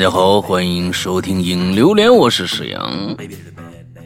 [0.00, 3.14] 大家好，欢迎收听《影榴莲》，我是史阳，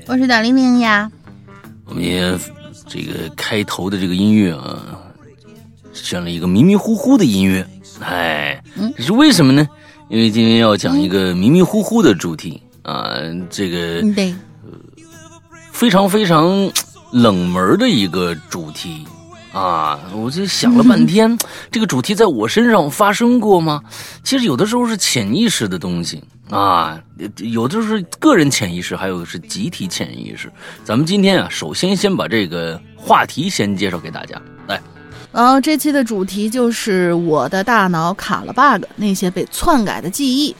[0.08, 1.08] 我是大玲玲呀。
[1.84, 2.36] 我们今天
[2.88, 4.98] 这个开头的这个音乐啊，
[5.92, 7.64] 选了一个迷迷糊糊的音乐，
[8.00, 8.60] 哎，
[8.96, 9.68] 这是为什么呢？
[10.08, 13.14] 因为今天要讲一个迷迷糊糊的主题啊，
[13.48, 14.34] 这个对，
[15.70, 16.68] 非常非常
[17.12, 19.06] 冷门的一个主题。
[19.54, 21.38] 啊，我就想了半天，
[21.70, 23.80] 这个主题在我身上发生过吗？
[24.24, 27.00] 其实有的时候是潜意识的东西啊，
[27.36, 30.50] 有的是个人潜意识，还有是集体潜意识。
[30.82, 34.42] 咱们今天啊，首先先把这个话题先介绍给大家。
[34.66, 34.82] 来，
[35.32, 40.56] 然后这期的主题就是我的大脑卡了 bug，那些被篡改的记忆。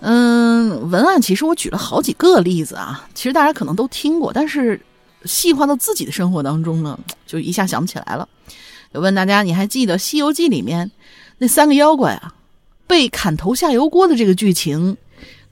[0.00, 4.80] 嗯，文案其实我举了好几个例子啊，其实大家可能都听过，但是。
[5.24, 8.28] 细化到自己的生活当中呢， 就一下想不起来了。
[8.92, 10.90] 就问大家，你还记得《西游记》里面
[11.38, 12.34] 那三个妖怪啊，
[12.86, 14.96] 被砍头下油锅的这个剧情，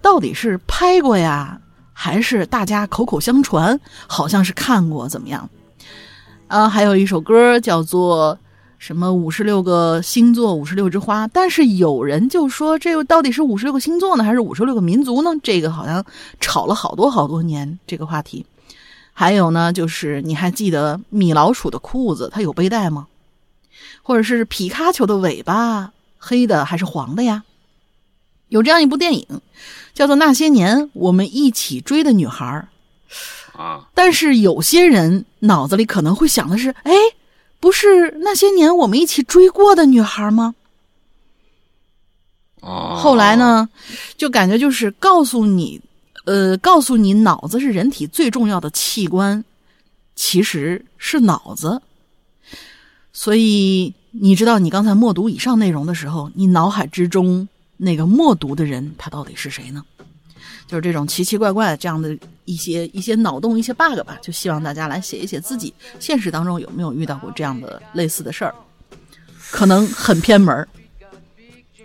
[0.03, 1.61] 到底是拍过呀，
[1.93, 3.79] 还是大家口口相传？
[4.07, 5.49] 好像是看过，怎么样？
[6.49, 8.37] 啊，还有一首歌叫做
[8.79, 15.31] 什么“五十六个星座，五十六枝花”，但是有人就说，这个到底是五十六个星座呢，还是五十六个民族呢？
[15.43, 16.05] 这个好像
[16.41, 18.45] 吵了好多好多年，这个话题。
[19.21, 23.09] 还有呢，就是你还记得米老鼠的裤子它有背带吗？
[24.01, 27.43] 或者是皮卡丘的尾巴黑的还是黄的呀？
[28.47, 29.27] 有这样一部电影，
[29.93, 32.65] 叫做《那些年我们一起追的女孩》
[33.61, 33.89] 啊。
[33.93, 36.93] 但是有些人脑子里可能会想的是：哎，
[37.59, 40.55] 不是那些年我们一起追过的女孩吗？
[42.61, 43.69] 后来呢，
[44.17, 45.81] 就感觉就是告诉你。
[46.25, 49.45] 呃，告诉你，脑子是人体最重要的器官，
[50.15, 51.81] 其实是脑子。
[53.13, 59.83] 所以，你知道你刚才默读以上内容的时候，你脑海之中那个默读的人，他到底是谁呢？
[60.67, 64.19] 就是这种奇奇怪怪的这样的一些一些脑洞、一些 bug 吧。
[64.21, 68.55] 就希望大家来写一写自己现实当中有没有遇到过这样的类似的事儿，
[69.51, 70.69] 可能很偏门儿。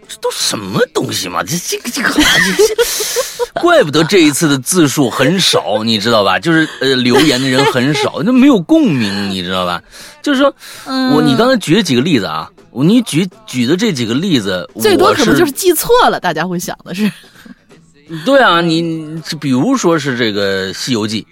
[0.08, 1.44] 这都什么东西嘛？
[1.44, 6.40] 这这个这个，这怪不得这一次的字数很少，你知道吧？
[6.40, 9.82] 就是呃，留言的人很少，那没有共鸣，你知道吧？
[10.22, 10.54] 就是说，
[10.86, 12.50] 我你刚才举了几个例子啊？
[12.76, 17.12] 你举举的这几个例子，最多可能就是记错了，大家会想的是。
[18.26, 21.26] 对啊，你比如说是这个《西游记》，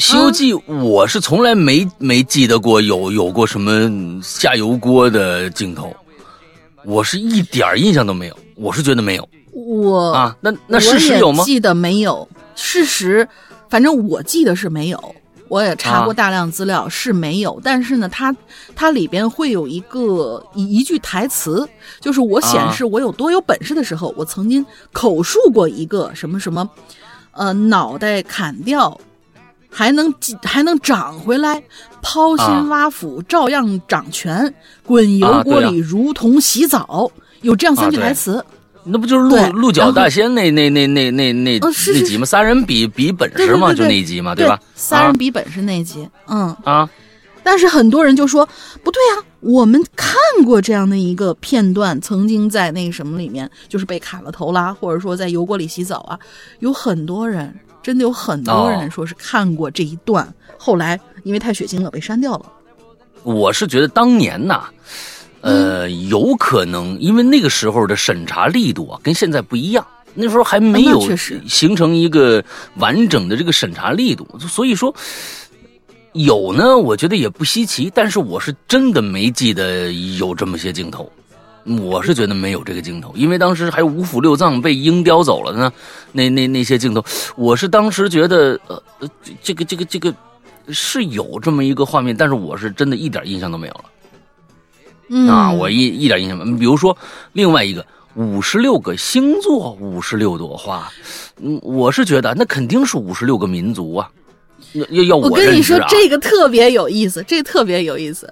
[0.02, 5.94] 《西游记》，我是从来没没记得过有有过什么下油锅的镜头。
[6.88, 9.28] 我是一点印象都没有，我是觉得没有。
[9.52, 11.44] 我啊，那那事实有吗？
[11.44, 12.26] 记得没有，
[12.56, 13.28] 事实，
[13.68, 15.14] 反正我记得是没有。
[15.48, 17.60] 我也查过大量资料，是没有。
[17.62, 18.34] 但是呢，它
[18.74, 21.68] 它里边会有一个一一句台词，
[22.00, 26.66] 就是我显示我有多有本事的时候，我曾经口述过一个什么什么，
[27.32, 28.98] 呃，脑袋砍掉。
[29.70, 30.12] 还能
[30.42, 31.62] 还能长回来，
[32.02, 34.54] 抛心挖腹照样掌权，
[34.84, 37.10] 滚油锅里如同洗澡，
[37.42, 38.44] 有这样三句台词。
[38.84, 42.24] 那不就是鹿鹿角大仙那那那那那那那集吗？
[42.24, 44.58] 仨人比比本事嘛，就那一集嘛，对吧？
[44.74, 46.88] 仨人比本事那集，嗯啊。
[47.42, 48.48] 但是很多人就说
[48.82, 56.18] 不对啊，我们看过这样的一个片段，曾经在那什么里面，就是被砍了头啦，或者说在油锅里洗澡啊，
[56.60, 57.54] 有很多人。
[57.80, 62.46] 真的有很多人说是看过这一段，后来因为太血腥了被删掉了。
[63.22, 64.64] 我是觉得当年呐，
[65.42, 71.14] 呃，有可能因为那个时候的审查力度啊跟现在不一样，那时候还没有
[71.46, 72.42] 形成一个
[72.76, 74.94] 完整的这个审查力度，所以说
[76.14, 77.92] 有呢，我觉得也不稀奇。
[77.94, 81.12] 但是我是真的没记得有这么些镜头。
[81.82, 85.70] 我是觉得没有这个镜头，因为当时还有五腑六脏被鹰叼走了呢。
[86.12, 87.04] 那那那些镜头，
[87.36, 88.82] 我是当时觉得，呃，
[89.42, 90.14] 这个这个这个
[90.70, 95.32] 是有这么一个画面，但是我是真的一点印象都没有了。
[95.32, 96.56] 啊，我一一点印象没有。
[96.56, 96.96] 比如说
[97.32, 97.84] 另外一个
[98.14, 100.90] 五十六个星座，五十六朵花，
[101.40, 104.10] 嗯，我是觉得那肯定是五十六个民族啊。
[104.72, 108.30] 要要要我跟你说，这个特别有意思，这个特别有意思。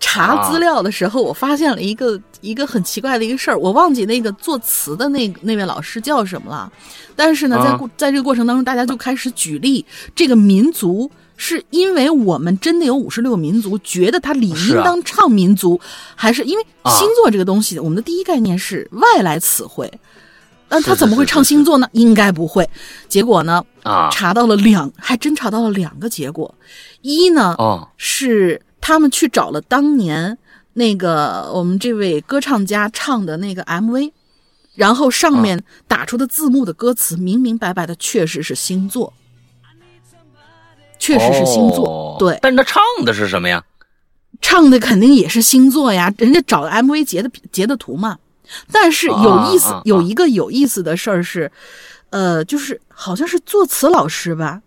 [0.00, 6.70] 查资料的时候，我发现了一个一个很奇怪的一个事儿，我忘记那个作词的那那位老师叫什么了。
[7.16, 15.80] 但是呢，在在这个过程当中，大家就开始举例，这个民族是因为我们真的有五十六个民族，觉得他理应当唱民族，
[16.14, 19.90] 还是因为星座这个东西，我们的第一概念是外来词汇。
[20.68, 21.88] 那他怎么会唱星座呢？
[21.92, 22.68] 应该不会。
[23.08, 23.64] 结果呢？
[23.84, 26.54] 啊，查到了两，还真查到了两个结果。
[27.00, 30.36] 一呢，哦，是他们去找了当年
[30.74, 34.12] 那个我们这位歌唱家唱的那个 MV，
[34.74, 39.14] 然后上面打出的字幕的歌词明明白白的，确实是星座，
[40.98, 42.16] 确实是星座。
[42.18, 43.64] 对，但是他唱的是什么呀？
[44.40, 48.18] 唱的肯定也是星座呀，人家找 MV 截的截的图嘛。
[48.72, 51.50] 但是有意思，有一个有意思的事儿是，
[52.10, 54.62] 呃，就是好像是作词老师吧，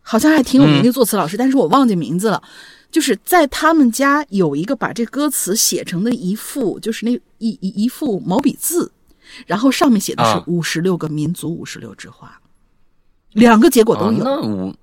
[0.00, 2.42] 好像还挺有名的作词老师，但是我忘记名字了。
[2.90, 8.90] 就是在他们家有一个把这歌词写成的一幅，就是那一一一幅毛笔字，
[9.44, 12.40] 然后上面写的是五十六个民族，五十六枝花，
[13.32, 14.74] 两个结果都有。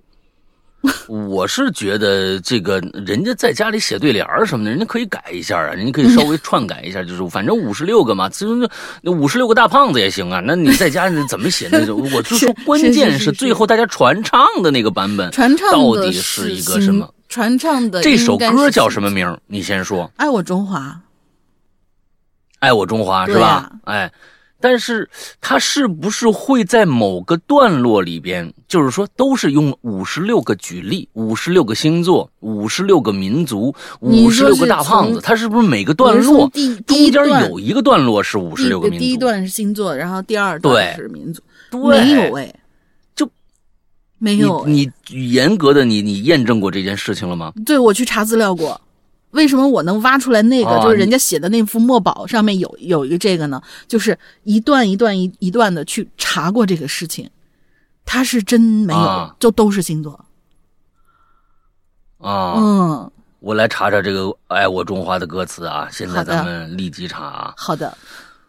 [1.07, 8.69] 我是觉得这个人家在家里写对联儿什么的，人家可以改一下啊，人家可以稍微篡改一下，就是反正五十六个嘛，其实那
[9.01, 10.41] 那五十六个大胖子也行啊。
[10.45, 12.01] 那你在家里怎么写那种？
[12.13, 17.09] 我就说关键是最后大家传唱的那个版本，传唱到底是一个什么？
[17.29, 19.37] 传唱的这首歌叫什么名？
[19.47, 20.11] 你先说。
[20.17, 20.99] 爱我中华，
[22.59, 23.71] 爱我中华是吧？
[23.85, 24.11] 哎。
[24.63, 25.09] 但是
[25.41, 36.49] 它是不是会在某个段落里边，就是说都是用五十六个举例，五十六个星座，五十六个民族，五十六个大胖子，它是不是每个段落
[36.87, 37.11] 中间
[37.49, 39.03] 有一个段落是五十六个民族？
[39.03, 41.41] 第一段是星座，然后第二段是民族，
[41.89, 42.55] 没有哎，
[43.13, 43.29] 就
[44.17, 44.65] 没有。
[44.65, 47.51] 你严格的你你验证过这件事情了吗？
[47.65, 48.79] 对，我去查资料过。
[49.33, 50.79] 为什么我能挖出来那个？
[50.81, 53.61] 就是人家写的那幅墨宝上面有有一个这个呢？
[53.87, 57.29] 就是一段一段一一段的去查过这个事情，
[58.05, 60.13] 他是真没有，就都是星座。
[62.19, 65.89] 啊，嗯，我来查查这个《爱我中华》的歌词啊！
[65.91, 67.53] 现在咱们立即查啊！
[67.57, 67.97] 好的。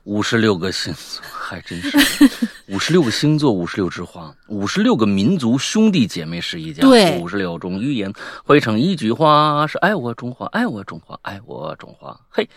[0.04, 1.99] 五十六个星座还真是，
[2.69, 6.81] 五十六个星座，五十六枝花，五十六个民族，兄弟姐妹是一家。
[6.81, 8.11] 对，五十六种语言
[8.43, 12.19] 汇成一句话，是爱我中华，爱我中华，爱我中华。
[12.31, 12.49] 嘿，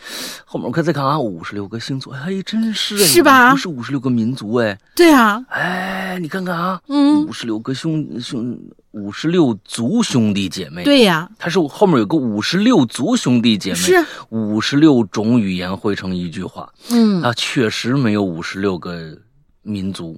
[0.46, 3.52] 后面我可再看啊，五十六个星座，嘿，真是是吧？
[3.52, 4.80] 不是五十六个民族哎。
[4.96, 5.44] 对啊。
[5.50, 8.58] 哎，你看看啊，嗯，五十六个兄兄。
[8.92, 19.18] 五十六族兄弟姐妹，对呀，他是后面有个五十六族兄弟姐妹，是五十六种语言汇成一句话，嗯，啊，确实没有五十六个
[19.62, 20.18] 民族，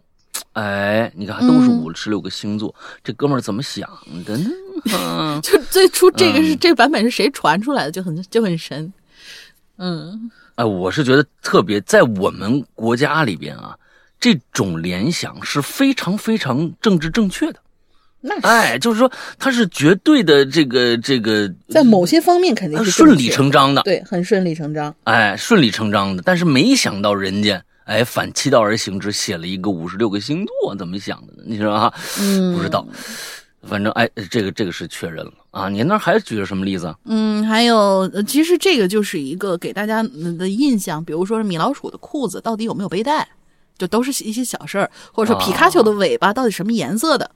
[0.54, 2.74] 哎，你看都是五十六个星座，
[3.04, 3.90] 这哥们儿怎么想
[4.26, 5.40] 的呢？
[5.44, 8.92] 就最初这个是这个版本是谁传出来的，就很就很神，
[9.78, 13.78] 嗯，哎，我是觉得特别在我们国家里边啊，
[14.20, 17.60] 这种联想是非常非常政治正确的。
[18.22, 24.94] 那哎，就是说，它是绝对的这个这个，在某些方面肯定是顺理成章的，对，很顺理成章。
[25.06, 31.44] 哎，顺理成章的，但是没想到人家哎反其道而行之，写了一个五十六个星座，怎么想的呢？
[31.48, 31.92] 你说啊？
[32.20, 32.86] 嗯，不知道，
[33.64, 35.68] 反正哎，这个这个是确认了啊。
[35.70, 36.96] 你那还举了什么例子？
[37.06, 43.28] 嗯，还有，其实这个就是一个给大家的印象，比如说米老鼠的裤子到底有没有背带，
[43.76, 47.32] 就都是一些小事儿，或者说皮卡丘的尾巴到底什么颜色的。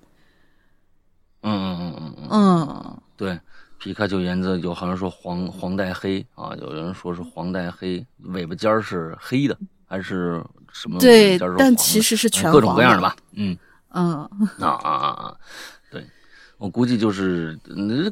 [1.41, 3.39] 嗯嗯嗯嗯嗯嗯，对，
[3.79, 9.57] 皮卡丘颜色有好像说黄黄带黑啊，有人说是黄带黑，尾巴尖是黑的，
[9.93, 10.97] 还是什么？
[10.99, 13.15] 对，但其实是全各种各样的吧。
[13.33, 13.55] 嗯
[13.91, 14.11] 嗯
[14.59, 15.35] 啊啊啊啊！
[15.91, 16.03] 对，
[16.57, 17.55] 我估计就是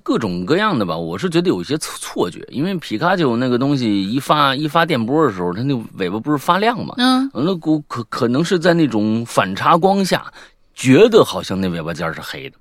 [0.03, 0.95] 各种各样的吧。
[0.95, 6.93] 我是觉得有一些错错觉，因为皮卡丘那个东西一发一发电波的时候，它那尾巴不是发亮嘛？
[6.99, 10.31] 嗯，那估可可能是在那种反差光下，
[10.75, 12.57] 觉得好像那尾巴尖是黑的。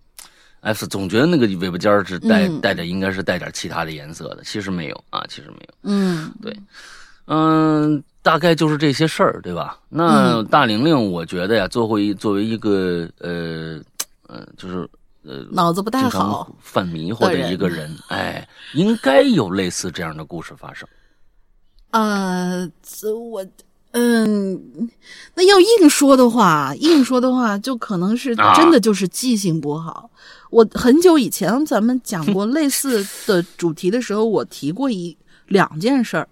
[0.62, 5.74] F 总觉得那个尾巴尖是带带着，应该是带点其他的颜色的，其实没有啊，其实没有。
[5.82, 6.56] 嗯，对，
[7.26, 9.78] 嗯，大概就是这些事儿，对吧？
[9.88, 13.80] 那大玲玲，我觉得呀，作为作为一个呃
[14.28, 14.88] 呃，就是
[15.24, 20.88] 呃脑子不太好、犯迷糊的一个人，哎，应该有类似这样的故事发生。
[21.90, 22.70] 呃，
[23.32, 23.46] 我。
[23.92, 24.88] 嗯，
[25.34, 30.08] 那要硬说的话，硬说的话，就可能是真的就是记性不好。
[30.50, 36.28] 我很久以前咱们讲过类似的主题的时候，我提过一两件事儿，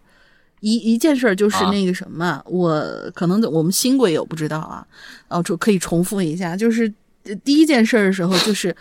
[0.60, 2.82] 一一件事儿就是那个什么，我
[3.14, 4.86] 可能我们新贵友不知道啊，
[5.28, 6.92] 哦，就可以重复一下，就是
[7.44, 8.74] 第一件事儿的时候，就是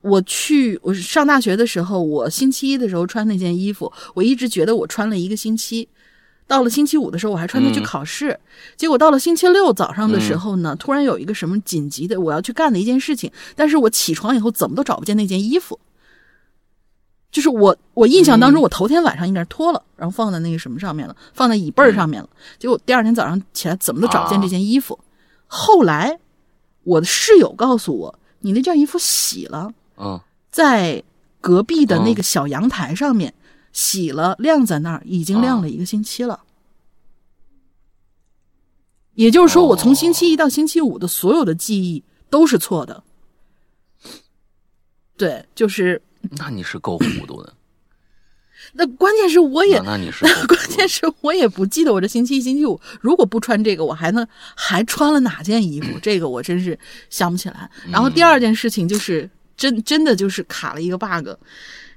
[0.00, 5.88] 我去我上大学的时候，我星期一的时候穿那件衣服，我一直觉得我穿了一个星期。
[6.46, 8.36] 到了星期五的时候，我还穿它去考试。
[8.76, 15.78] 结果到了星期六早上的时候呢，突然有一个什么紧急的我要去干的一件事情，但是我起床以后怎么都找不见那件衣服。
[17.30, 22.28] 就是我我印象当中，我头天晚上应该是脱了，然后放在那个什么上面了，放在椅背上面了。
[22.58, 24.98] 结果第二天早上起来怎么都找不见这件衣服。
[25.46, 26.18] 后来
[26.82, 29.72] 我的室友告诉我，你那件衣服洗了，
[30.50, 31.02] 在
[31.40, 33.32] 隔壁的那个小阳台上面。
[33.72, 36.40] 洗了晾在那儿，已经晾了一个星期了。
[39.14, 43.00] 也就是说，我从星期一到星期五的所有的记忆都是错的。
[45.16, 46.02] 对，就是。
[46.36, 47.52] 那你是够糊涂的。
[48.74, 55.98] 那关键是我也，那你是 关键是我也不记得我这星期一、星期五如果不穿这个，我还能还穿了哪件衣服？
[56.02, 57.70] 这个我真是想不起来。
[57.90, 61.30] 然后第二件事情就是真真的就是卡了一个 bug，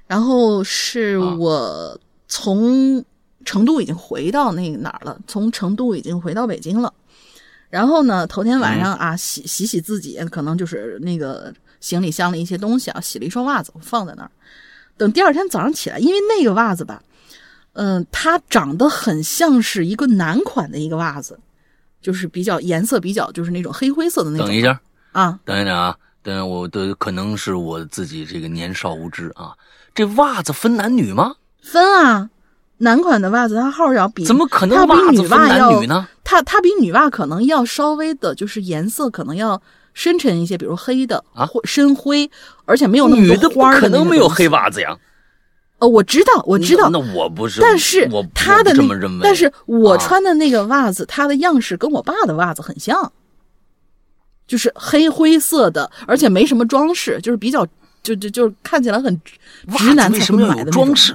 [0.06, 3.04] 然后是我从
[3.44, 6.92] 成都已经回到那个哪儿了，从成都已经回到北京了。
[7.68, 11.52] 然后呢，头天晚上啊，洗洗洗自己，可能就是那个
[11.84, 14.30] 行李箱的一些东西啊，洗了一双袜子，我放在那儿。
[14.96, 17.02] 等第二天早上起来，因为那个袜子吧，
[17.74, 21.38] 嗯，它长得很像是一个男款的一个袜子，
[22.00, 24.46] 就是比较颜色比较就是那种黑灰色的那种。
[24.46, 24.80] 等一下
[25.12, 29.52] 啊，等一下啊，等我的可能是我自己这个年少无知啊，
[29.94, 31.34] 这袜子分男女吗？
[31.60, 32.30] 分啊。
[32.78, 36.08] 男款的袜子，它号要比怎么可能袜子分男女呢？
[36.24, 39.60] 它它比女袜可能要稍微的，就是颜色可能要
[39.94, 42.30] 深沉一些，比如黑的啊，深灰，
[42.66, 43.80] 而且没有那么多花的。
[43.80, 44.94] 可能没有黑袜子呀。
[45.78, 46.88] 呃，我知道，我知道。
[46.90, 53.12] 那我不是，但是他的那，但是我穿的那个袜子，它的样式跟我爸的袜子很像，
[54.46, 57.66] 就是黑灰色的，而且没什么装饰，就是比较
[58.02, 59.20] 就就就看起来很
[59.76, 61.12] 直男才会买的装饰。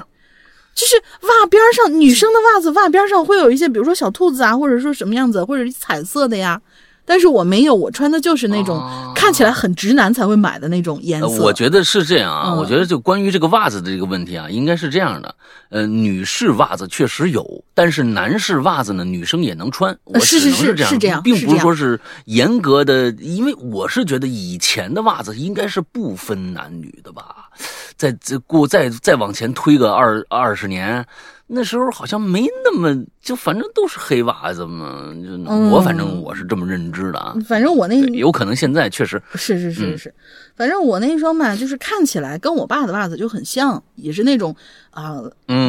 [0.75, 6.61] 就是袜边上，女生的袜子袜边上会有一些，比如说小兔子啊，或者说什么样子，或者是彩色的呀。
[7.09, 8.79] 但是我没有，我穿的就是那种
[9.15, 11.27] 看起来很直男才会买的那种颜色。
[11.27, 15.33] 我觉得是这样啊，我觉得就关于这个袜子的这个问题啊，应该是这样的。
[15.69, 19.97] 呃，女士袜子确实有，但是男士袜子呢，女生也能穿。
[20.21, 27.49] 是是是是这样，并不是说是严格的，因为我是觉得以前的袜子应该是不分男女的吧。
[27.97, 31.03] 再再过再再往前推个二二十年。
[31.51, 35.11] 那时候好像没那么，就反正都是黑袜子嘛。
[35.15, 37.35] 就我反正我是这么认知的啊。
[37.47, 40.13] 反正我那有可能现在确实是是是是，
[40.55, 44.55] 反正我那双吧，就是看起来跟我爸的袜子就很像，也是那种
[44.91, 45.17] 啊，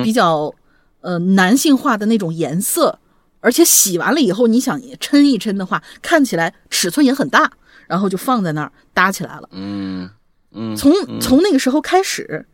[0.05, 0.55] 比较
[1.01, 2.99] 呃男性化的那种颜色，
[3.41, 7.51] 而且洗完了以后，你想抻一抻的话，看起来尺寸也很大，
[7.87, 9.49] 然后就放在那儿搭起来了。
[9.53, 10.11] 嗯
[10.53, 12.45] 嗯，从从那个时候开始。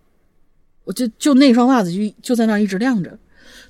[0.87, 3.19] 我就就那双袜子就就在那儿一直晾着，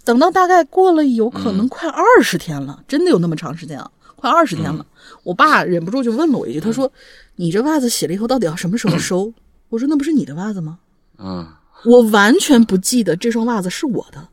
[0.04, 4.86] 等到大概过了有可能快二十天了，真的有那么长时间啊，快二十天了。
[5.22, 6.92] 我爸忍不住就问了我一句，他说
[7.36, 9.32] ：“你这袜子洗了以后到底要什么时候收？”
[9.70, 10.78] 我说：“那不是你的袜子吗？”
[11.18, 11.48] 嗯，
[11.86, 14.28] 我完全不记得这双袜子是我的，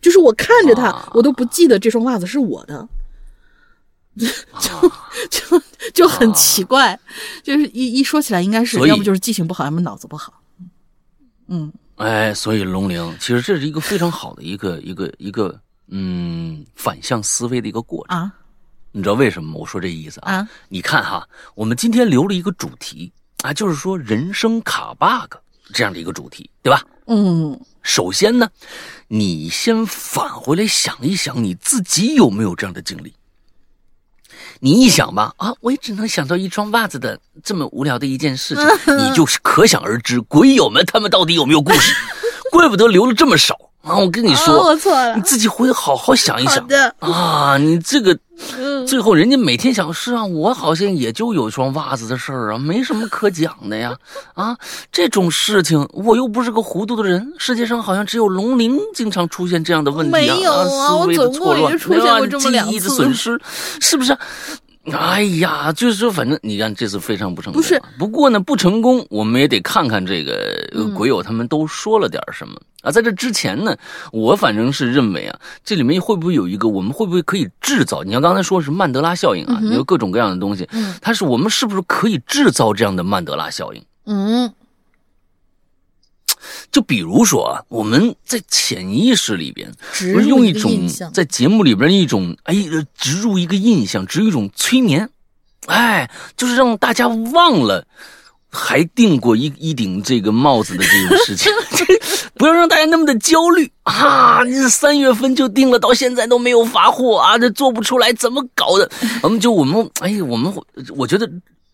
[0.00, 2.88] 就是我看着它，我都不记得这双袜子是我的，
[4.16, 4.90] 就
[5.28, 5.62] 就
[5.92, 6.98] 就很奇怪，
[7.42, 10.39] 就是一一说起来，应该是要不就是记性不好，要么脑子不好。
[11.50, 18.32] 嗯，哎，所以龙玲，其实这是一个非常好的一个一个一个嗯反向思维的一个过程啊。
[18.92, 20.48] 你知道为什么我说这意思啊？
[20.68, 25.34] 你看哈，我们今天留了一个主题啊，就是说人生卡 bug
[25.74, 26.82] 这样的一个主题，对吧？
[27.06, 27.60] 嗯。
[27.82, 28.48] 首先呢，
[29.08, 33.12] 你先返回来想一想，你自己有没有这样的经历？
[34.60, 41.94] 你一想吧，啊，我也只能想到一双袜子的这么无聊的一件事情，你就是可想而知，鬼友们他们到底有没有故事？
[42.52, 43.96] 怪不得留了这么少啊！
[43.96, 46.66] 我跟你说，我错了，你自己回去好好想一想
[46.98, 47.56] 啊！
[47.58, 48.18] 你这个。
[48.86, 53.96] 最后，人家每天想是啊，我好像也就有双袜子的事儿啊，没什么可讲的呀。
[54.34, 54.56] 啊，
[54.90, 57.32] 这种事情我又不是个糊涂的人。
[57.38, 63.40] 世界上好像只有龙鳞经常出现这样的问题啊，没有啊，思维的错乱，出现过这么两次，记忆的损失，
[63.80, 64.16] 是不是？
[64.92, 67.60] 哎呀，就是说，反正你看这次非常不成功。
[67.60, 72.90] 不是，不过呢，不成功，我们也得看看这个鬼友他们都说了点什么啊。
[72.90, 73.76] 在这之前呢，
[74.12, 78.02] 我反正是认为啊，这里面会不会有一个，我们会不会可以制造？
[78.02, 80.68] 你像刚才说是曼德拉效应啊，有各种各样的东西，
[81.00, 83.82] 它是我们是不是可以制造这样的曼德拉效应？
[84.06, 84.52] 嗯。
[86.72, 92.54] 就比如说啊，我们在潜意识里边，植入用一种在节目里边一种哎，
[92.96, 95.08] 植入一个印象，植入一种催眠，
[95.66, 97.86] 哎，就是让大家忘了
[98.48, 101.52] 还定过一一顶这个帽子的这种事情
[102.34, 104.42] 不要让大家那么的焦虑啊！
[104.44, 108.90] 你三月份就定了，到现在都没有发货啊，这做不出来，怎么搞的？
[109.22, 110.52] 我们就我们哎，我们
[110.96, 111.30] 我觉得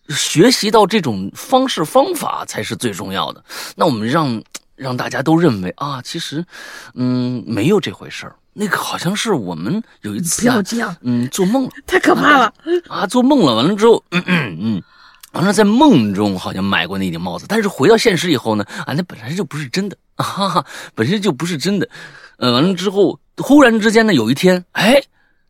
[0.09, 3.45] 学习到这种方式方法才是最重要的。
[3.75, 4.43] 那我们让。
[4.77, 6.45] 让大家都认为啊，其实，
[6.93, 8.37] 嗯，没有这回事儿。
[8.53, 10.63] 那个好像是我们有一次啊，
[11.01, 12.53] 嗯，做梦了，太可怕了
[12.87, 13.07] 啊！
[13.07, 14.23] 做梦了，完了之后，嗯
[14.61, 14.83] 嗯，
[15.33, 20.63] 完了在梦中好像买过那顶帽子，但是回到现实以后呢，啊，那本来就不是真的啊，
[20.95, 21.89] 本身就不是真的。
[22.37, 25.03] 呃，完了之后，忽然之间呢，有一天，哎，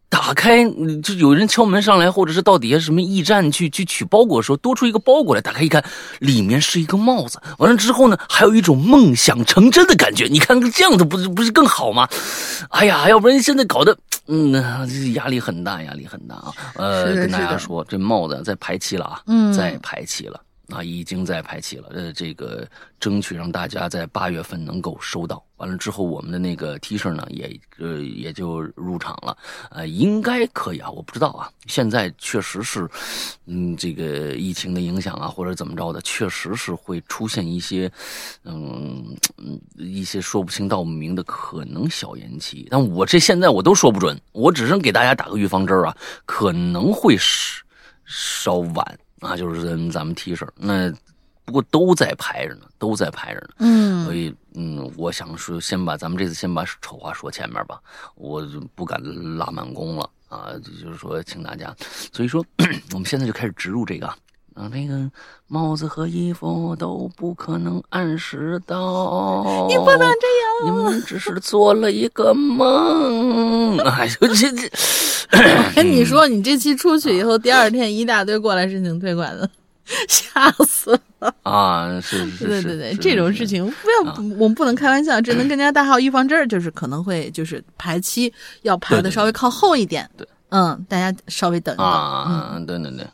[0.09, 0.65] 打开
[1.03, 5.85] 就有人敲门上来，或者是到底下什么驿站去去取包裹的时候，多出一个包裹来，打开一看，
[6.21, 7.41] 里面是一个帽子。
[7.59, 10.27] 完了之后呢，还有一种梦想成真的感觉。
[10.27, 12.09] 你看这样子不是不是更好吗？
[12.71, 13.97] 哎呀，要不然现在搞得
[14.29, 14.53] 嗯
[15.15, 16.53] 压力很大，压力很大啊。
[16.77, 20.41] 呃，跟大家说，这帽子在排期了啊，嗯在排期了。
[20.69, 21.89] 啊，已经在排期了。
[21.93, 22.67] 呃，这个
[22.99, 25.43] 争取让大家在八月份能够收到。
[25.59, 29.37] 完了之后，我们的那个 T 恤呢，也呃也就入场了。
[29.71, 31.49] 呃，应该可以啊，我不知道啊。
[31.67, 32.87] 现在确实是，
[33.47, 37.91] 嗯，这个疫情的影响啊，或者怎么着的，确实是会出现一些，
[38.45, 42.67] 嗯嗯，一些说不清道不明的可能小延期。
[42.71, 45.97] 但我这现在我都说不准，我只是给大家打个预防针啊，
[46.27, 47.63] 可能会是
[48.05, 48.99] 稍晚。
[49.27, 50.93] 啊，就是咱咱们 T 恤，那
[51.45, 53.49] 不过都在排着呢，都在排着呢。
[53.59, 57.81] 嗯，所以嗯，我想说，先把咱们这次先把丑话说前面吧，
[58.15, 59.01] 我就不敢
[59.37, 60.51] 拉满弓了啊。
[60.63, 61.75] 就是说，请大家，
[62.13, 62.45] 所以说
[62.95, 64.07] 我们现在就开始植入这个
[64.55, 65.11] 啊，那个
[65.47, 73.79] 帽子和衣服都不可能按时到，你不能这样，你们只是做了一个梦。
[73.87, 74.71] 哎呦，这这。
[75.75, 79.49] 跟你说，你这期出去以后，第二天一大堆过来申请退款的，
[80.09, 81.35] 吓死了。
[81.43, 81.99] 啊！
[82.01, 83.47] 是是是，对对对，这种事。
[83.47, 93.07] 情不要，我们不能开玩笑，只能跟大家打好预防针，就是可能会就是排期要排的稍微靠后一点，对，嗯，大家稍微等一等啊，对对对。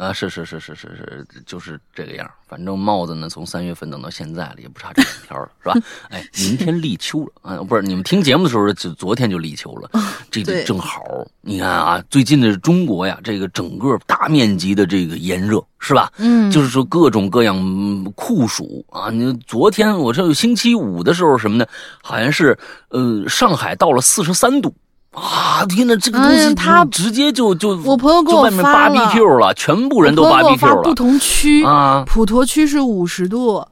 [0.00, 5.74] 啊，是是是是是是，就是这个样反正帽子呢，从三月份等到现在了，也不差这两天了，是吧？
[6.08, 9.90] 哎，明天立秋了啊，不是你们听节目的时候，就昨天就立秋了，
[10.30, 11.04] 这个正好。
[11.42, 16.10] 你看啊，最近的中国呀，这个整个大面积的这个炎热，是吧？
[16.16, 19.10] 嗯，就是说各种各样酷暑啊。
[19.10, 21.66] 你昨天我这星期五的时候什么呢？
[22.02, 22.58] 好像是
[22.88, 24.74] 呃，上海到了四十三度。
[25.12, 25.66] 啊！
[25.66, 30.82] 天哪，这个东西他直接就就我朋友给我发了 BBQ 了，全部人都 BBQ 了。
[30.82, 33.66] 不同区啊，普陀区是五十度，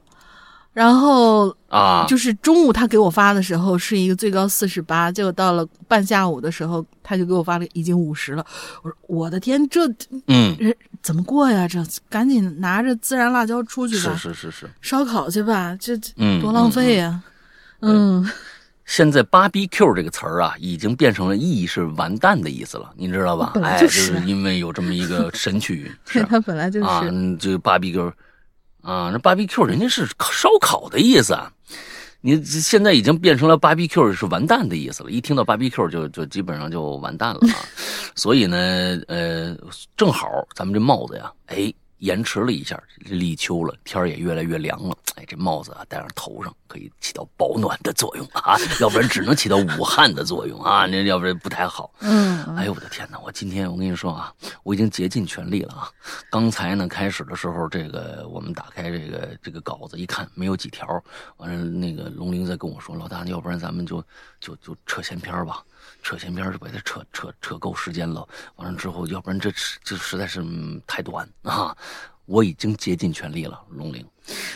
[0.73, 8.45] 然后啊，就是中午他给我发的时候是一个最高四十八，结果到了半下午的时候他就给我发了已经五十了。
[8.83, 9.87] 我说我的天，这
[10.27, 10.57] 嗯，
[11.01, 11.65] 怎么过呀？
[11.65, 17.21] 这赶紧拿着孜然辣椒出去吧，是是是是，烧烤去吧，这嗯多浪费呀，
[17.79, 18.29] 嗯。
[18.89, 23.53] 现在 “barbecue” 这个词儿啊，已经变成了意义是完蛋的意思了，你知道吧？
[23.63, 27.03] 哎，就是因为有这么一个神曲， 是它本来就是啊，
[27.39, 28.11] 这个 “barbecue”
[28.81, 31.53] 啊，那 “barbecue” 人家是烧烤的意思啊，
[32.21, 37.61] 你现在已经变成了 “barbecue” 是完蛋的意思了，一听到 “barbecue” 就就基本上就完蛋了啊，
[38.15, 38.57] 所以呢，
[39.07, 39.55] 呃，
[39.95, 41.71] 正好咱们这帽子呀，哎。
[41.99, 44.97] 延迟了一下，立秋了，天也越来越凉了。
[45.15, 51.93] 哎，这帽子啊戴上头上可以起到保暖的作用啊，要不然只能起到捂汗的作用啊，那要不然不太好。
[51.99, 53.19] 嗯，哎呦我的天哪！
[53.19, 54.33] 我今天我跟你说啊，
[54.63, 55.91] 我已经竭尽全力了啊。
[56.29, 61.03] 刚才呢开始的时候，这个我们打开这个这个稿子一看没有几条，
[61.37, 64.01] 完了那个龙玲在跟我说，老大，要不然咱们就
[64.39, 65.61] 就就扯闲篇吧。
[66.09, 69.51] 扯闲篇就把它扯扯扯够时间了，完了之后，要不然这
[69.83, 70.43] 这实在是
[70.87, 71.77] 太短啊！
[72.25, 74.03] 我已经竭尽全力了，龙玲，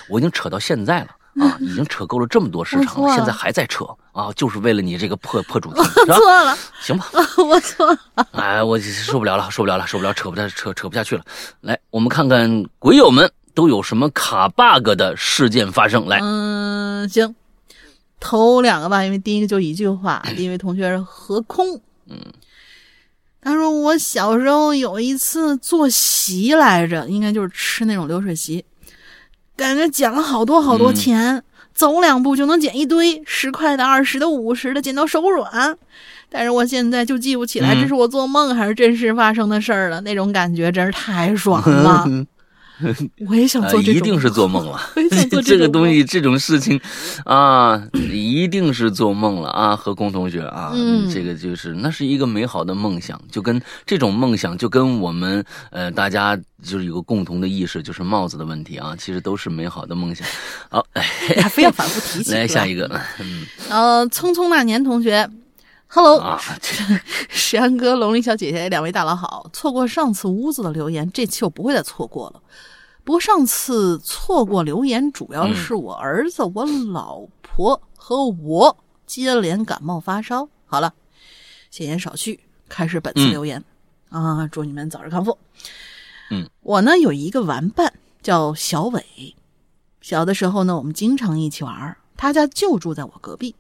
[0.10, 7.06] 我已经扯到现在了啊，已经扯够了这么多时长了，现在还在扯啊，就是为了你这个破破主题，错了，行吧，
[7.48, 8.00] 我错了，
[8.32, 11.24] 哎，我受不了了，受不了了，受不了，扯不下扯扯不下去了，
[11.62, 17.36] 来，我们看看鬼友们都有什么卡 bug 的事件发生，来，嗯，行。
[18.24, 20.24] 头两个吧，因为第一个就一句话。
[20.38, 21.76] 第一位同学是何空，
[22.10, 22.18] 嗯，
[23.42, 28.64] 他说我小时候有一次做席来着，应该就是吃那种流水席，
[29.58, 35.78] 感觉捡了好多好多钱，走两步就能捡一堆十块的、二十的、五十的，捡到手软。
[36.30, 42.08] 但是我现在就记不起来这是我做梦还是真实发生的事儿了，那种感觉真是太爽了。
[43.28, 44.80] 我也想做这种，一定是做梦了。
[45.44, 46.80] 这个东西，这种事情，
[47.26, 47.82] 啊，
[48.12, 49.76] 一定是做梦了啊！
[49.76, 50.74] 何工同学啊，
[51.12, 60.28] 这个就是那是一个美好的梦想，就跟这种梦想，就跟我们呃大家就是有个共同的意识，就是帽子的问题啊，其实都是美好的梦想。
[60.70, 62.34] 好，还非要反复提起。
[62.34, 63.00] 来下一个，
[63.70, 65.30] 呃，匆匆那年同学
[65.94, 66.40] ，Hello，
[67.30, 69.48] 石安哥、龙鳞小姐姐，两位大佬好。
[69.54, 72.42] 错过上次屋子的留言，这期我不会再错过了。
[73.04, 78.76] 不过上次错过留言，主要是我儿子、我老婆和我
[79.06, 80.50] 接连感冒发烧。
[80.66, 80.92] 好了，
[81.70, 83.64] 闲言少叙，开始本次留言
[84.10, 84.48] 啊！
[84.48, 85.38] 祝你们早日康复。
[86.32, 89.36] 嗯，我呢有一个玩伴叫小伟，
[90.02, 93.54] 小的时候呢我们经常一起玩，他家就住在我隔壁。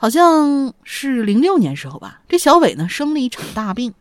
[0.00, 3.92] 好像是零六年时候吧，这小伟呢生了一场大病，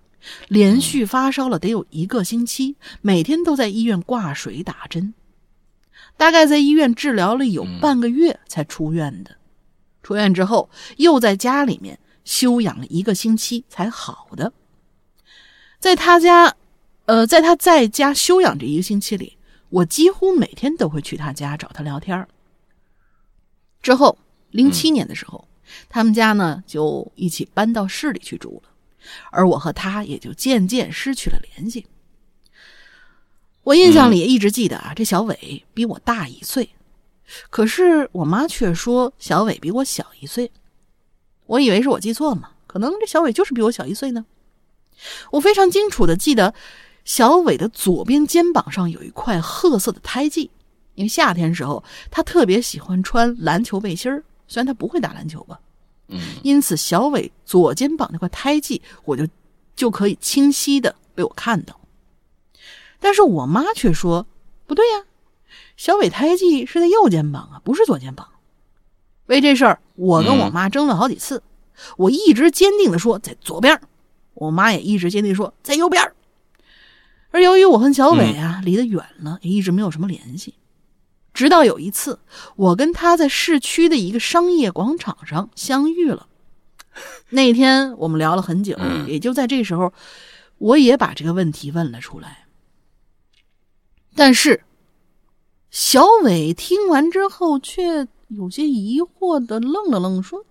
[0.47, 5.13] 连续发烧了得有一个星期，每天都在医院挂水打针，
[6.15, 9.35] 大概在医院治疗了有半个月才出院的。
[10.01, 14.53] 出院之后又在家里面休养了一个星期才好的。
[15.81, 16.55] 在他家，
[17.07, 22.25] 呃，在他在家休养这一个星期里，我几乎每天都会去他家找他聊天
[23.81, 24.17] 之后，
[24.51, 25.48] 零七年的时候。
[25.87, 28.69] 他们家呢，就一起搬到市里去住了，
[29.31, 31.85] 而我和他也就渐渐失去了联系。
[33.63, 36.69] 我印象里一直记得啊，这小伟比我大一岁，
[37.49, 40.51] 可是我妈却说小伟比我小一岁。
[41.45, 44.25] 我以为是我记错了嘛，可能这小伟就是比我小一岁呢。
[45.31, 46.53] 我非常清楚的记得，
[47.05, 50.49] 小伟的左边肩膀上有一块褐色的胎记，
[50.95, 54.23] 因为夏天时候他特别喜欢穿篮球背心儿。
[54.49, 55.59] 虽然他不会打篮球吧，
[56.07, 59.25] 嗯，因此小伟左肩膀那块胎记，我就
[59.75, 61.79] 就可以清晰的被我看到。
[62.99, 64.25] 但是我妈却说
[64.65, 65.05] 不对呀，
[65.77, 68.27] 小伟胎记是在右肩膀啊，不是左肩膀。
[69.27, 71.43] 为这事儿，我跟我妈争了好几次，
[71.95, 73.79] 我一直坚定的说在左边，
[74.33, 76.11] 我妈也一直坚定说在右边。
[77.29, 80.55] 而由于我和小伟啊离得远了，也一直没有什么联系。
[81.39, 82.19] 直到有一次，
[82.57, 86.27] 我跟他在市区的一个商业广场上相遇了。
[87.29, 89.93] 那天我们聊了很久，也就在这时候，
[90.57, 92.45] 我也把这个问题问了出来。
[94.15, 94.65] 但是，
[95.71, 100.45] 小伟听完之后却有些疑惑的愣了愣，说：“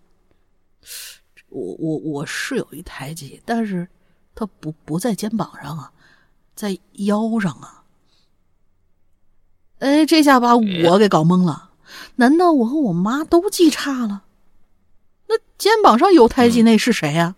[1.51, 3.87] 我我我是有一台阶，但是
[4.35, 5.93] 他不不在肩膀上啊，
[6.55, 7.75] 在腰上啊。”
[9.79, 11.71] 哎，这下把我给搞懵了。
[12.17, 14.25] 难道我和我妈都记差了？
[15.29, 17.37] 那肩膀上有胎记那是谁呀？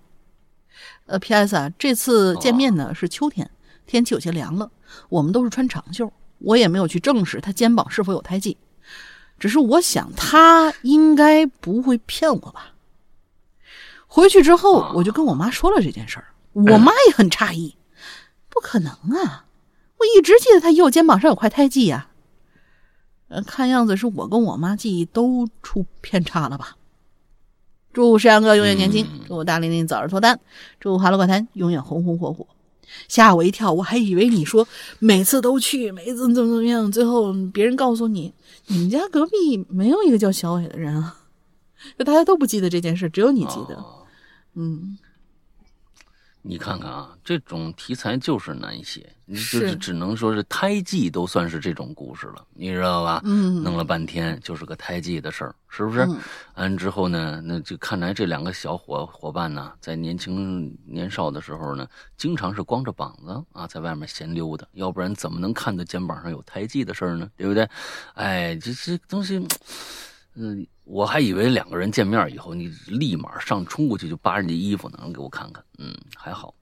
[1.06, 1.56] 呃，P.S.
[1.56, 3.50] 啊，这次见面呢是秋天，
[3.86, 4.70] 天气有些凉了，
[5.08, 8.56] 我们都是穿长袖，我也没有去证实他肩膀是否有胎记。
[9.38, 12.72] 只是我想他应该不会骗我吧。
[14.06, 17.76] 回去之后，我就跟我妈说了这件事儿，我妈也很诧异，
[18.48, 19.46] 不可能啊！
[19.98, 22.09] 我一直记得他右肩膀上有块胎记呀。
[23.30, 26.76] 呃，看样子是我跟我妈记忆都出偏差了吧？
[27.92, 30.38] 祝山羊哥永远年轻，祝大玲玲早日脱单，
[30.80, 32.46] 祝哈喽怪谈永远红红火火。
[33.06, 34.66] 吓我一跳，我还以为你说
[34.98, 38.34] 每次都去，每次怎么怎么样，最后别人告诉你，
[38.66, 41.16] 你们家隔壁没有一个叫小伟的人啊，
[41.96, 43.84] 就大家都不记得这件事，只有你记得。
[44.54, 44.98] 嗯。
[46.42, 53.20] 你看看啊，这种题材就是难写，你就是只能说是胎记都算是这种故事了，你知道吧？
[53.24, 56.08] 嗯，弄了半天就是个胎记的事儿，是不是？
[56.54, 67.28] 完之后呢，那就看来这两个小伙伙伴呢，在年轻年少的时候呢，经常是光着膀子啊，在外面闲溜达，要不然怎么能看到肩膀上有胎记的事儿呢？
[67.36, 67.68] 对不对？
[68.14, 69.46] 哎，这这东西，
[70.34, 70.66] 嗯。
[70.84, 75.64] 我还以为两个人见面以后，你立马上冲过去就扒人家衣服呢，给我看看。
[75.78, 76.52] 嗯，还好，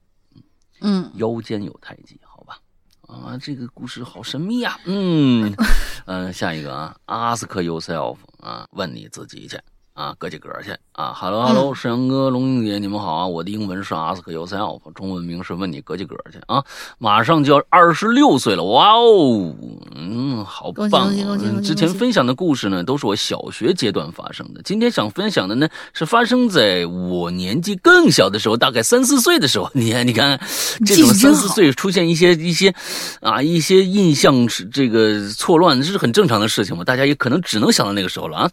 [0.81, 2.59] 嗯，腰间有胎记，好吧。
[3.07, 4.79] 啊，这个故事好神秘呀。
[4.85, 5.51] 嗯
[6.05, 9.59] 嗯，下一个啊，Ask yourself 啊，问你自己去。
[9.99, 13.27] 啊，哥几个去啊！Hello Hello，沈阳哥、龙英姐，你们好啊！
[13.27, 16.63] 我的英文是 Ask yourself，中文名是问你哥几个去啊！
[16.99, 19.53] 马上就要二十六岁了，哇哦，
[19.97, 21.13] 嗯，好棒！
[21.61, 24.61] 之前分享的故事呢，都是我小学阶段发生的。
[24.63, 29.69] 今天想分享的呢，是发生在我年纪更小的时候，大概三四岁的时候。
[29.73, 30.39] 你看，你看，
[30.85, 32.73] 这种三四岁出现一些一些
[33.19, 36.85] 啊一些印象是这个错乱，这是很正常的事情嘛。
[36.85, 38.51] 大家也可能只能想到那个时候了啊，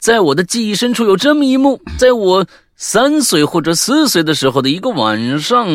[0.00, 0.87] 在我的记忆深。
[0.92, 2.46] 处有这么一幕，在我
[2.80, 5.66] 三岁或者四岁的时候的一个晚上，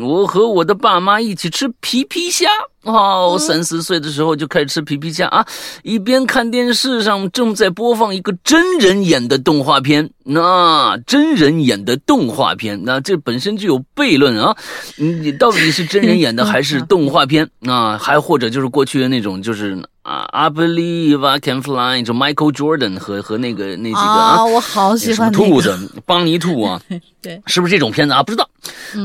[0.00, 2.46] 我和我的爸妈一起吃皮皮虾。
[2.84, 5.44] 哦，三四岁的时候就开始吃皮皮虾啊！
[5.82, 14.56] 一边看电视上正在播放一个真人演的动画片，那真人演的动画片，那这本身就有悖论啊！
[14.96, 17.98] 你到底是真人演的还是 动画片啊？
[17.98, 26.80] 还或者就是过去的那种，就是啊，I believe I can fly，就 Michael Jordan 和和那个那几个啊，我好喜欢兔子，邦尼兔啊，
[27.22, 28.22] 对，是不是这种片子啊？
[28.22, 28.48] 不知道。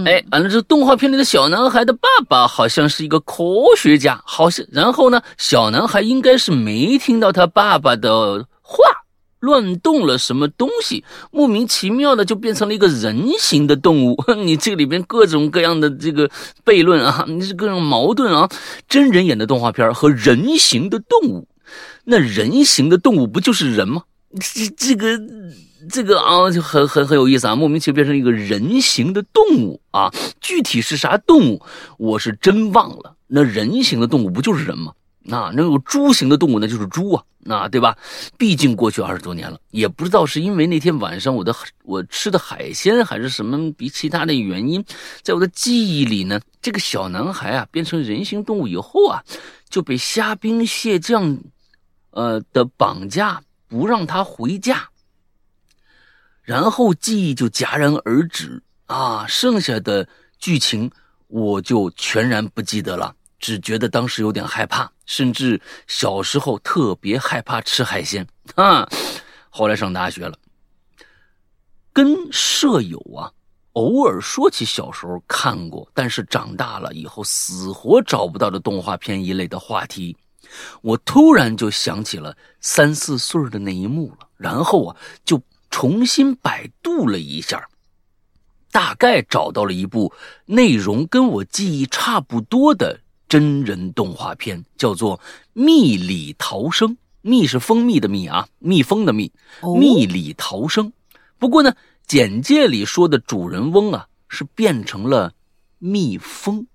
[0.05, 3.43] 哎，完了，这动画片里的小男孩的爸爸好像是一个科
[3.77, 8.83] 学家，好像，然后呢，小男孩应该是没听到他爸爸的话，
[9.39, 14.23] 乱动了什么东西，莫名其妙的就变成了一个人形的动物。
[14.43, 16.29] 你这里边各种各样的这个
[16.63, 18.49] 悖论啊，你是各种矛盾啊。
[18.87, 21.47] 真人演的动画片和人形的动物，
[22.05, 24.03] 那人形的动物不就是人吗？
[24.39, 25.19] 这这个
[25.89, 31.61] 这个啊，就很很很有意思啊，莫名其妙变成一个人形的动物啊，具体是啥动物，
[31.97, 33.15] 我是真忘了。
[33.27, 34.93] 那人形的动物不就是人吗？
[35.23, 37.95] 那那有猪形的动物那就是猪啊，那对吧？
[38.37, 44.83] 毕竟过去二十多年了，也不知道是因为那天晚上我的我吃的海鲜，还是什么比其他的原因，
[45.21, 49.23] 在我的记忆里呢，这个小男孩啊变成人形动物以后啊，
[49.69, 51.37] 就被虾兵蟹将，
[52.09, 54.89] 呃的绑架，不让他回家，
[56.43, 60.07] 然后记忆就戛然而止啊，剩下的
[60.39, 60.91] 剧情
[61.27, 63.15] 我就全然不记得了。
[63.39, 68.87] 只觉得当时有点害怕，甚至小时候特别害怕吃海鲜啊。
[69.49, 70.37] 后来上大学了，
[71.91, 73.31] 跟舍友啊
[73.73, 80.15] 偶尔说起小时候看过，但是长大了以后死活找不到的动画片一类的话题，
[80.81, 84.27] 我突然就想起了三四岁的那一幕了。
[84.37, 87.67] 然后啊，就重新百度了一下，
[88.71, 90.13] 大概找到了一部
[90.45, 92.99] 内容跟我记忆差不多的。
[93.27, 95.17] 真人动画片叫做
[95.53, 96.89] 《蜜里逃生》，
[97.21, 99.31] 蜜是蜂蜜的蜜啊，蜜蜂的蜜。
[99.79, 100.91] 蜜里逃生。
[101.39, 101.73] 不过呢，
[102.05, 105.31] 简介里说的主人翁啊是变成了
[105.79, 106.67] 蜜蜂，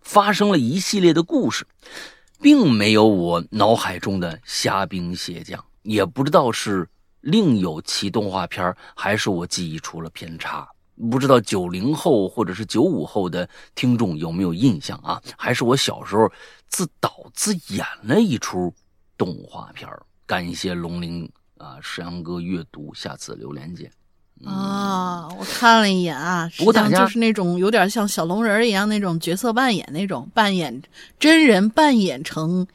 [0.00, 1.66] 发生了一系列的故事，
[2.40, 6.88] 并没有我脑海中的虾兵蟹将，也不知道是
[7.24, 10.68] 另有其动画片，还是我记忆出了偏差。
[11.10, 15.20] 不知道九零后或者是九五后的听众有没有印象啊？
[15.36, 16.30] 还是我小时候
[16.68, 18.72] 自导自演了一出
[19.18, 19.88] 动画片
[20.24, 23.90] 感谢龙鳞啊，石阳哥阅读，下次留连见。
[24.44, 30.82] 啊，我看了一眼啊，不过大家就是那种有点像小龙人一样那种角色扮演，那种扮演
[31.18, 32.66] 真人扮演成，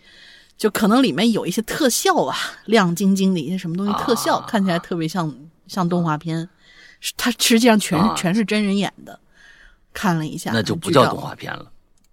[0.60, 5.34] 就可能里面有一些特效啊，亮晶晶的一些什么东西特效，看起来特别像
[5.66, 6.48] 像动画片。
[7.16, 9.18] 它实际上全全是真人演的，
[9.94, 11.72] 看了一下，那就不叫动画片了。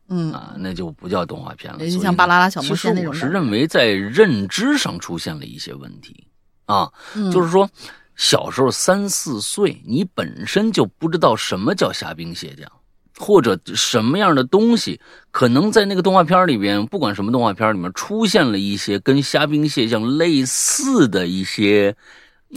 [0.09, 1.81] 嗯啊，那就不叫动画片了。
[1.81, 3.11] 就像《巴啦啦小魔仙》那种。
[3.11, 6.29] 我是认为在认知上出现了一些问题
[6.67, 6.89] 啊，
[7.33, 7.69] 就是说
[8.15, 12.71] 小时候三四岁，你本身就不知道什么叫虾兵蟹将，
[13.19, 15.01] 或者什么样的东西
[15.31, 21.97] 可能在那个动画片里边，不管什么动画片里面出现了一些跟虾兵蟹将类似的一些。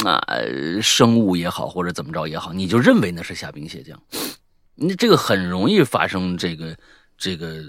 [0.05, 0.21] 啊，
[0.83, 3.99] 生物也好，或者怎么着也好，你就认为那是虾兵蟹将，
[4.75, 6.77] 你这个很容易发生这个
[7.17, 7.63] 这个。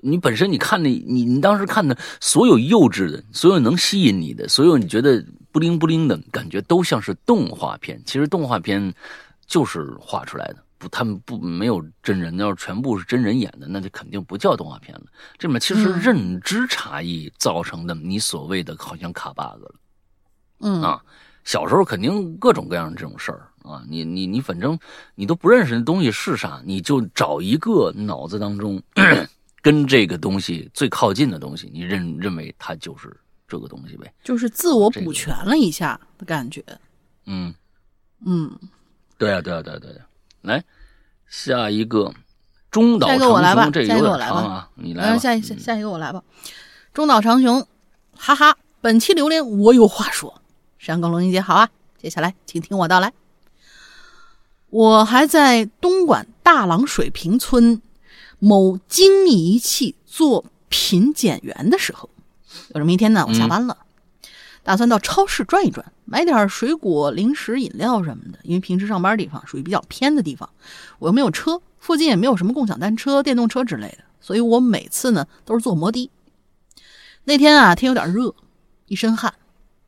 [0.00, 8.00] 你本身你看的，你你当时看的所有幼稚的，所有能吸引你的，所有你觉得不灵不灵的感觉，都像是动画片。
[8.06, 8.94] 其实动画片
[9.46, 12.36] 就是画出来的，不，他们不没有真人。
[12.38, 15.04] 要是全部是真人演的，那就肯定不叫动画片了。
[15.38, 19.74] 这里面其实认知差异造成的，你所谓的好像卡 bug 了，
[20.60, 21.02] 嗯啊。
[21.44, 24.78] 小时候肯定各种各样的这种事儿啊，你你你反正
[25.14, 28.82] 你都不认识那东西是啥，你就找一个脑子当中
[29.60, 33.14] 跟这个东西最靠近的东西，你认认为它就是
[33.46, 36.64] 这个东西呗，就是自我补全了一下的感觉。
[37.26, 37.54] 嗯
[38.24, 38.50] 嗯，
[39.18, 40.06] 对啊对啊对啊对啊，
[40.44, 40.62] 来
[41.26, 42.14] 下一个
[42.70, 45.18] 中岛长雄，这有点长啊，你来吧。
[45.18, 46.22] 下一下下一个我来吧，
[46.92, 47.66] 中岛长雄，
[48.16, 50.40] 哈哈，本期榴莲我有话说。
[50.78, 53.12] 山高龙英姐好啊，接下来请听我道来。
[54.68, 57.80] 我还在东莞大朗水平村
[58.38, 62.10] 某精密仪器做品检员的时候，
[62.74, 63.78] 有这么一天呢，我下班了，
[64.64, 68.38] 打算到超市转一转，买点水果、零食、饮料什么的。
[68.42, 70.48] 因为平时上班地方属于比较偏的地方，
[70.98, 76.10] 我又没有车，附近也没有什么共享单车、电动车之类的，所以我每次呢都是坐摩的。
[77.24, 78.34] 那天啊，天有点热，
[78.86, 79.34] 一身汗。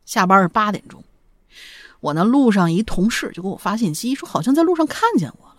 [0.05, 1.03] 下班是八点钟，
[1.99, 5.57] 我呢路上一同事就给我发信息说，好像在路上看见我了。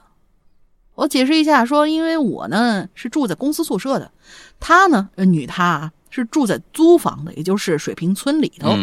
[0.96, 4.12] 我解释一下说，因为我呢是住在公司宿舍的，
[4.60, 8.76] 她呢女她啊是住在租房的，也就是水平村里头，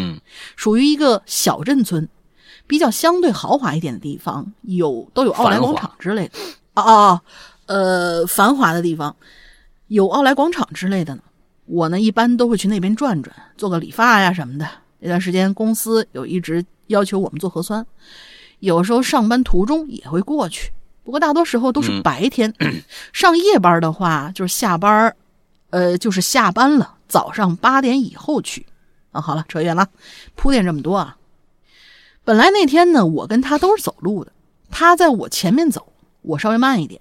[0.55, 2.07] 属于一个小镇村，
[2.67, 6.39] 比较相对豪华一点的地方，有都有奥莱广场之类的。
[6.73, 7.21] 啊啊，
[7.67, 9.15] 呃，繁华的地方
[9.87, 11.21] 有奥莱广场之类的呢。
[11.65, 14.67] 我呢一般都会去那边转转，做个理发呀什么的。
[14.99, 17.85] 那段时间，公司有一直要求我们做核酸，
[18.59, 20.71] 有时候上班途中也会过去。
[21.03, 22.53] 不过大多时候都是白天，
[23.13, 25.15] 上夜班的话就是下班，
[25.69, 28.65] 呃，就是下班了，早上八点以后去。
[29.11, 29.87] 啊，好了，扯远了，
[30.35, 31.17] 铺垫这么多啊。
[32.25, 34.31] 本来那天呢，我跟他都是走路的，
[34.69, 36.99] 他在我前面走，我稍微慢一点。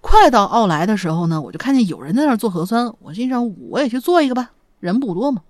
[0.00, 5.42] 快到奥莱的时候呢，我就看见有人在那儿做核酸，我心想我也去做一个吧，人不多嘛。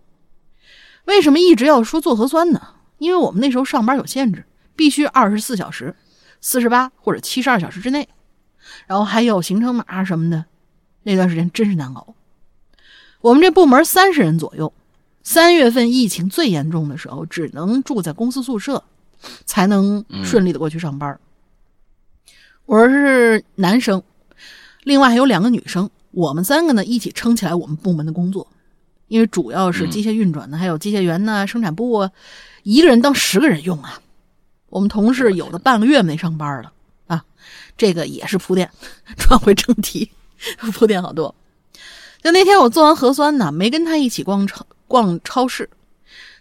[1.04, 2.74] 为什么一直要说做核酸呢？
[2.98, 5.94] 因为我们那时候上班有限制，必须二十四小时、
[6.40, 8.08] 四十八或者七十二小时之内，
[8.86, 10.44] 然后还有行程码什么的，
[11.02, 12.14] 那段时间真是难熬。
[13.22, 14.72] 我们这部门三十人左右，
[15.22, 18.82] 三月份疫情最严重的时候，只能住在公司宿舍，
[19.46, 21.18] 才能顺利的过去上班。
[22.66, 24.02] 我是男生，
[24.82, 28.48] 另外还有两个女生，我们三个呢一起撑起来我们部门的工作，
[29.06, 32.10] 因为主要是机械运转的，还有机械员呢、生产部啊，
[32.64, 34.00] 一个人当十个人用啊。
[34.68, 36.72] 我们同事有的半个月没上班了
[37.06, 37.24] 啊，
[37.76, 38.68] 这个也是铺垫。
[39.16, 40.10] 转回正题，
[40.72, 41.32] 铺垫好多。
[42.22, 45.68] 就那天我做完核酸呢，没跟他一起逛超逛超市，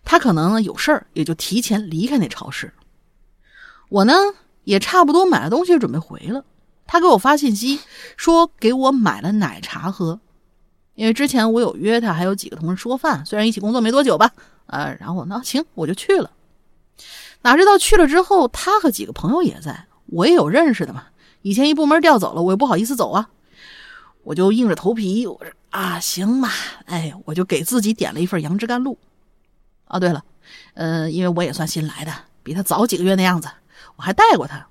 [0.05, 2.71] 他可能有事儿，也就提前离开那超市。
[3.89, 4.13] 我呢
[4.63, 6.45] 也差不多买了东西，准备回了。
[6.85, 7.79] 他给我发信息
[8.15, 10.19] 说给我买了奶茶喝，
[10.93, 14.31] 因为之前我有约他，还有几个同事吃过饭，虽然一起工作没多久吧，
[14.67, 16.29] 呃，然后呢行我就去了。
[17.41, 21.05] 哪知道去了之后，他和几个朋友也在，我也有认识的嘛，
[21.41, 23.29] 以前一部门调走了，我也不好意思走啊，
[24.23, 25.51] 我就硬着头皮，我说。
[25.71, 26.51] 啊，行吧，
[26.85, 28.97] 哎，我就给自己点了一份杨枝甘露。
[29.87, 30.21] 哦，对了，
[30.73, 32.11] 呃，因为我也算新来的，
[32.43, 33.49] 比他早几个月那样子，
[33.95, 34.67] 我还带过他，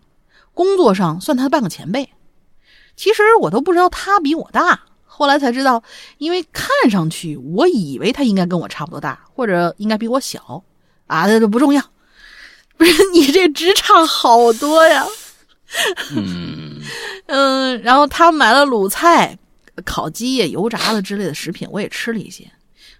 [0.52, 2.10] 工作上算他半个前辈。
[2.96, 5.82] 其实我都不知道他比我大，后来才知道，
[6.18, 10.62] 因为看上去我以为他应该跟我差不多大，或者应该比我小。
[11.06, 11.82] 啊，这都不重要。
[12.76, 15.06] 不是你这职差好多呀。
[16.16, 16.80] 嗯
[17.26, 19.36] 嗯，然后他买了卤菜。
[19.86, 22.44] 烤鸡呀、油炸的之类的食品，我也吃了一些。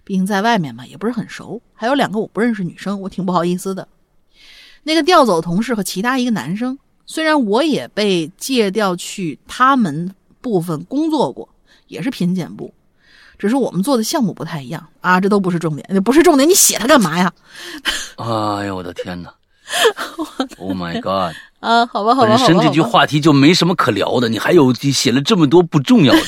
[0.03, 1.61] 毕竟在外面嘛，也不是很熟。
[1.75, 3.87] 还有两个我不认识女生，我挺不好意思的。
[4.81, 11.47] 那个调走同事和其他一个男生，虽然我也被借调去他们部分工作过，
[11.85, 12.73] 也是品检部，
[13.37, 15.21] 只是我们做的项目不太一样啊。
[15.21, 17.31] 这都不是重点，不是重点，你写它干嘛呀？
[18.17, 19.31] 哎呀，我的天哪
[20.57, 21.35] Oh my god！
[21.59, 26.19] 啊，好吧，好吧，本身这句话题就没什么可聊的，你还有写了这么多不重要的。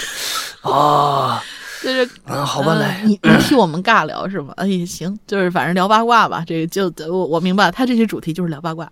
[0.72, 1.44] 啊，
[1.82, 4.54] 就是啊，好吧，来，你你替我们尬聊是吗？
[4.58, 6.44] 哎呀，行，就是反正聊八卦吧。
[6.46, 8.90] 这个就我我明白，他这些主题就是聊八卦。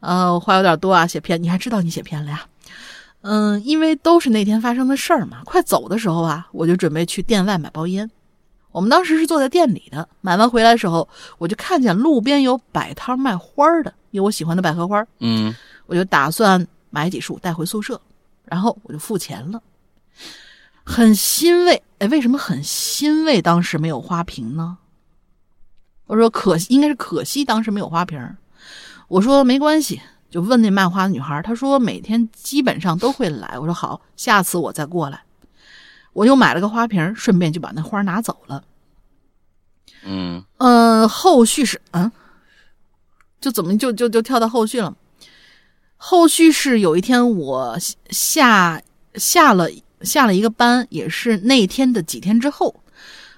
[0.00, 2.42] 呃，话有点多啊，写偏，你还知道你写偏了呀？
[3.20, 5.38] 嗯，因为都是那天发生的事儿嘛。
[5.44, 8.10] 快走的时候啊，我就准备去店外买包烟。
[8.72, 11.08] 我们当时是坐在店里的，买完回来的时候，
[11.38, 15.06] 我就看见路边有摆摊卖花的，有我喜欢的百合花。
[15.20, 15.54] 嗯，
[15.86, 18.00] 我就打算买几束带回宿舍，
[18.44, 19.62] 然后我就付钱了。
[20.84, 23.40] 很欣慰，哎，为什么很欣慰？
[23.40, 24.78] 当时没有花瓶呢？
[26.06, 28.18] 我说可惜，应该是可惜，当时没有花瓶。
[29.08, 33.58] 我说没关系，就问那卖花的女孩，她说每天基本上都会来。
[33.58, 35.22] 我说好，下次我再过来。
[36.12, 38.64] 我又买了个花瓶，顺便就把那花拿走了。
[40.04, 42.10] 嗯嗯，后续是嗯，
[43.40, 44.96] 就怎么就就就跳到后续了？
[45.96, 47.78] 后续是有一天我
[48.10, 48.82] 下
[49.14, 49.68] 下了。
[50.02, 52.74] 下了一个班，也是那天的几天之后，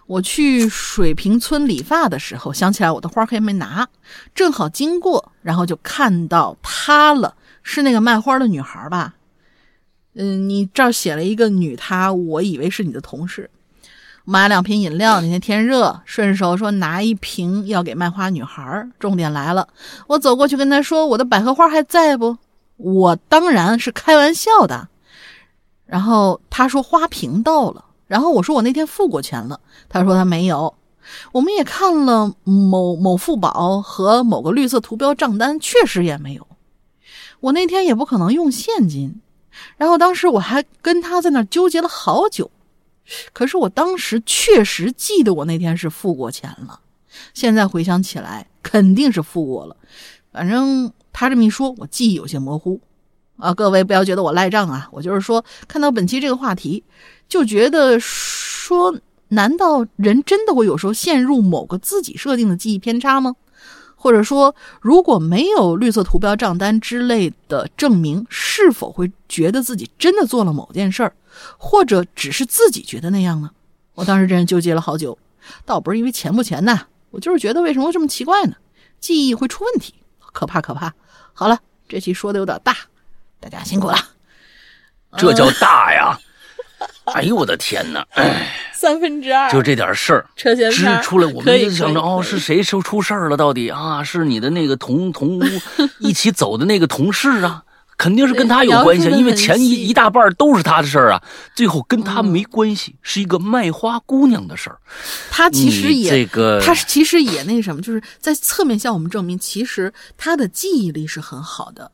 [0.06, 3.86] 我去水平村理发的时候，想起来我的花还没拿，
[4.34, 9.12] 正好经过，然后就看到她了，是那个卖花的女孩吧？
[10.14, 13.50] 嗯，你这儿写了一个女她，我以为是你的同事。
[14.24, 18.88] 买两瓶饮料，那天天热，顺手说拿一瓶要给卖花女孩。
[18.98, 19.68] 重点来了，
[20.06, 22.38] 我走过去跟她说：“我的百合花还在不？”
[22.78, 24.88] 我当然是开玩笑的。
[25.84, 30.74] 然后她说花瓶到了，然后我说我那天付过钱了，她说她没有。
[31.32, 36.46] 我们也看了某某付宝和某个绿色图标账单，确实也没有。
[37.40, 39.20] 我那天也不可能用现金。
[39.76, 42.50] 然后当时我还跟他在那纠结了好久，
[43.32, 46.80] 可是我当时确实记得我那天是付过钱了。
[47.32, 49.76] 现在回想起来，肯定是付过了。
[50.32, 52.80] 反正他这么一说，我记忆有些模糊。
[53.36, 54.88] 啊，各位不要觉得我赖账啊！
[54.92, 56.84] 我就是说，看到本期这个话题，
[57.28, 58.96] 就觉得说，
[59.28, 63.34] 难道人真的会有时候陷入某个自己设定的记忆偏差吗？
[64.04, 71.14] 或者说，如果没有绿色图标账单之类的证明，是否会觉得自己真的做了某件事儿，
[71.56, 73.50] 或者只是自己觉得那样呢？
[73.94, 75.16] 我当时真是纠结了好久，
[75.64, 76.82] 倒不是因为钱不钱呐，
[77.12, 78.56] 我就是觉得为什么这么奇怪呢？
[79.00, 79.94] 记忆会出问题，
[80.34, 80.92] 可怕可怕！
[81.32, 82.76] 好了，这期说的有点大。
[83.40, 83.96] 大家辛苦了，
[85.16, 86.20] 这叫大呀！
[87.14, 88.06] 哎呦我的天哪！
[88.14, 93.36] 哎，三分之二就这点事儿，车前支出来，我们就想着哦，是谁出出事儿了？
[93.36, 95.42] 到底啊，是你的那个同同屋
[96.00, 97.62] 一起走的那个同事啊，
[97.96, 101.22] 肯定是跟他有关系，因为前一一大半都是他的事儿啊，
[101.54, 104.78] 最后跟他没关系，是一个卖花姑娘的事儿。
[105.30, 111.90] 他其实也这个，他其实也那什么，就是在侧面向我们证明，其实他的记忆力是很好的，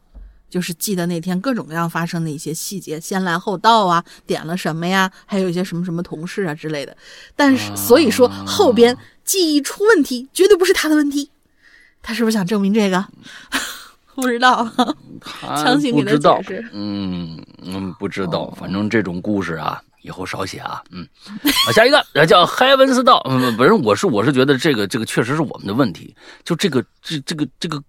[0.51, 6.95] 就是记得那天各种各样发生的一些细节，先来后到啊，点了什么呀，还有一些什么什么同事啊之类的。
[7.37, 11.31] 但是所以说后边记忆出问题，绝对不是他的问题。
[12.03, 13.07] 他是不是想证明这个？
[14.17, 14.69] 不知道，
[15.41, 16.69] 强行给他解释。
[16.73, 18.51] 嗯嗯，不知道。
[18.51, 20.83] 反正这种故事啊，以后少写啊。
[20.91, 21.07] 嗯，
[21.73, 23.25] 下一个叫海文斯道。
[23.31, 26.15] 嗯，不是，我是我是觉得这个这个确实是我们的问题。
[26.45, 27.83] 就这个这这个这个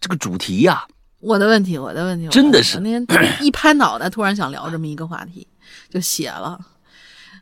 [0.00, 0.84] 这个主题呀，
[1.20, 5.46] 我的问题，我的问题，真的是那天一拍脑袋，突然想聊这么一个话题，
[5.88, 6.58] 就写了。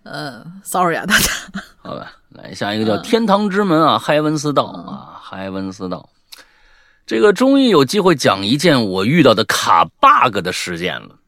[0.03, 1.31] 呃，sorry 啊，大家。
[1.77, 6.09] 好吧，来下一个叫天堂之门啊，海文斯道啊，海文斯道。
[7.07, 11.19] 这个终于有机会讲一件我遇到的卡 bug 的事件了，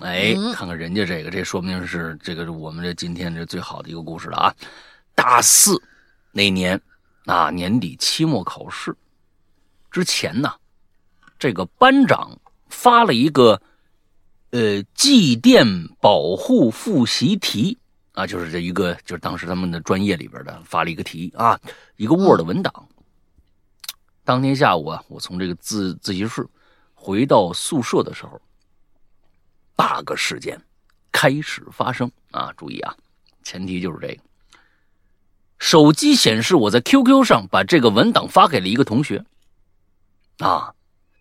[0.00, 4.54] 哎，看看人家这个，这说明是这个是我们这今天这最好的一个故事了啊！
[5.14, 5.80] 大四
[6.32, 6.80] 那年
[7.26, 8.94] 啊，年底期末考试
[9.90, 10.52] 之前呢，
[11.40, 12.38] 这个班长
[12.68, 13.60] 发了一个
[14.50, 17.76] 呃祭奠保护复习题
[18.12, 21.58] 啊，就是这一个就是当时他们的专业里边的发了一个题啊，
[21.96, 22.86] 一个 Word 文档。
[24.22, 26.46] 当天下午啊，我从这个自自习室
[26.94, 28.40] 回到宿舍的时候
[29.74, 30.60] ，bug 事件
[31.10, 32.52] 开始发生啊！
[32.56, 32.94] 注意啊，
[33.42, 34.22] 前提就是这个。
[35.58, 39.24] 手机显示我在 QQ 上把这个文档发给了一个同学，
[40.38, 40.72] 啊，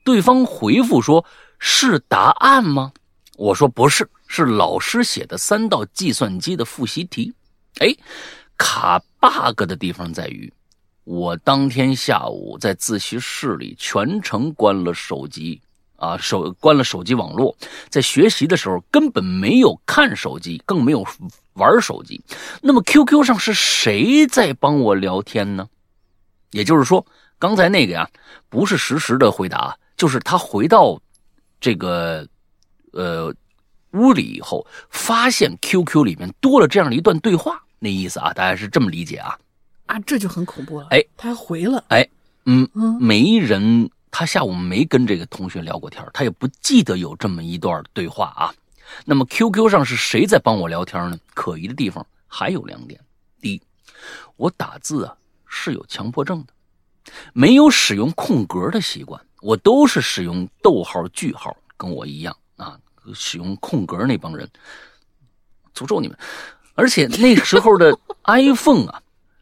[0.10, 1.24] 对方回复说
[1.60, 2.92] 是答案吗？
[3.38, 7.32] 我说不是，是老师写的三道计算机的复习题。
[7.78, 7.96] 哎，
[8.58, 10.52] 卡 bug 的地方在于。
[11.04, 15.62] 我当天下午在自习室里全程关了手机，
[15.98, 17.56] 啊，手关了手机网络，
[17.90, 21.06] 在学习的时候根本没有看手机，更没有
[21.54, 22.20] 玩手机。
[22.64, 25.70] 那么 QQ 上是谁在帮我聊天呢？
[26.50, 27.06] 也就是说，
[27.38, 28.10] 刚才那个呀，
[28.50, 30.98] 不是实时的回答，就是他回到
[31.60, 32.26] 这个
[32.94, 33.36] 呃
[33.92, 39.38] 屋里以后，发现 QQ 里面多了这样的一段对话，那意思啊，大家是这么理解啊。
[39.88, 40.88] 啊，这就很恐怖了！
[40.92, 41.84] 哎，他还回了。
[41.90, 42.08] 哎，
[42.46, 48.54] 嗯嗯，没人，他下午没跟这个同学聊过天，他也不记得有这么一段对话啊。
[49.04, 51.20] 那么 QQ 上是谁在帮我聊天呢？
[51.34, 53.02] 可疑的地方还有两点：
[53.42, 53.62] 第一，
[54.38, 55.14] 我打字啊
[55.46, 56.54] 是有强迫症的，
[57.34, 62.80] 没有使用空格的习惯，我都是使用逗号、句号，跟我一样啊，
[63.14, 64.50] 使用空格那帮人，
[65.74, 66.18] 诅咒你们！
[66.76, 69.02] 而且那时候的 iPhone 啊。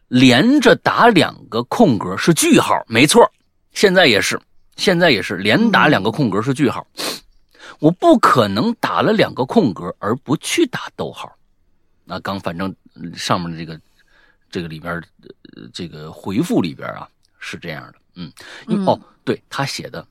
[0.10, 3.30] 连着打两个空格是句号，没错，
[3.74, 4.40] 现在也是，
[4.78, 6.88] 现在也是连打两个空格是句号。
[7.80, 11.30] 我不可能打了两个空格而不去打逗号。
[12.06, 12.74] 那刚反正
[13.18, 13.82] 上面的这个
[14.50, 15.04] 这个里边
[15.74, 17.06] 这个回复里边啊
[17.38, 18.32] 是这样的，嗯，
[18.86, 18.98] 哦，
[19.28, 20.08] 对他写的，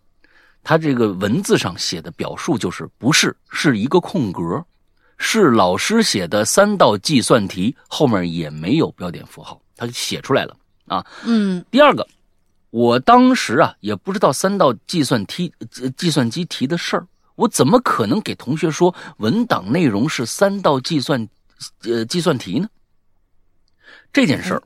[0.62, 4.62] 他这个文字上写的表述就是不是是一个空格，
[5.16, 9.58] 是老师写的三道计算题，后面也没有标点符号。
[9.74, 10.54] 他写出来了
[10.86, 11.64] 啊，嗯。
[11.70, 12.06] 第二个，
[12.68, 15.50] 我当时啊也不知道三道计算题、
[15.96, 17.06] 计算机题的事儿，
[17.36, 21.26] 我怎么可能给同学说文档内容是三道计算
[21.84, 22.68] 呃计算题呢？
[24.12, 24.62] 这件事儿，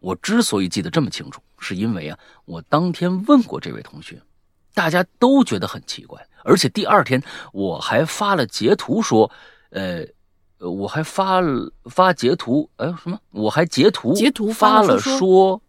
[0.00, 4.20] 我之所以记得这么清楚，是因为啊，我当天问过这位同学，
[4.74, 9.30] 大家都觉得很奇怪，而且第二天我还发了截图说，
[9.70, 10.04] 呃。
[10.60, 13.16] 呃，我还发了发截图，哎，什么？
[13.30, 15.62] 我还截图截图发了说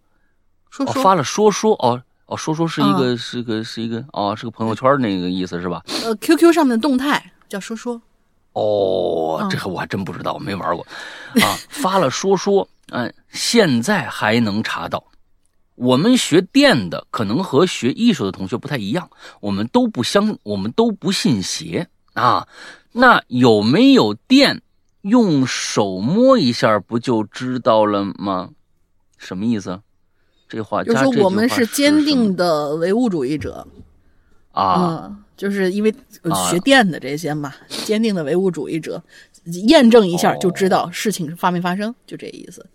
[0.72, 5.84] 说说发了说说哦哦说说是一个是个是一个哦是个朋友圈那个意思是吧？
[6.04, 8.02] 呃，QQ 上面的动态叫说说。
[8.54, 10.84] 哦，这个我还真不知道，我没玩过
[11.44, 11.54] 啊。
[11.70, 15.04] 发了说说，嗯，现在还能查到。
[15.80, 19.10] 我们学电的可能和学艺术的同学不太一样，
[19.40, 22.48] 我们都不相，我们都不信邪啊。
[22.92, 24.62] 那有没有电？
[25.02, 28.50] 用手摸一下不就知道了吗？
[29.18, 29.80] 什么意思？
[30.50, 33.66] 这话就是我们是坚定的唯物主义者
[34.52, 35.96] 啊，就是因为
[36.50, 37.54] 学电的这些嘛，
[37.86, 39.02] 坚定的唯物主义者，
[39.68, 42.66] 验证一下就知道事情发没发生，就这意思。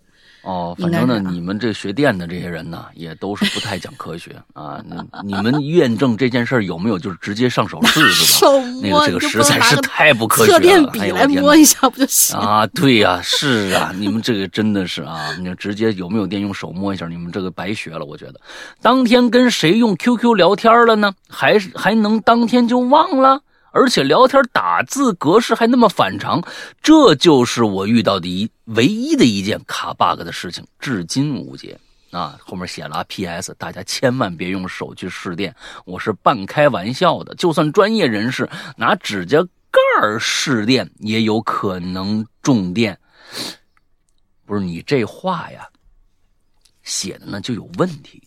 [0.45, 4.79] 哦，反正呢，你们这学电的这些人呢，也都是不太讲科学 啊。
[4.85, 8.51] 那你们验证这件事有没有就是直接上手试试吧？
[8.81, 10.57] 那个这个实在是太不科学了。
[10.59, 12.65] 测电笔来摸一下不就行啊？
[12.67, 18.05] 对呀，是啊，你们这个真的是啊，你直接有没有电用手摸一下，你们这个白学了。
[18.05, 18.39] 我觉得，
[18.81, 21.13] 当天跟谁用 QQ 聊天了呢？
[21.27, 23.41] 还是还能当天就忘了？
[23.71, 26.41] 而且聊天打字格式还那么反常，
[26.81, 31.79] 这就是我遇到的一唯一的一件卡 bug 的事情，至今无解。
[32.11, 33.53] 啊，后面写了 P.S.
[33.57, 35.53] 大家千万别用手去试电，
[35.83, 37.35] 我是半开玩笑的。
[37.35, 39.79] 就算专业人士拿指甲盖
[40.17, 42.97] 试电，也有可能中电。
[44.45, 45.67] 不是你这话呀，
[46.83, 48.23] 写的呢就有问题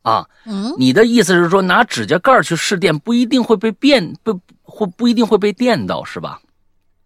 [0.00, 0.26] 啊。
[0.46, 6.40] 嗯，你的意思是说拿指甲盖去试电不一定会被电，不会不一定会被电到是吧？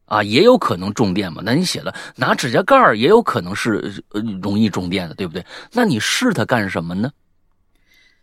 [0.07, 1.43] 啊，也有可能中电嘛？
[1.45, 5.45] 那你写了拿指甲盖儿也有可能是呃容易中电的，对不对？
[5.73, 7.11] 那你试它干什么呢？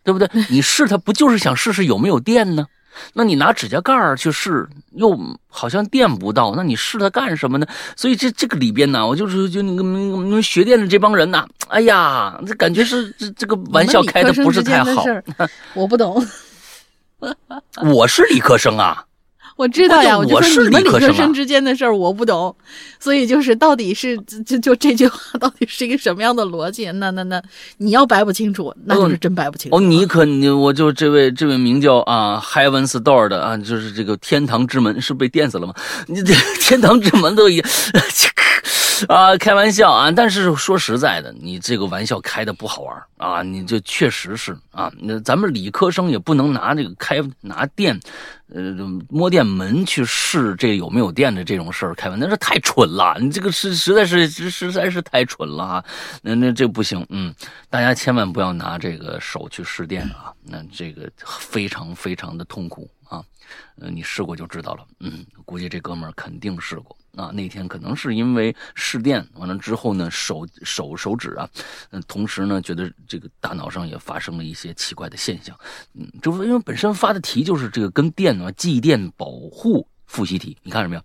[0.02, 0.28] 对不对？
[0.48, 2.66] 你试它不就是想试试有没有电呢？
[3.12, 5.16] 那你拿指甲盖儿去试，又
[5.48, 7.66] 好像电不到，那你试它干什么呢？
[7.96, 15.04] 所以这这个里边呢，我就是就那个那个学电的这帮人呐，哎呀，这感觉是这这个玩笑开的不是太好。
[15.74, 16.26] 我不懂，
[17.92, 19.04] 我是理科生啊。
[19.60, 22.56] 我知道呀，我就说你们理科生之间的事儿我不懂，
[22.98, 26.90] 所以就是到底是就就这句话 到底是一个什么样的逻辑？
[26.92, 27.42] 那那那
[27.76, 29.76] 你要掰不清楚，那就是真掰不清楚。
[29.76, 35.74] 哦，你可你我就这位这位名叫啊 Heaven's Door 的啊，就是这个天堂之门是被电死了吗？
[36.08, 36.32] 你这
[36.62, 37.62] 天堂之门都已。
[39.08, 40.10] 啊，开玩笑啊！
[40.10, 43.42] 但是说实在的，你这个玩笑开的不好玩啊！
[43.42, 47.98] 你这确实是啊，那咱们理科生也不能拿这个开拿电，
[48.48, 48.60] 呃，
[49.08, 53.16] 摸电门去试这有没有电的这种事儿开玩笑，那是太蠢了！
[53.20, 55.84] 你这个是实在是实在是太蠢了啊！
[56.22, 57.34] 那那这不行，嗯，
[57.68, 63.22] 大家千万不要拿这个手去试电啊，那这个非常非常的痛苦啊！
[63.80, 66.96] 呃，你试过就知道了，嗯，估计这哥们儿肯定试过。
[67.16, 71.48] 啊，那天可能是因为试电完了之后呢，手手手指啊，
[71.90, 75.58] 嗯，同时呢，觉得这个大脑上也发生了一些奇怪的现象，
[75.94, 81.02] 嗯，就因为本身发的题就是这个跟电啊，继电保护复习题，你看着没有？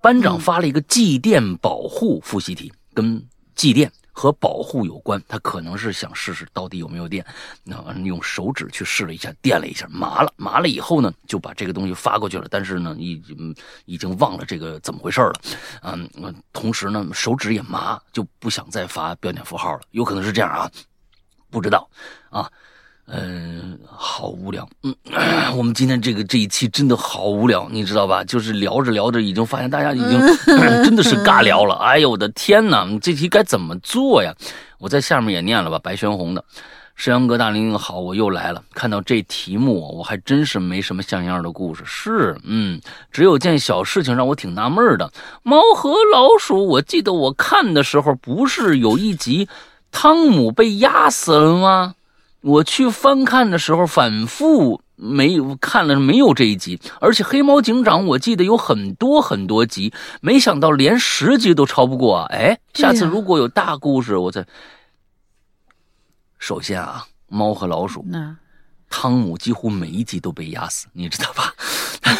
[0.00, 3.24] 班长发了一个继电保护复习题，跟
[3.54, 3.90] 继电。
[4.12, 7.24] 和保护有关，他可能是想试试到底有没有电，
[7.64, 12.46] 那么用手指去试了一下，电了一下，麻了，麻了以后呢，就把这个东西发过去了。
[12.50, 13.56] 但是呢，已经
[13.86, 15.32] 已经忘了这个怎么回事了，
[15.82, 16.08] 嗯，
[16.52, 20.70] 同时呢，手指也麻，就不想再发标点符号了，有可能是这样啊，
[21.50, 21.88] 不知道
[22.30, 22.50] 啊。
[23.08, 24.66] 嗯，好无聊。
[24.84, 24.94] 嗯，
[25.56, 28.24] 我们今天这个这一期真的好无聊，你知道吧？
[28.24, 30.20] 就是聊着聊着，已经发现大家已经
[30.84, 31.74] 真的是尬聊了。
[31.76, 32.86] 哎呦，我的天哪！
[33.02, 34.34] 这题该怎么做呀？
[34.78, 35.78] 我在下面也念了吧。
[35.78, 36.44] 白玄红的，
[36.96, 38.62] 山阳哥大玲玲好，我又来了。
[38.72, 41.82] 看到这题目，我还真是没什么像样的故事。
[41.84, 42.80] 是，嗯，
[43.10, 45.12] 只有件小事情让我挺纳闷的。
[45.42, 49.48] 猫和老鼠，我记得我看的时候，不是有一集
[49.90, 51.94] 汤姆被压死了吗？
[52.42, 62.26] 我去翻看的时候，反复没有看了没有这一集，而且黑猫警长我记得有很多很多集，没想到连十集都超不过啊！
[62.30, 64.44] 哎，下次如果有大故事，我再……
[66.38, 68.04] 首先啊，猫和老鼠，
[68.90, 71.54] 汤姆几乎每一集都被压死，你知道吧？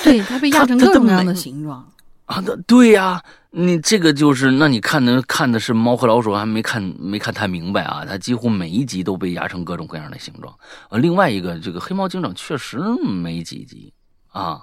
[0.04, 1.84] 对他被压成各种各样的形状
[2.26, 3.22] 啊，对呀。
[3.54, 8.02] 你这个就是，那你看的看的是猫和老鼠，还没看没看太明白啊！
[8.02, 10.58] 它几乎每一集都被压成各种各样的形状。
[10.88, 13.92] 呃，另外一个，这个黑猫警长确实没几集
[14.28, 14.62] 啊，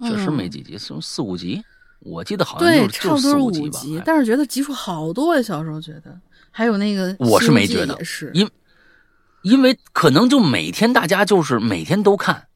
[0.00, 1.62] 确实没几集，四四五集，
[1.98, 3.68] 我记得好像就就四五集
[3.98, 4.02] 吧。
[4.06, 6.18] 但是觉得集数好多呀，小时候觉得。
[6.50, 7.96] 还有那个，我是没觉得，
[8.32, 8.48] 因
[9.42, 12.46] 因为可能就每天大家就是每天都看，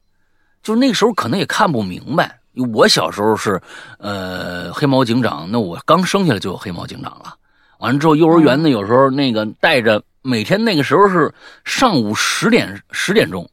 [0.63, 2.39] 就那个时候可能也看不明白。
[2.73, 3.61] 我小时候是，
[3.97, 5.49] 呃，黑猫警长。
[5.51, 7.35] 那我刚生下来就有黑猫警长了。
[7.79, 11.33] 完了之后，幼儿园呢，有时候那个带着，每天那个时候是
[11.65, 13.49] 上午十点十点钟，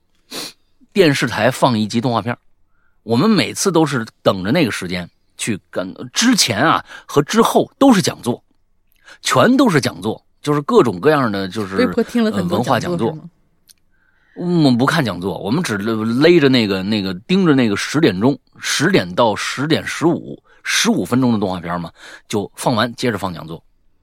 [0.93, 2.37] 电视台放一集动画片。
[3.03, 5.93] 我们每次都是等着那个时间去跟。
[6.13, 8.43] 之前啊和之后都是讲座，
[9.21, 11.77] 全都是讲座，就是各种各样的就是
[12.49, 13.17] 文化讲座。
[14.35, 21.91] 我们不看讲座，我们只勒着那个那个盯着那个十点钟，十点到十点十五，十五分钟的动画片嘛，
[22.29, 23.63] 就放完接着放讲座。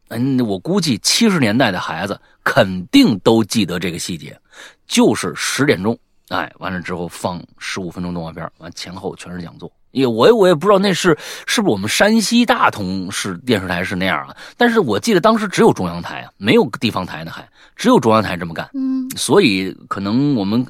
[0.10, 4.40] 嗯，我估计七十年代的孩子肯定都记得这个细节，
[4.88, 5.98] 就是十点钟，
[6.30, 9.72] 哎，完了之后放十五分钟动画片，完前后全是讲座。
[9.92, 11.18] 也我也我也不知道那是
[11.48, 14.38] 是不是我们山西大同市电视台是那样啊？
[14.56, 17.48] 但是我记得当时只有中央台啊，没有地方台呢，还
[17.80, 18.70] 只有中央台这么干。
[18.74, 20.66] 嗯，所以可能我们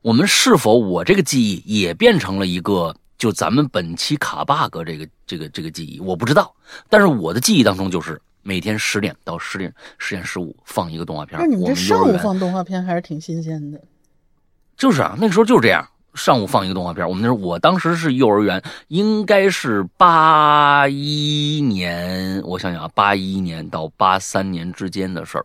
[0.00, 6.52] 我们是否我这个记忆也变成了一个就咱们本期卡 bug 这个这个这个记忆，我不知道。
[6.88, 11.38] 但是我的记忆当中就是每天十点到十点十点十五放一个动画片。
[11.38, 13.78] 那你们这上午放动画片还是挺新鲜的。
[14.74, 15.86] 就是啊，那个时候就是这样。
[16.14, 17.06] 上午放一个动画片。
[17.06, 25.44] 我们那时候，我当时是幼儿园，应该是八一年，我想想啊，八一年到八三年之间的事儿。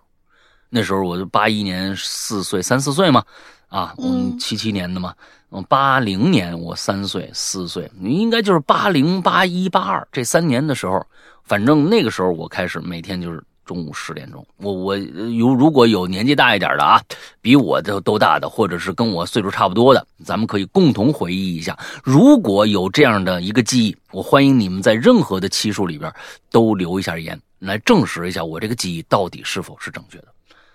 [0.70, 3.24] 那时候我就八一年四岁，三四岁嘛，
[3.68, 5.14] 啊，我们七七年的嘛，
[5.52, 11.06] 嗯，八零年我三岁四岁，你应该就是八零八一八二这三年的时候，
[11.44, 13.44] 反正那个时候我开始每天就是。
[13.66, 17.00] 中午十点钟，我我有如果有年纪大一点的啊，
[17.40, 21.78] 比我都都大的，或者是跟我岁数差不多的，咱们可以共同回忆一下。
[22.04, 26.12] 如果有这样的一个记忆，我欢迎你们在任何的期数里边
[26.50, 30.26] 都留一下言，来证实一下我这个记忆到底是否是正确的。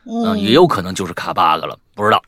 [0.06, 2.22] 嗯，也有可能就是卡 bug 了，不知道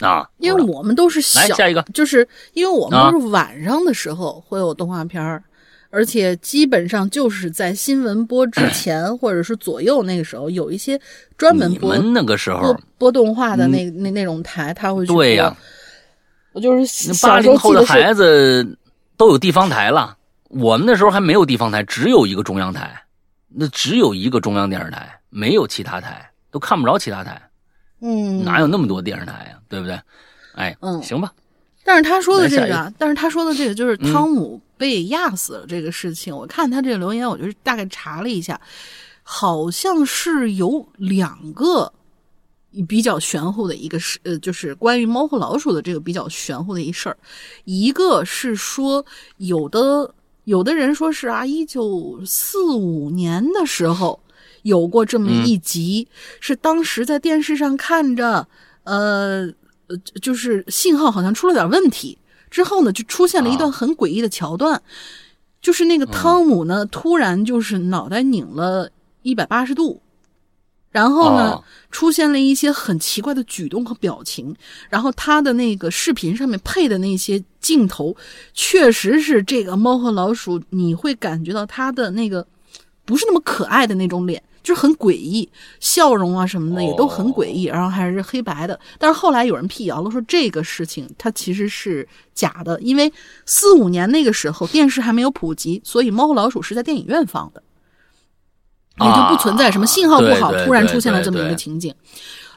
[0.00, 0.28] 啊。
[0.38, 5.42] 因为我们都是来下一个，就是因为我们都是晚上的时候会有动画片儿。
[5.92, 10.96] 而且基本上就是在新闻播之 前或者是左右那个时候，有一些
[11.36, 15.52] 专门播那个时候播动画的那那那种台，他会去对呀。
[16.52, 18.78] 我就是八零后的孩子
[19.16, 20.16] 都有地方台了，
[20.48, 23.02] 我们那时候还没有地方台，只有一个中央台，
[23.48, 27.40] 那只有一个中央电视台，没有其他台，都看不着其他台。
[28.00, 29.58] 嗯，哪有那么多电视台呀？
[29.68, 30.00] 对不对？
[30.54, 31.32] 哎，嗯，行吧。
[31.84, 34.60] 但是他说的这个，但是他说的这个就是汤姆。
[34.80, 38.58] 被压死了这个事情，我看他这个留言，我就是大概查了一下，
[39.22, 41.92] 好像是有两个
[42.88, 47.18] 比较玄乎的一个事，呃，就是关于猫和老鼠的这个比较玄乎的一事儿。
[47.64, 49.04] 一个是说，
[49.36, 54.18] 有的有的人说是啊，一九四五年的时候
[54.62, 56.08] 有过这么一集，
[56.40, 58.46] 是当时在电视上看着，
[58.84, 59.48] 呃
[59.86, 62.18] 呃，就是信号好像出了点问题。
[62.50, 64.82] 之后呢，就出现了一段很诡异的桥段，
[65.62, 68.90] 就是那个汤姆呢，突然就是脑袋拧了
[69.22, 70.02] 一百八十度，
[70.90, 74.52] 然后呢，出现了一些很奇怪的举动和表情，
[74.88, 78.16] 然后他的那个视频上面配的那些镜头，
[78.52, 82.44] 确实是这个猫和老鼠，你会感觉到他的那个
[83.04, 84.42] 不是那么可爱的那种脸。
[84.62, 85.48] 就是很诡异，
[85.80, 88.78] 笑容啊什么的也都很诡异，然后还是黑白的。
[88.98, 93.10] 但是后来有人辟谣了，说这个事情它其实是假的，因为
[93.46, 97.62] 四五年那个时候电视还没有普及，所以《猫和老鼠》是在电影院放的，
[99.00, 101.94] 也就不存在什么信号不好突然出现了这么一个情景。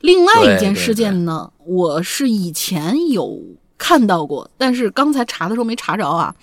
[0.01, 3.41] 另外一件事件呢，我是以前有
[3.77, 6.35] 看到过，但是刚才查的时候没查着啊。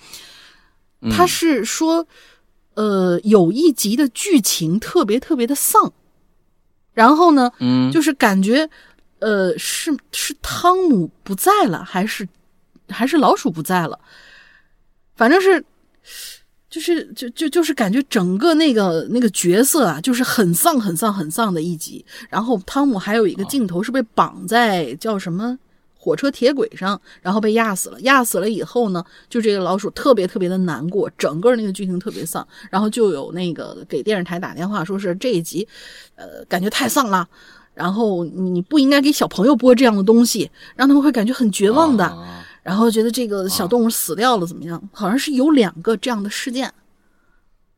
[1.11, 2.07] 他是说。
[2.73, 5.91] 呃，有一集的剧情特别特别的丧，
[6.93, 8.69] 然后呢，嗯，就是感觉，
[9.19, 12.27] 呃，是是汤姆不在了，还是
[12.87, 13.99] 还是老鼠不在了，
[15.15, 15.63] 反正是，
[16.69, 22.05] 就是就就就是感觉整个那个那个角色啊，就是很丧很丧很丧的一集。
[22.29, 25.59] 然后汤姆还有一个镜头是被绑在叫什么？
[26.03, 28.01] 火车铁轨上，然后被压死了。
[28.01, 32.45] 压死了以后呢，就这个老鼠特别特别的难过，整个那个剧情特别丧。
[32.71, 35.67] 然后就有那个给电视台打电话，说是这一集，
[36.15, 37.29] 呃，感觉太丧了。
[37.75, 42.17] 然后你不应该给小朋友播这样的东西，让他们会感觉很绝望的。
[42.63, 44.89] 然后觉得这个小动物死掉了怎么样？
[44.91, 46.73] 好像是有两个这样的事件。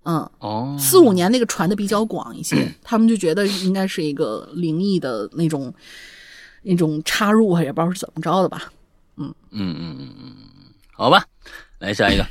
[0.03, 5.73] 嗯，哦，四五年那个传的比较广一些， 他们就觉得应该是一个灵异的那种。
[6.63, 8.71] 那种插入也不知道是怎么着的吧，
[9.17, 10.33] 嗯嗯嗯嗯嗯
[10.91, 11.23] 好吧，
[11.79, 12.25] 来下一个，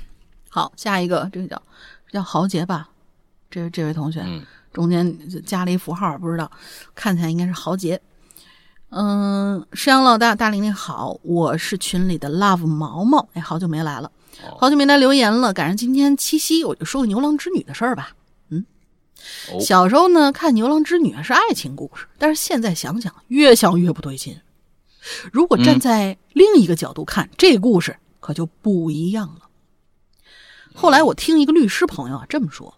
[0.49, 1.63] 好下一个，这个叫
[2.11, 2.89] 叫豪杰吧，
[3.51, 6.51] 这这位同学，嗯，中间加了一符号，不知道，
[6.95, 8.01] 看起来应该是豪杰。
[8.95, 14.11] 嗯，山羊老大大玲玲好，我是群里的 love 毛毛，哎，好久没来了，
[14.59, 18.15] 好久没来留言了，赶上今天七夕，我就说个牛郎织女的事儿吧。
[19.61, 24.37] 小时候呢，看《牛郎织女》是爱情故事，但是现在想想，越想越不对劲。
[25.33, 29.49] 如果站在另一个角度看，这故事可就不一样了。
[30.75, 32.75] 后来我听一个律师朋友啊这么说：，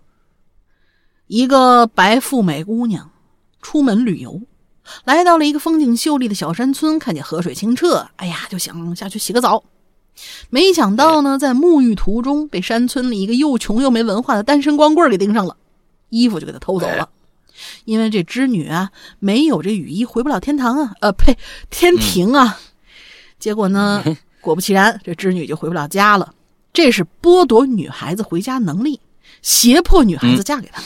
[1.26, 3.10] 一个白富美姑娘
[3.60, 4.40] 出门旅游，
[5.04, 9.62] 来到了一个风景秀丽的小山村，看见河水清澈，哎呀，就想下去洗个澡。
[10.48, 15.56] 没想到呢，在沐浴途中，被山村里一个又穷又没文化的单身光棍给盯上了。
[16.14, 17.08] 衣服就给他偷走了，
[17.84, 21.36] 因为这织女啊没有这雨衣回不了天堂啊，呃呸，
[21.70, 22.60] 天庭啊。
[23.38, 24.02] 结果呢，
[24.40, 26.34] 果不其然，这织女就回不了家了。
[26.72, 29.00] 这是剥夺女孩子回家能力，
[29.42, 30.82] 胁迫女孩子嫁给他。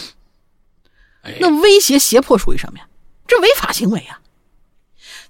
[1.41, 2.87] 那威胁胁迫属于什么呀？
[3.27, 4.21] 这违法行为啊！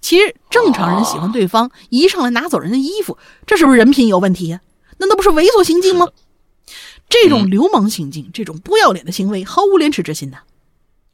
[0.01, 4.61] 其实正常人喜欢对方，一上来拿走人家衣服，这是不是人品有问题呀？
[4.99, 6.07] 那那不是猥琐行径吗？
[7.09, 10.38] 这种流氓行径，这种不要脸的行为，毫无廉耻之心的。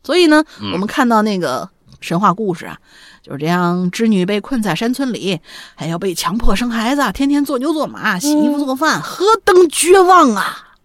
[0.03, 1.68] 所以呢，我们看到那个
[2.01, 2.78] 神话故事啊，
[3.22, 3.90] 就是这样。
[3.90, 5.40] 织女被困在山村里，
[5.74, 10.76] 还要被强迫生孩子，天天做牛做马，洗衣服做饭，何等绝望啊！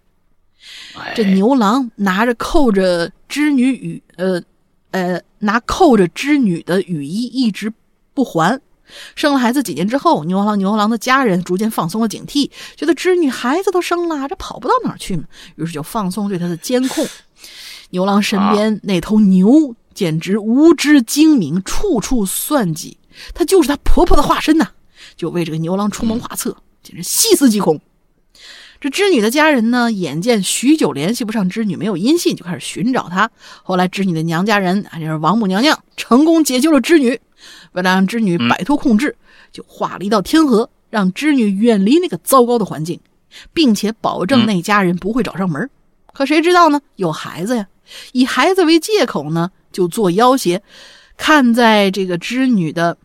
[1.16, 4.42] 这牛郎拿着扣着织女雨，呃，
[4.92, 7.74] 呃，拿扣着织女的雨衣一直
[8.14, 8.62] 不还。
[9.16, 15.24] 生了孩子几年之后，牛郎牛郎的家人逐渐放松了警惕，觉得织女孩子都生了，这跑不到哪儿去嘛，
[15.56, 17.06] 于是就放松对她的监控。
[17.92, 22.98] 牛郎身边那头牛简直无知精明，处处算计，
[23.34, 24.68] 她就是他婆婆的化身呐，
[25.16, 27.82] 就为这个牛郎出谋划策，简直细思极恐。
[28.82, 33.30] 这织女的家人呢，眼见许久联系不上织女，没有音信，就开始寻找她。
[33.62, 37.20] 后来织女的娘家人，啊，就是王母娘娘，成功解救了织女。
[37.74, 39.16] 为了让织女摆脱控制，
[39.52, 43.00] 就画了一道天河，让织女远离那个糟糕的环境，
[43.54, 45.70] 并且保证那家人不会找上门。
[46.14, 46.82] 可谁知道呢？
[46.96, 47.68] 有孩子呀，
[48.12, 50.62] 以孩子为借口呢，就做要挟，
[51.18, 52.98] 看在这个织女的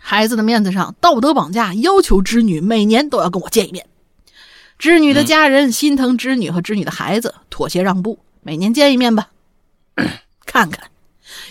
[0.00, 3.86] 孩子的面子上，道德绑架，要求织女每年都要跟我见一面。
[4.78, 9.30] 织女的家人心疼织女和织女的孩子，妥协让步，每年见一面吧，
[10.44, 10.88] 看看。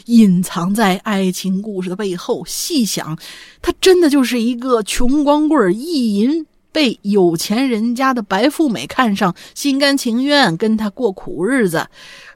[0.08, 3.18] 隐藏在爱情故事的背后，细想，
[3.62, 11.88] 他真的就是一个穷光棍意淫，被有钱人家的白富美看上，心甘情愿跟他过苦日子，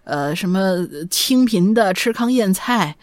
[0.03, 2.95] 呃，什么清贫的吃糠咽菜，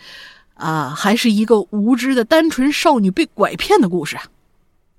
[0.54, 4.24] 啊，还是一个无知的单纯少女被拐骗的故事啊！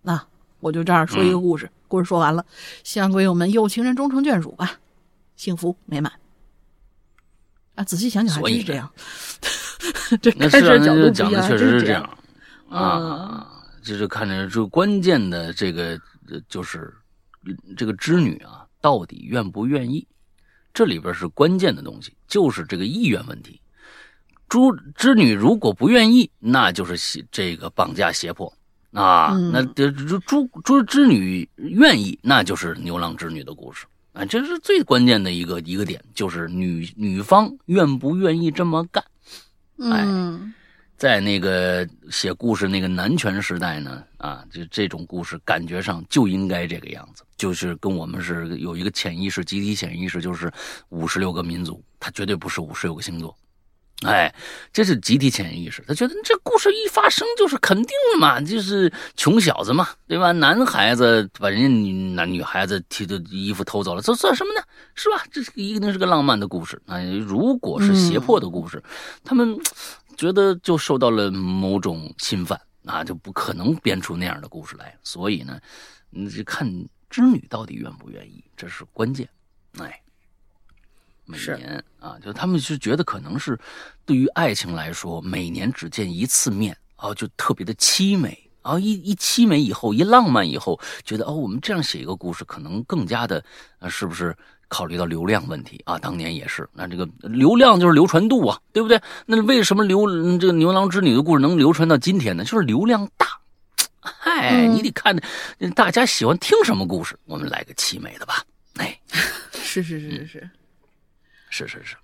[0.01, 0.23] 那
[0.61, 2.43] 我就这样说一个故事，故事说完了，
[2.83, 4.79] 希望鬼友们有情人终成眷属吧，
[5.35, 6.11] 幸福美满。
[7.79, 8.91] 啊，仔细想想还是这样。
[10.21, 12.17] 这那是角度讲的确实是这样
[12.69, 13.47] 啊，
[13.81, 15.97] 就是看着这关键的这个
[16.49, 16.93] 就是
[17.77, 20.05] 这个织女啊，到底愿不愿意？
[20.73, 23.61] 这里边是关键的东西，就是这个意愿问题。
[24.49, 24.59] 织
[24.95, 28.53] 织女如果不愿意，那就是这个绑架胁迫
[28.91, 29.29] 啊。
[29.53, 33.85] 那这织织织女愿意，那就是牛郎织女的故事。
[34.19, 39.01] 啊，这是最关键的一个一个点，就是女女方愿不愿意这么干。
[39.77, 40.05] 哎，
[40.97, 50.51] 在那个写故事那个男权时代呢，啊，就这种故事感觉上就应该这个样子，就是跟我们是有一个潜意识，集体潜意识，就是
[50.89, 53.33] 五十六个民族，它绝对不是五十六个星座。
[54.05, 54.33] 哎，
[54.71, 60.31] 这是集体潜意识，他觉得这故事一发生就是肯定的嘛，就是穷小子嘛，对吧？
[60.31, 64.61] 男孩子把人家女男女孩子提的衣服偷走了，这算什么呢？
[64.95, 65.21] 是吧？
[65.29, 66.81] 这是一定是个浪漫的故事。
[66.85, 68.81] 哎，如果是胁迫的故事，
[69.21, 69.59] 他们
[70.15, 74.97] 觉得就受到了某种侵犯，啊就不可能编出那样的故事来。
[75.03, 75.59] 所以呢，
[76.09, 76.65] 你就看
[77.09, 79.27] 织女到底愿不愿意，这是关键。
[79.77, 80.01] 哎。
[81.29, 83.57] 每年啊，就他们就觉得可能是
[84.03, 88.79] 对于爱情来说，每年只见一次面啊，就特别的凄美啊。
[88.79, 93.43] 一一凄美以后，一浪漫以后，觉得哦，我们这样写一个故事，可能更加的
[93.77, 94.35] 啊，是不是
[94.67, 95.99] 考虑到流量问题啊？
[95.99, 98.99] 当年也是，那这个流量就是流传度啊，对不对？
[99.27, 100.07] 那为什么流
[100.39, 102.43] 这个牛郎织女的故事能流传到今天呢？
[102.43, 103.27] 就是流量大。
[104.01, 105.15] 嗨，你得看
[105.75, 108.43] 大家喜欢听什么故事，我们来个凄美的吧。
[108.77, 108.97] 哎，
[109.53, 110.49] 是是是是是。
[111.49, 111.95] 是是是，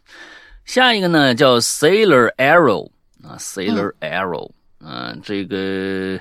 [0.65, 2.89] 下一个呢叫 Sailor Arrow
[3.23, 6.19] 啊，Sailor Arrow，嗯，这个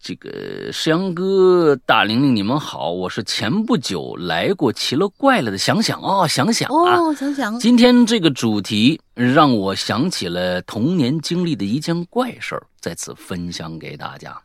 [0.00, 14.36] 这个石阳哥、大玲玲，你们好，我是前不久来过奇了怪了的想想哦，想想哦，想想，今天这个主题让我想起了童年经历的一件怪事儿，在此分享给大家。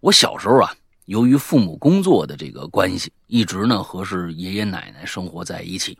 [0.00, 0.74] 我小时候啊，
[1.04, 5.98] 由于父母工作的这个关系，一直呢和是爷爷奶奶生活在一起。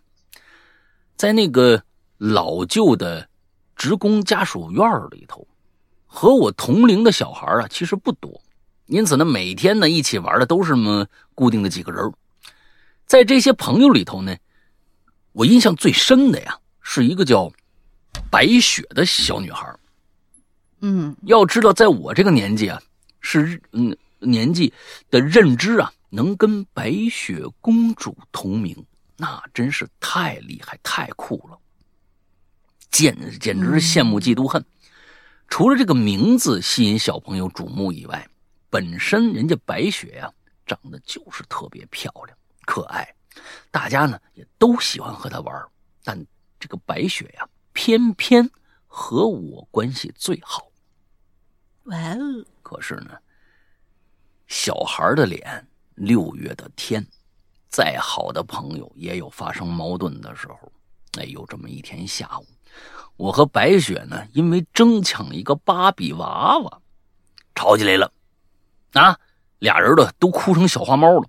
[1.20, 1.82] 在那个
[2.16, 3.28] 老旧的
[3.76, 5.46] 职工家属院里头，
[6.06, 8.40] 和我同龄的小孩啊，其实不多，
[8.86, 12.10] 因此呢，每天呢一起玩的都是么固定的几个人。
[13.04, 14.34] 在这些朋友里头呢，
[15.32, 17.52] 我印象最深的呀，是一个叫
[18.30, 19.70] 白雪的小女孩。
[20.80, 22.80] 嗯，要知道，在我这个年纪啊，
[23.20, 24.72] 是嗯年纪
[25.10, 28.74] 的认知啊，能跟白雪公主同名。
[29.20, 31.58] 那真是太厉害、太酷了，
[32.90, 34.64] 简简直是羡慕、嫉妒、恨。
[35.46, 38.26] 除了这个名字吸引小朋友瞩目以外，
[38.70, 40.32] 本身人家白雪呀，
[40.64, 43.14] 长得就是特别漂亮、可爱，
[43.70, 45.68] 大家呢也都喜欢和她玩。
[46.02, 46.26] 但
[46.58, 48.48] 这个白雪呀，偏偏
[48.86, 50.66] 和我关系最好。
[51.84, 52.46] 哇哦！
[52.62, 53.18] 可是呢，
[54.46, 57.06] 小孩的脸，六月的天。
[57.70, 60.72] 再好的朋友也有发生矛盾的时候。
[61.18, 62.46] 哎，有这么一天下午，
[63.16, 66.80] 我和白雪呢，因为争抢一个芭比娃娃，
[67.52, 68.12] 吵起来了，
[68.92, 69.18] 啊，
[69.58, 71.28] 俩人的都哭成小花猫了，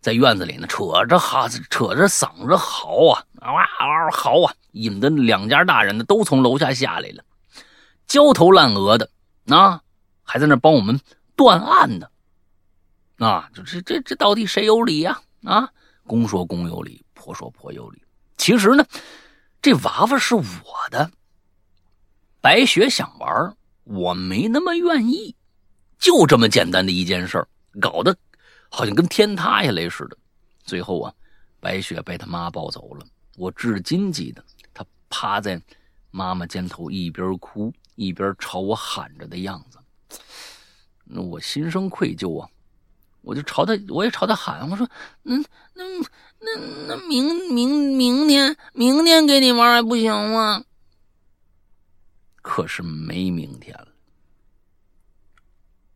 [0.00, 7.22] 在院子里呢，扯着哈扯着嗓子嚎啊，哇哇嚎啊，引得两家大人呢都从楼下下来了，
[8.08, 9.08] 焦头烂额的，
[9.46, 9.82] 啊，
[10.24, 11.00] 还在那帮我们
[11.36, 12.08] 断案呢，
[13.18, 15.20] 啊，就这这这到底谁有理呀？
[15.46, 15.72] 啊
[16.06, 18.02] 公说公有理，婆说婆有理，
[18.36, 18.84] 其实呢。
[19.62, 20.44] 这娃娃是我
[20.90, 21.10] 的，
[22.40, 25.34] 白雪想玩，我没那么愿意，
[25.98, 27.48] 就这么简单的一件事儿，
[27.80, 28.16] 搞得
[28.68, 30.16] 好像跟天塌下来似的。
[30.62, 31.12] 最后啊，
[31.58, 33.04] 白雪被他妈抱走了。
[33.36, 35.60] 我至今记得她趴在
[36.12, 39.78] 妈妈肩头，一边哭一边朝我喊着的样子。
[41.02, 42.48] 那我心生愧疚啊，
[43.26, 44.88] 我就朝他，我也朝他喊，我说
[45.22, 45.36] ：“那
[45.74, 45.84] 那。”
[46.38, 46.54] 那
[46.86, 50.62] 那明明明天明天给你玩还不行吗？
[52.42, 53.88] 可是没明天了。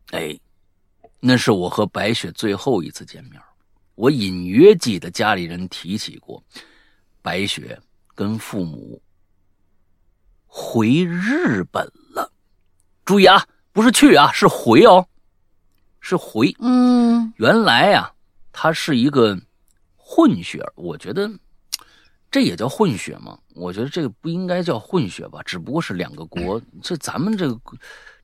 [0.09, 0.37] 哎，
[1.19, 3.39] 那是我和白雪最后一次见面。
[3.93, 6.43] 我隐约记得家里人提起过，
[7.21, 7.79] 白雪
[8.15, 8.99] 跟父母
[10.47, 12.29] 回日本了。
[13.05, 15.07] 注意啊，不是去啊，是回哦，
[16.01, 16.53] 是回。
[16.59, 18.11] 嗯，原来呀，
[18.51, 19.39] 他是一个。
[20.13, 21.31] 混血，我觉得
[22.29, 23.37] 这也叫混血吗？
[23.55, 26.61] 我觉得这个不应该叫混血吧，只不过是两个国。
[26.81, 27.57] 这咱们这个，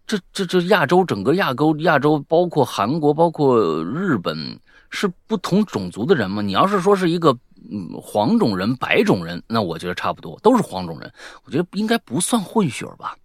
[0.05, 4.59] 这这这亚洲整个亚洲亚洲，包括韩国，包括日本，
[4.89, 6.41] 是不同种族的人吗？
[6.41, 7.31] 你要是说是一个
[7.71, 11.09] 嗯黄种人、白种人，那我觉得差不多，都是黄种人。
[11.45, 13.15] 我觉得应该不算混血吧？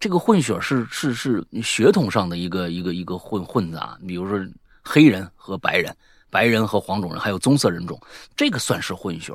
[0.00, 4.38] 这个混血是是是血统上的一个一个一个混混杂，比如说
[4.82, 5.94] 黑人和白人。
[6.30, 7.98] 白人和黄种人，还有棕色人种，
[8.36, 9.32] 这个算是混血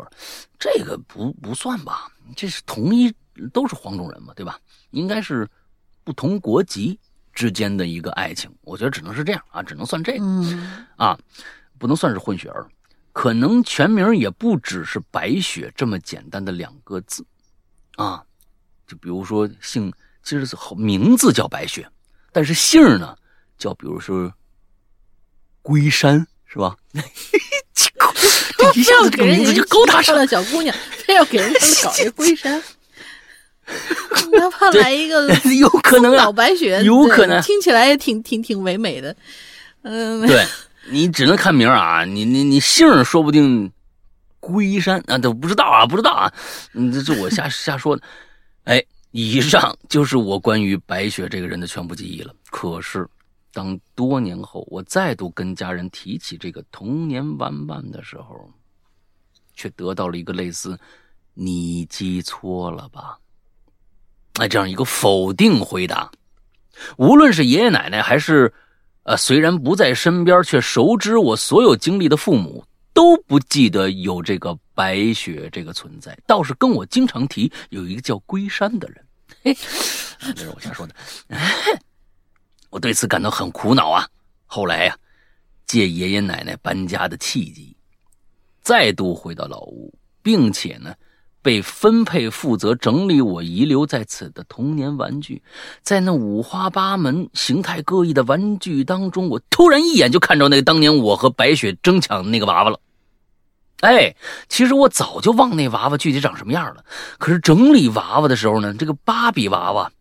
[0.60, 2.08] 这个不不算吧？
[2.36, 3.12] 这是同一
[3.52, 4.60] 都是黄种人嘛，对吧？
[4.92, 5.50] 应该是
[6.04, 7.00] 不同国籍
[7.34, 10.26] 之间的一个爱情，我觉得只能是这样啊，只能算这个
[10.96, 11.18] 啊，
[11.80, 12.70] 不能算是混血儿，
[13.12, 17.26] 可能全名也不只是白雪这么简单的两个字
[17.96, 18.24] 啊，
[18.86, 19.92] 就比如说姓，
[20.24, 20.46] 其实
[20.76, 21.88] 名字叫白雪，
[22.32, 23.16] 但是姓呢
[23.58, 24.32] 叫比如说
[25.62, 26.26] 龟山。
[26.46, 26.78] 是吧？
[27.74, 31.52] 这一下子这个名字就高大上了，小姑娘非要给人
[31.82, 32.62] 搞一龟山，
[34.34, 35.28] 哪怕来一个
[35.60, 39.16] 有可能老白雪，有可能听起来也挺挺挺唯美的。
[39.82, 40.46] 嗯，对
[40.92, 43.72] 你只能看名啊，你你你姓说不定
[44.40, 46.32] 龟山啊，都不知道啊，不知道啊，
[46.74, 48.04] 嗯，这是我瞎瞎说的。
[48.66, 52.36] 哎，以上就是我关于白雪这个人的全部记忆了。
[52.52, 53.08] 可是。
[53.56, 58.50] 当多年后我再度跟家人提起这个童年玩伴的时候，
[59.54, 60.76] 却得到了一个类似
[61.36, 63.16] “你记错了吧”
[64.42, 66.12] 哎这样一个否定回答。
[66.98, 68.52] 无论是爷爷奶奶，还是
[69.04, 79.06] 呃虽然不在身边却熟知我所有经历的父母，都不记得有这个白雪这个存在，倒是跟我经常提有一个叫龟山的人。
[79.44, 79.54] 嘿，
[80.36, 80.96] 这是我瞎说的。
[82.70, 84.08] 我对此感到很苦恼啊！
[84.46, 84.98] 后来呀，
[85.66, 87.76] 借爷爷奶奶搬家的契机，
[88.62, 90.96] 再度回到老屋，并且呢，
[91.44, 95.44] 被分配负责整理我遗留在此的童年玩具。
[95.84, 102.80] 在那五花八门、形态各异的玩具当中，我突然一眼就看着那个当年我和白雪争抢的那个娃娃了。
[103.82, 104.16] 哎，
[104.48, 106.86] 其实我早就忘那娃娃具体长什么样了。
[107.20, 109.92] 可是整理娃娃的时候呢，这个芭比娃娃。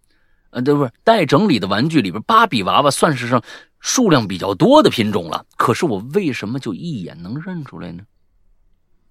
[0.51, 3.43] 呃，对不是待整理的玩具里边，芭比娃娃算是上
[3.81, 5.45] 数量比较多的品种了。
[5.57, 8.05] 可是我为什么就一眼能认出来呢？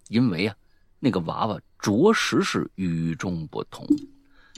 [0.08, 0.56] 因为啊，
[1.02, 3.86] 那个娃娃着实是与众不同。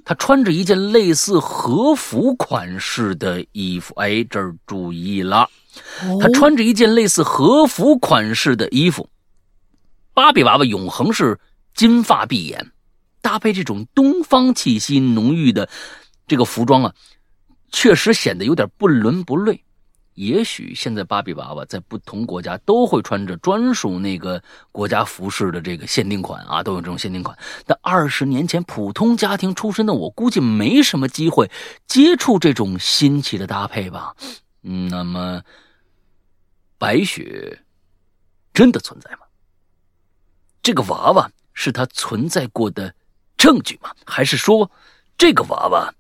[0.05, 3.95] 他穿着一件类似和服款式的衣服。
[3.95, 5.49] 哎，这儿注意了，
[6.19, 9.07] 他穿着一件类似和服款式的衣服。
[10.13, 11.39] 芭比娃娃永恒是
[11.73, 12.71] 金发碧眼，
[13.21, 15.69] 搭配这种东方气息浓郁的。
[16.27, 16.93] 这个服装啊，
[17.71, 19.63] 确实显得有点不伦不类。
[20.16, 24.41] 也许现在芭比娃娃在不同国家都会穿着专属那个
[24.72, 27.38] 国家服饰的这个限定款啊，都有这种限定款。
[27.66, 31.49] 但二十年前普通家庭出身的我，估计没什么机会
[31.88, 34.16] 接触这种新奇的搭配吧。
[34.61, 35.41] 嗯，那么
[36.78, 37.64] 白雪
[38.53, 39.20] 真的存在吗？
[40.61, 42.93] 这个娃娃是他存在过的
[43.36, 43.91] 证据吗？
[44.05, 44.72] 还是说
[45.18, 45.93] 这个娃娃？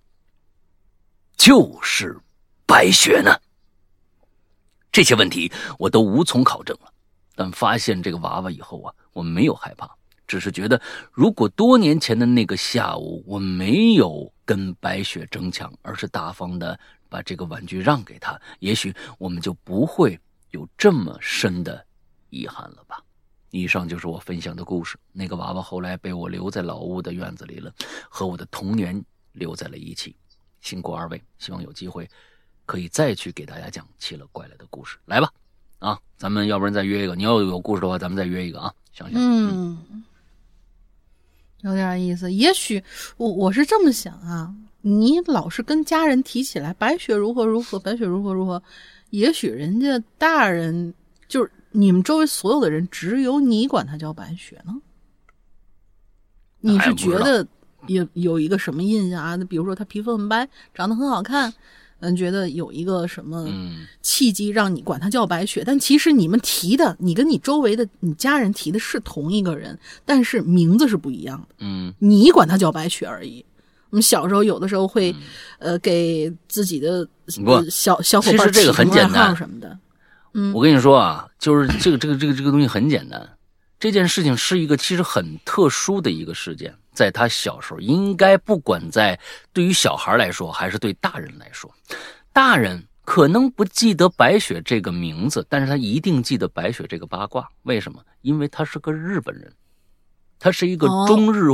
[1.35, 2.17] 就是
[2.65, 3.37] 白雪呢？
[4.93, 6.93] 这些问题我都无从考证了。
[7.35, 9.89] 但发现这个娃娃以后啊，我没有害怕，
[10.27, 10.79] 只是觉得，
[11.11, 16.79] 如果多年前的那个下午我没有跟白雪争抢，而是大方的
[17.09, 20.19] 把这个玩具让给他，也许我们就不会
[20.51, 21.83] 有这么深的
[22.29, 23.01] 遗憾了吧。
[23.49, 24.95] 以上就是我分享的故事。
[25.11, 27.73] 那个娃娃后来被我留在老屋的院子里了，
[28.09, 30.15] 和我的童年留在了一起。
[30.61, 32.07] 辛苦二位，希望有机会
[32.65, 34.97] 可以再去给大家讲奇了怪了的故事。
[35.05, 35.31] 来吧，
[35.79, 37.15] 啊，咱们要不然再约一个。
[37.15, 38.73] 你要有故事的话，咱们再约一个啊。
[38.93, 40.03] 想想，嗯，
[41.61, 42.31] 有点意思。
[42.31, 42.83] 也许
[43.17, 48.61] 我我是这么想啊，你老是跟家人提起来白雪如何如何， 白雪如何如何，
[49.09, 50.93] 也许人家大人
[51.27, 54.79] 就是你们周围所有的人，只有你管他叫白雪呢。
[56.59, 57.45] 你是觉得
[57.87, 59.35] 有有一个什么印象啊？
[59.35, 61.53] 那比如说他皮肤很白，长得很好看。
[62.03, 63.47] 嗯，觉得有一个什么
[64.01, 71.55] 契机让你管他叫白雪，但其实你们提的，你跟你周围的你家人提的是同一个人，但是名字是不一样的。
[71.59, 73.43] 嗯，你管他叫白雪而已。
[73.89, 75.15] 我们小时候有的时候会，
[75.59, 77.07] 呃，给自己的
[77.69, 79.79] 小小伙伴起外号什么的。
[80.33, 83.29] 嗯，我跟你说啊，就是这个这个这个这个东西很简单。
[83.79, 86.73] 这件事情是一个其实很特殊的一个事件。
[86.93, 89.19] 在他小时候，应该不管在
[89.51, 91.69] 对于小孩来说，还是对大人来说，
[92.31, 97.49] 大人可能不记得白雪这个名字，但是他一定记得白雪这个八卦。
[97.63, 97.99] 为什么？
[98.21, 99.51] 因为他是个日本人，
[100.39, 101.49] 他是一个中日，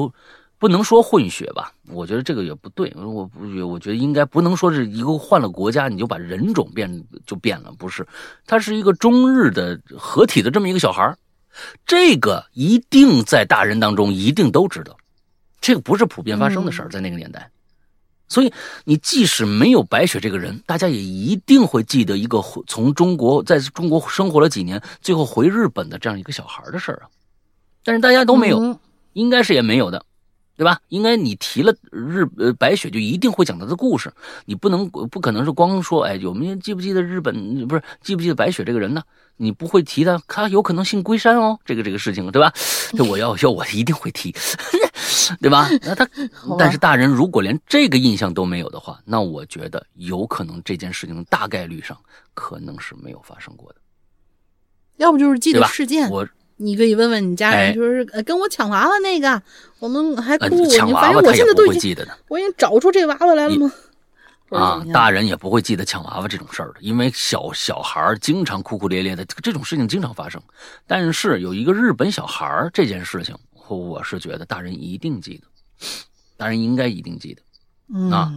[0.59, 1.73] 不能说混血吧？
[1.87, 2.93] 我觉得这个也不对。
[2.97, 8.05] 我不，我觉得应该不能说是一个换了国家你就把人种变就变了，不是？
[8.45, 11.17] 他是一个中日的合体的这么一个小孩
[11.85, 14.95] 这个一定在大人当中一定都知道。
[15.61, 17.49] 这个不是普遍发生的事儿，在那个年代，
[18.27, 18.53] 所以
[18.85, 27.09] 你即使没有白雪这个人，大家也一定会记得一个从中国在中国生活了几年，最后回日本的这样一个小孩的事儿啊。
[27.83, 28.79] 但是大家都没有，
[29.13, 30.05] 应该是也没有的，
[30.55, 30.79] 对吧？
[30.89, 34.13] 应该你提了日呃白雪，就一定会讲他的故事，
[34.45, 39.01] 你不能不可能是光说哎，有没有记不记得日本不是记不记得白雪这个人呢？
[39.41, 42.53] 你不会提的，他有可能姓龟山哦，这个这个事情对吧？
[42.95, 44.35] 这我要要我一定会提。
[45.41, 45.69] 对吧？
[45.81, 46.07] 那他，
[46.57, 51.95] 但是大人如果连这个印象都没有的话，那我觉得有可能这件事情大概率上
[52.33, 53.75] 可能是没有发生过的。
[54.97, 56.27] 要不就是记得事件，我
[56.57, 59.41] 你可以问问你家人，就是跟我抢娃娃那个，
[59.79, 60.65] 我们还哭。
[60.67, 62.17] 抢娃娃他也不会记得的。
[62.27, 63.71] 我已经找出这娃娃来了吗？
[64.51, 70.41] 啊，大人也不会记得抢娃娃这种事儿的，因为小小孩经常哭哭咧咧的，这种事情经常发生。
[70.87, 73.35] 但是有一个日本小孩这件事情。
[73.71, 75.47] 我是觉得大人一定记得，
[76.35, 78.33] 大人应该一定记得啊。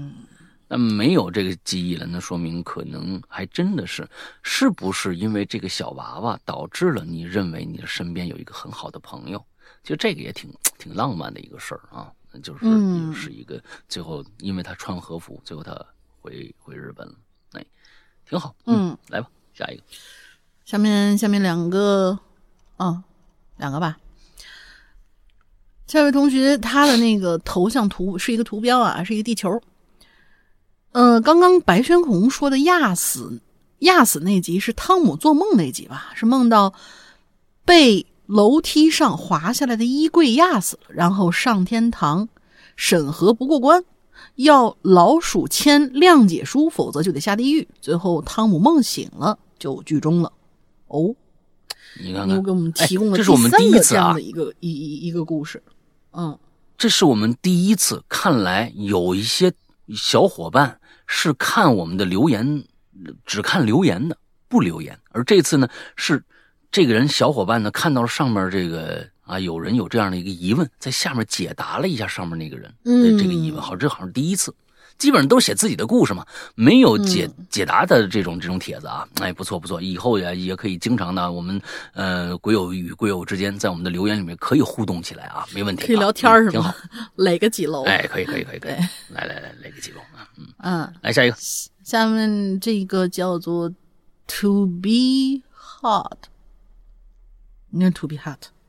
[0.69, 4.07] 那没有这个记忆了，那说明可能还真的是，
[4.43, 9.43] 是不是因为这个小娃娃导致了你认为你的身边有一个很好的朋友？
[9.83, 12.67] 其实这个也挺挺浪漫的一个事儿啊，就是
[13.15, 13.59] 是一个
[13.89, 15.73] 最后因为他穿和服，最后他
[16.23, 17.14] 回回日本了，
[17.53, 17.66] 哎，
[18.27, 18.55] 挺好。
[18.64, 19.83] 嗯，来吧，下一个，
[20.64, 22.18] 下面下面两个，
[22.79, 23.03] 嗯，
[23.59, 23.99] 两个吧。
[25.89, 29.61] 下位同学，他的那个头像图是一个图标啊，是一个地球。
[30.93, 33.41] 呃，刚刚白轩红说的压死
[33.81, 36.12] 压死那集是汤姆做梦那集吧？
[36.14, 36.73] 是梦到
[37.64, 42.29] 被楼梯上滑下来的衣柜压死了，然后上天堂
[42.77, 43.85] 审核不过关，
[44.37, 47.68] 要老鼠签谅解书，否则就得下地狱。
[47.80, 50.33] 最后汤姆梦醒了，就剧终了。
[50.89, 51.14] 哦，
[52.03, 55.62] 你看，你给我们提供了这是我们第一次啊，一个一一一个故事。
[56.12, 56.39] 嗯，
[56.76, 58.03] 这是我们第一次。
[58.09, 59.53] 看来有一些
[59.95, 62.64] 小伙伴是看我们的留言，
[63.24, 64.16] 只看留言的，
[64.49, 64.99] 不留言。
[65.11, 66.22] 而这次呢，是
[66.70, 73.61] 这个人小伙伴呢看到了上面这个啊，有人有这样的一个疑问，在下面解答了一下上面那个人的这个疑问。
[73.61, 74.55] 好，这好像是第一次。
[74.99, 76.24] 基本上都是写自己的故事嘛，
[76.55, 81.61] 没有解解答的这种这种帖子啊，哎，不错不错，以后也也可以经常的，我们
[81.93, 86.51] 呃鬼友与鬼友之间在我们的留言里面可以互动起来啊，没问题，可以聊天是吗？
[86.51, 86.74] 挺好，
[87.16, 87.83] 垒个几楼？
[87.85, 88.74] 哎，可以可以可以可以，
[89.09, 90.28] 来来来，垒个几楼啊？
[90.37, 91.37] 嗯嗯，来下一个，
[91.83, 93.68] 下面这个叫做
[94.28, 95.43] To be
[95.80, 96.28] hot，
[97.72, 98.62] 应该 To be hot，对。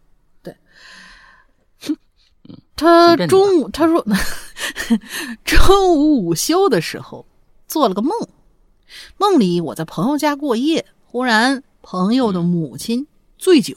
[2.84, 4.06] 他中午他说，
[5.46, 7.26] 中午午休的时候
[7.66, 8.12] 做了个梦，
[9.18, 13.08] 梦里我在朋友家过夜，忽然朋友的母亲
[13.38, 13.76] 醉酒，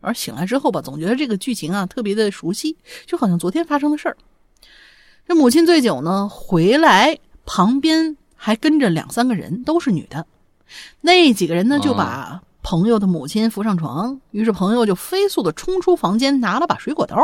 [0.00, 4.16] 而醒来之后吧，总觉得这个剧情啊特别的熟悉，就好像昨天发生的事儿。
[5.26, 10.24] 这母亲醉酒呢，回来旁边还跟着两三个人，都是女的，
[11.00, 17.16] 那几个人呢就把朋友的母亲扶上床，于是朋友就飞速的冲出房间，拿了把水果刀。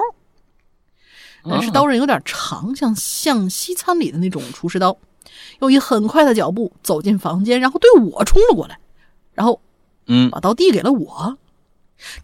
[1.44, 4.96] 但是刀刃有点长，像像西餐里的那种厨师刀。
[5.60, 8.78] 又以很快的脚步走进房间，然后对我冲了过来，
[9.34, 9.60] 然后，
[10.06, 11.36] 嗯，把刀递给了我。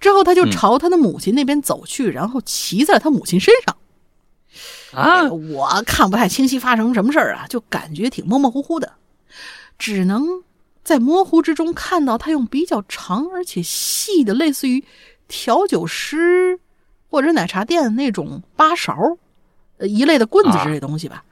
[0.00, 3.76] 之后他就朝他的母亲那边走去，然后骑在他母亲身上。
[4.92, 8.94] 啊，我看不太清晰发生什么事儿啊，就感觉挺模模糊糊的，
[9.78, 10.42] 只能
[10.82, 14.82] 在模糊之中看到他用比较长而且细的，类似于
[15.28, 16.58] 调酒师
[17.16, 18.94] 或者奶茶店那种八勺，
[19.78, 21.24] 呃一类的棍子之类东西吧，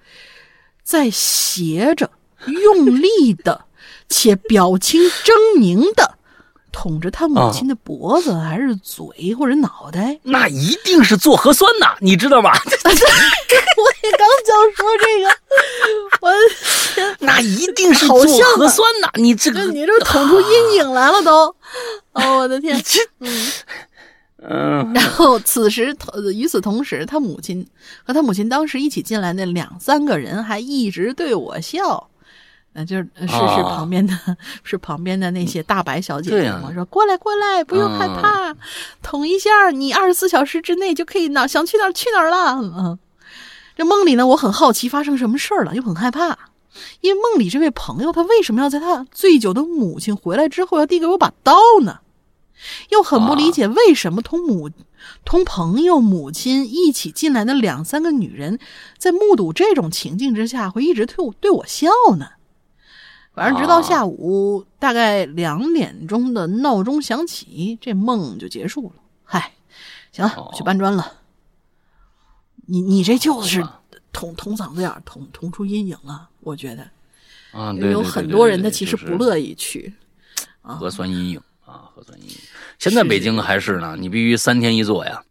[0.82, 2.10] 在斜着、
[2.46, 3.66] 用力的
[4.08, 6.16] 且表情狰狞的。
[6.72, 10.18] 捅着他母亲的脖子，还是嘴或者脑袋？
[10.22, 12.50] 那一定是做核酸呐，你知道吧？
[12.64, 15.28] 我也刚想说这个，
[16.20, 16.32] 我
[16.94, 18.16] 天那一定是做
[18.56, 19.08] 核酸呐！
[19.20, 21.54] 你这个，你这捅出阴影来了都。
[22.12, 22.74] 哦，我的天！
[23.20, 23.52] 嗯
[24.48, 24.92] 嗯。
[24.94, 25.96] 然后此时，
[26.34, 27.66] 与此同时，他母亲
[28.04, 32.08] 和他母亲当时一起进来那两三个人还一直对我笑。
[32.76, 34.12] 那就是是是旁边的，
[34.64, 38.52] 是旁边的那些大白小姐姐嘛，说过来过来，不用害怕，
[39.00, 42.60] 捅一下，你二十四小时之内就可以哪想去哪儿去哪儿了。
[42.60, 42.98] 嗯，
[43.76, 46.36] 这梦里呢，我很好奇发生什么事儿了，又很害怕，
[47.00, 52.00] 因为梦里这位朋友他为什么要在他醉酒的母亲回来之后要递给我把刀呢？
[52.90, 54.70] 又很不理解为什么同母
[55.24, 58.58] 同朋友母亲一起进来的两三个女人，
[58.98, 61.88] 在目睹这种情境之下会一直对我对我笑
[62.18, 62.30] 呢？
[63.34, 69.02] 反正直到下午大概两点钟的闹钟响起，这梦就结束了。
[69.24, 69.52] 嗨，
[70.12, 71.14] 行了，我去搬砖了。
[72.66, 73.66] 你你这就是
[74.12, 76.30] 捅捅嗓子眼，捅捅出阴影了。
[76.40, 76.88] 我觉得
[77.52, 79.92] 啊，有很多人他其实不乐意去。
[80.62, 81.44] 核酸阴影啊，
[81.94, 82.36] 核酸阴影。
[82.78, 85.22] 现在北京还是呢，你必须三天一做呀，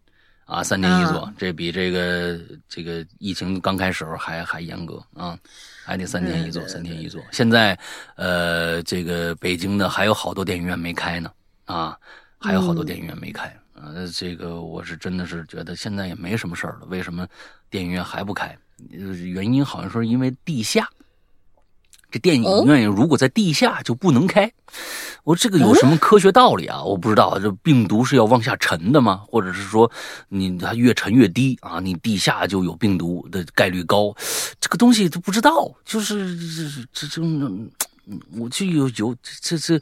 [0.46, 5.38] 啊，三天一做，这比这个这个疫情刚开始时候还还严格啊。
[5.86, 7.22] 还得三天一做，三天一做。
[7.34, 7.78] 现在，
[8.16, 11.30] 呃，这个北京的还有好多电影院没开呢，
[11.66, 11.98] 啊，
[12.40, 13.54] 还有好多电影院没开。
[13.74, 17.28] 呃，这个我是真的是觉得现在也没什么事儿了，为什么
[17.70, 18.58] 电影院还不开？
[18.88, 20.88] 原因好像说因为地下。
[22.10, 24.50] 这电影院如果在地下就不能开，
[25.24, 26.84] 我这个有什么科学道理啊？
[26.84, 29.22] 我不知道，这病毒是要往下沉的吗？
[29.28, 29.90] 或者是说
[30.28, 31.80] 你它越沉越低啊？
[31.80, 34.14] 你地下就有病毒的概率高？
[34.60, 36.38] 这个东西都不知道，就是
[36.92, 37.22] 这这这，
[38.38, 39.80] 我就有有这这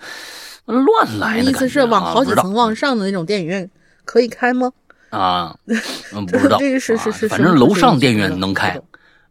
[0.66, 3.68] 乱来的意思是往好几层往上的那种电影院
[4.06, 4.72] 可以开吗？
[5.10, 5.58] 啊，
[6.12, 8.80] 不知道， 这个是是是，反正楼上电影院能开。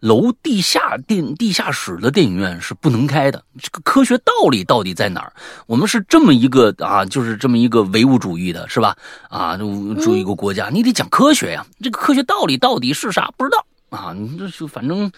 [0.01, 5.33] 楼地下电地下室的电影院是不能开的，这个科学道理到底在哪儿？
[5.67, 8.97] 我们是这么一个啊，就是这么一个唯物主义的，是吧？
[9.29, 11.65] 啊，主一个国家，你得讲科学呀。
[11.81, 13.31] 这个科学道理到底是啥？
[13.37, 14.13] 不知道啊。
[14.13, 15.11] 你这就反正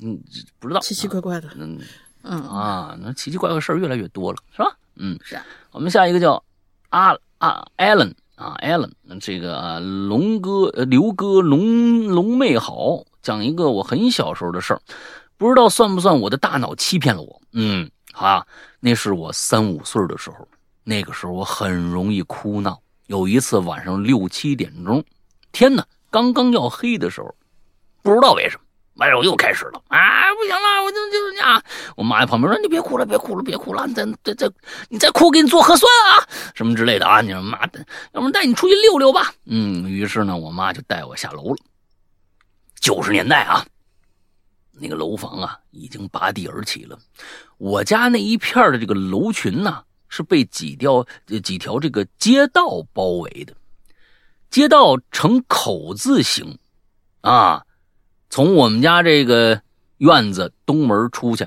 [0.00, 0.18] 嗯，
[0.58, 1.48] 不知道，奇奇怪怪的。
[1.56, 1.78] 嗯
[2.22, 4.70] 嗯啊，那奇奇怪怪事儿越来越多了，是吧？
[4.96, 5.38] 嗯，是。
[5.72, 6.42] 我们下一个叫
[6.90, 13.04] 阿阿艾伦啊，艾伦，这个龙哥呃，刘哥龙龙妹好。
[13.20, 14.80] 讲一个我很小时候的事儿，
[15.36, 17.42] 不知道算不算我的大脑欺骗了我。
[17.52, 18.46] 嗯，啊，
[18.80, 20.46] 那是我三五岁的时候，
[20.84, 22.80] 那个时候我很容易哭闹。
[23.06, 25.04] 有一次晚上六七点钟，
[25.52, 27.34] 天哪，刚刚要黑的时候，
[28.02, 28.62] 不知道为什么，
[28.98, 29.82] 晚上又开始了。
[29.88, 31.62] 啊，不行了，我就就是啊，
[31.96, 34.50] 我妈在旁边说：“你别哭了，别哭了，别哭了，你再再再，
[34.88, 39.32] 你再哭给你做核酸啊，什么之类的啊。”你说妈的，要不带你出去溜溜吧。
[39.46, 41.56] 嗯，于是呢，我妈就带我下楼了。
[42.80, 43.64] 九十年代啊，
[44.72, 46.98] 那个楼房啊已经拔地而起了。
[47.56, 51.04] 我家那一片的这个楼群呢，是被几条
[51.42, 53.54] 几条这个街道包围的。
[54.50, 56.58] 街道呈口字形，
[57.20, 57.62] 啊，
[58.30, 59.60] 从我们家这个
[59.98, 61.46] 院子东门出去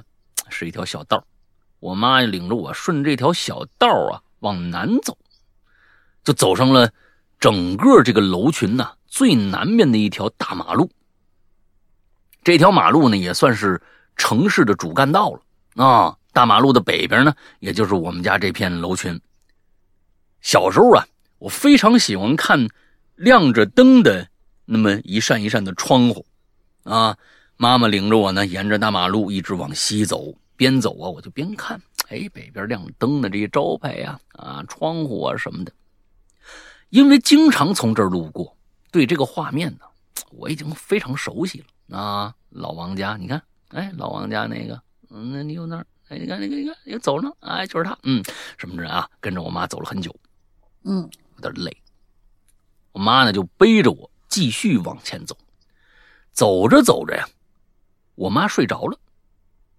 [0.49, 1.24] 是一条小道。
[1.80, 5.18] 我妈领着我顺这条小道啊往南走，
[6.24, 6.91] 就走上了
[7.40, 10.91] 整个这个楼群呢最南面的一条大马路。
[12.44, 13.82] 这条马路呢，也算是
[14.16, 16.18] 城市的主干道了啊。
[16.34, 19.20] 大马路的北边呢，也就是我们家这片楼群。
[20.40, 21.06] 小时候啊，
[21.40, 22.68] 我非常喜欢看
[23.16, 24.28] 亮着灯的
[24.66, 26.26] 那么一扇一扇的窗户
[26.84, 27.18] 啊。
[27.58, 31.80] 妈妈领着我呢，沿着大马路一直往西走，边走啊，我就边看，
[32.10, 35.72] 哎，北边亮灯的这些招牌呀，啊，窗户啊什么的。
[36.90, 38.58] 因为经常从这儿路过，
[38.91, 39.86] 对这个画面呢，
[40.32, 41.98] 我已经非常熟悉了。
[41.98, 44.82] 啊，老王家，你看，哎，老王家那个，
[45.12, 48.24] 嗯，那你有那儿，哎，你看，你看，你看，又走了，哎，就是他，嗯，
[48.58, 49.08] 什么人啊？
[49.20, 50.16] 跟着我妈走了很久，
[50.84, 51.78] 嗯，有点累。
[52.91, 55.38] 我妈呢就背着我继续往前走，
[56.34, 57.28] 走着走着呀，
[58.16, 58.98] 我妈睡着了。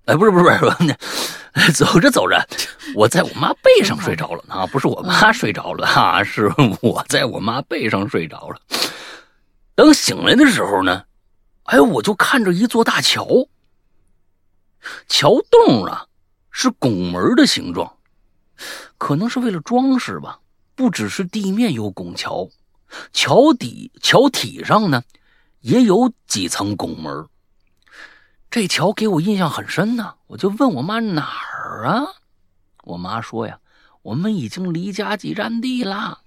[0.06, 2.44] 哎，不是不是不是，走着走着，
[2.96, 8.60] 我在我妈背上睡着了啊，不是我妈睡着了啊，是我在我妈背上睡着了。
[9.74, 11.04] 等醒来的时候呢，
[11.64, 13.26] 哎，我就看着一座大桥，
[15.08, 16.06] 桥洞啊
[16.50, 17.96] 是拱门的形状，
[18.98, 20.40] 可能是为了装饰吧。
[20.74, 22.48] 不只是地面有拱桥，
[23.12, 25.02] 桥底桥体上呢
[25.62, 27.26] 也有几层拱门。
[28.50, 32.04] 这桥给我印象很深呢，我就问我妈哪儿啊？
[32.84, 33.58] 我妈说呀，
[34.02, 36.20] 我们已经离家几站地了，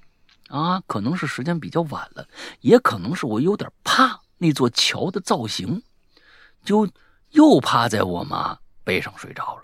[0.48, 2.28] 啊，可能是时间比较晚了，
[2.62, 5.84] 也可能是我有点怕那座桥的造型，
[6.64, 6.90] 就
[7.32, 9.62] 又趴在我妈背上睡着了。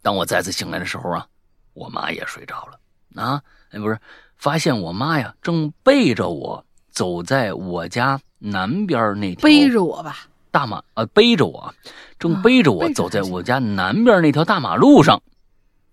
[0.00, 1.28] 当我再次醒来的时候啊，
[1.74, 2.80] 我妈也睡着了
[3.20, 4.00] 啊，哎，不是，
[4.36, 8.18] 发现我妈呀正背着我走在我家
[8.50, 10.26] 南边那条背着我吧。
[10.50, 11.74] 大马呃背着我，
[12.18, 15.22] 正背着我走在我家南边那条大马路上，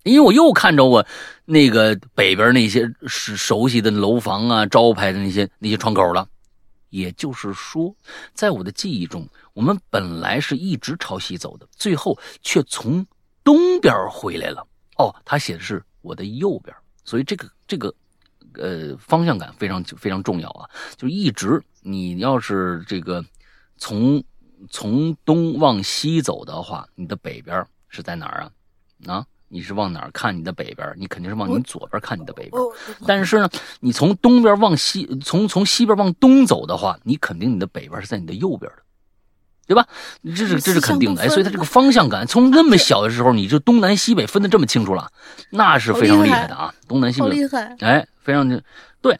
[0.03, 1.05] 因为我又看着我
[1.45, 6.27] 那个北边那些是熟悉的楼房啊、招牌的那些那些窗口了。
[6.89, 7.93] 也就是说，
[8.35, 13.05] 在我的记忆中，我们本来是一直朝西走的，最后却从
[13.43, 14.65] 东边回来了。
[14.97, 16.73] 哦，他写的是我的右边，
[17.03, 17.91] 所以这个这个
[18.57, 20.69] 呃方向感非常非常重要啊！
[20.97, 23.23] 就一直你要是这个
[23.77, 24.23] 从。
[24.69, 28.51] 从东往西走的话，你的北边是在哪儿啊？
[29.13, 30.89] 啊，你是往哪儿看你的北边？
[30.95, 32.63] 你肯定是往你左边看你的北边。
[33.05, 33.49] 但是呢，
[33.81, 38.77] 你从东边往西，从从西边往东走的话，你肯定你的北边是在你的右边的，
[39.67, 39.85] 对吧？
[40.23, 41.21] 这是这是肯定的。
[41.21, 45.11] 哎，所以它这个方向感，从那么小的时候你就东南西北分的这么清楚了，
[45.49, 46.73] 那是非常厉害的啊！
[46.87, 47.75] 东南西北，厉害！
[47.81, 48.47] 哎，非常
[49.01, 49.19] 对，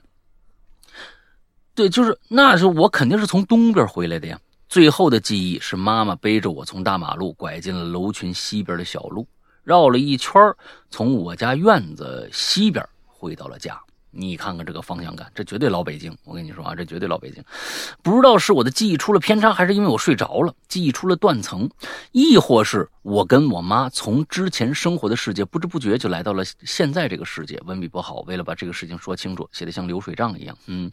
[1.76, 4.40] 对，就是那时候我肯定是从东边回来的呀。
[4.70, 9.28] 最后的记忆是妈妈背着我从大马路拐进了楼群西边的小路，
[9.64, 10.42] 绕了一圈
[10.90, 13.80] 从我家院子西边回到了家。
[14.16, 16.16] 你看看这个方向感，这绝对老北京。
[16.24, 17.44] 我跟你说啊，这绝对老北京。
[18.04, 21.68] 不知道是我的记忆出了偏差，还是因为我睡着了，记忆出了断层，
[22.12, 27.60] 亦或是我跟我妈从之前生活的世界不知不觉就来到了现在这个世界。
[27.66, 30.56] 文笔不好，为了把这个事情说清楚，写的像流水账一样。
[30.68, 30.92] 嗯，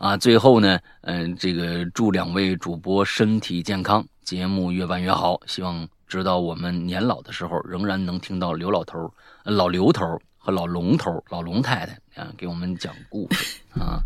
[0.00, 5.40] 啊，最后呢，嗯，这个祝两位主播身体健康，节目越办越好。
[5.46, 9.12] 希望直到我们年老的时候，仍然能听到刘老头、
[9.44, 10.04] 老刘头。
[10.42, 14.00] 和老龙头、老龙太太啊，给我们讲故事啊，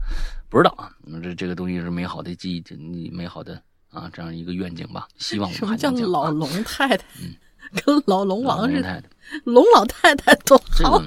[0.51, 0.91] 不知道啊，
[1.23, 5.07] 这这个东西是美好的记忆，你美好的啊，这样一个愿景吧。
[5.17, 7.05] 希望什么叫老龙太太？
[7.23, 7.37] 嗯，
[7.87, 9.05] 跟老龙王似的。
[9.45, 11.01] 龙老太太多好。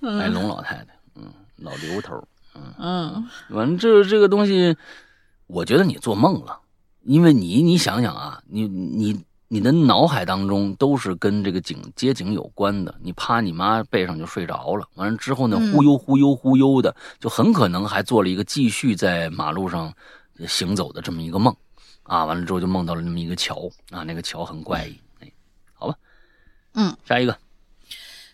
[0.00, 1.24] 哎，龙老太太，嗯，
[1.56, 2.16] 老刘头，
[2.54, 4.76] 嗯嗯，反正这这个东西，
[5.48, 6.60] 我觉得你做梦了，
[7.02, 9.24] 因为你你想想啊，你你。
[9.52, 19.92] 你的脑海当中都是跟这个景街景有关的，你趴你妈背上就睡着了，完了之后呢，忽悠忽悠忽悠的，就很可能还做了一个继续在马路上
[20.46, 21.52] 行走的这么一个梦，
[22.04, 25.32] 啊，完了之后就梦到了那么一个桥，啊，那个桥很怪异，哎，
[25.72, 25.96] 好吧，
[26.74, 27.36] 嗯，下一个，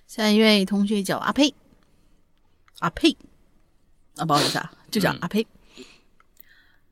[0.07, 1.55] 下一位同学叫阿呸，
[2.81, 3.17] 阿呸，
[4.17, 5.47] 啊，不好意思啊，就叫阿呸。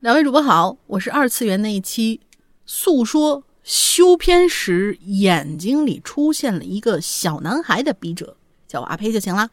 [0.00, 2.22] 两位主播好，我是二次元那一期
[2.64, 3.44] 诉说。
[3.64, 8.36] 修片时眼睛里出现了一个小男孩的笔者，
[8.68, 9.48] 叫我阿呸就行啦。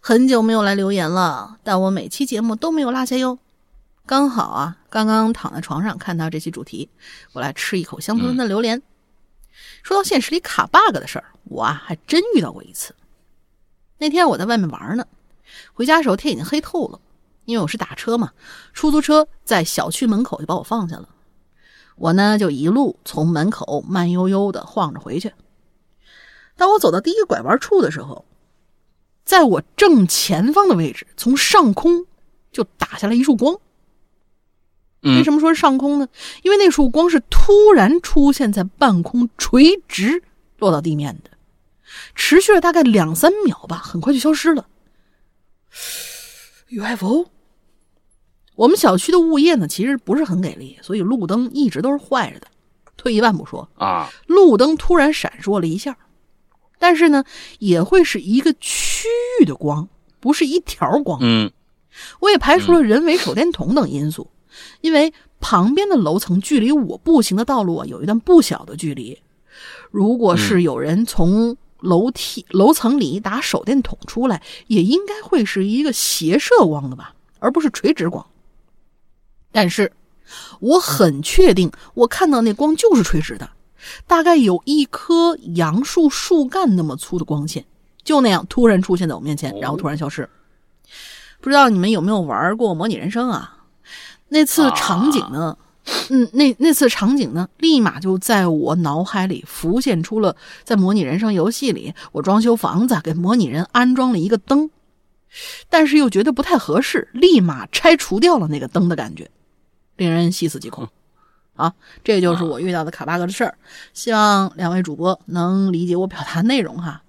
[0.00, 3.38] 很久没有来留言了，但我每期节目都没有落下哟。
[4.06, 6.88] 刚好啊，刚刚躺在床上看到这期主题，
[7.34, 8.82] 我来吃一口香喷喷的榴莲。
[9.82, 12.94] 说到现实里卡 bug 的事儿，我啊还真遇到过一次。
[13.98, 15.06] 那天我在外面玩呢，
[15.74, 16.98] 回家的时候天已经黑透了，
[17.44, 18.32] 因为我是打车嘛，
[18.72, 21.08] 出租车在小区门口就把我放下了。
[21.96, 25.32] 我呢，就一路从门口慢悠悠的晃着回去。
[26.56, 28.24] 当我走到第一个拐弯处的时候，
[29.24, 32.06] 在我正前方的位置，从上空
[32.52, 33.58] 就打下来一束光。
[35.02, 36.08] 为什么说是上空呢？
[36.42, 40.22] 因为那束光是突然出现在半空，垂直
[40.58, 41.30] 落到地面的，
[42.14, 44.66] 持续了大概两三秒吧，很快就消失了。
[46.68, 47.33] UFO。
[48.54, 52.46] 我们小区的物业呢，其实不是很给力，所以路灯一直都是坏着的。
[52.96, 55.96] 退一万步说啊，路灯突然闪烁了一下，
[56.78, 57.24] 但是呢，
[57.58, 59.08] 也会是一个区
[59.40, 59.88] 域的光，
[60.20, 61.18] 不是一条光。
[61.20, 61.50] 嗯，
[62.20, 64.30] 我也排除了人为手电筒等因素，
[64.80, 69.18] 因为旁边的楼层距离我步行的道路啊有一段不小的距离。
[69.90, 78.24] 如果是有人从楼梯楼层里打手电筒出来，也应该会是一个斜射光的吧，而不是垂直光。
[79.54, 79.92] 但是，
[80.58, 83.48] 我很确定，我看到那光就是垂直的，
[84.04, 87.64] 大概有一棵杨树树干那么粗的光线，
[88.02, 90.28] 就那样突然出现在我面前，然后突然消失。
[91.40, 93.58] 不知道你们有没有玩过模拟人生啊？
[94.28, 95.56] 那次场景呢？
[96.08, 104.70] 嗯，那那次场景呢，立马就在我脑海里浮现出了，在模拟人生游戏里，我装修房子，给模拟人安装了一个灯，
[105.68, 109.30] 但是又觉得不太合适，立马拆除掉了那个灯的感觉，
[109.96, 110.88] 令人细思极恐。
[111.54, 111.72] 啊，
[112.02, 113.56] 这就是我遇到的卡 bug 的事儿，
[113.92, 117.02] 希望两位主播能理解我表达内容哈。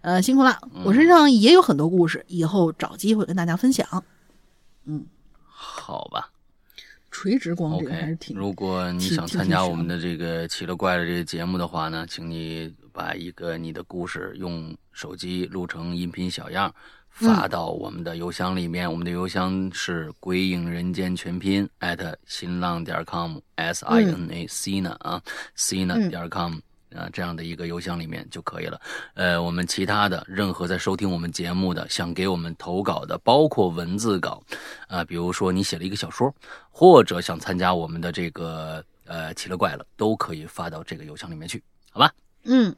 [0.00, 4.04] 呃，辛苦了，我身上也有很多故事，以后找机会跟大家分享。
[4.84, 5.06] 嗯，
[5.44, 6.30] 好吧。
[7.12, 8.36] 垂直光这个还是挺。
[8.36, 16.74] 如果你想参加我们的这个奇了怪了这个节目的话呢，请你把一个你的故事用手机录成音频小样，
[17.14, 18.90] 发到我们的邮箱里面。
[18.90, 25.22] 我们的邮箱是鬼影人间全拼艾特新浪点 com s i n a c 呢啊
[25.54, 26.58] c 呢点 com。
[26.94, 28.80] 啊，这样的一个邮箱里面就可以了。
[29.14, 34.40] 呃，我们其他的任何在收听我们节目的，想给我们投稿的，包括文字稿，
[34.86, 36.32] 啊，比如说你写了一个小说，
[36.70, 41.60] 或者想参加我们的这个呃奇了怪了，都可以发到这个邮箱里面去，
[41.90, 42.12] 好吧？
[42.44, 42.72] 嗯。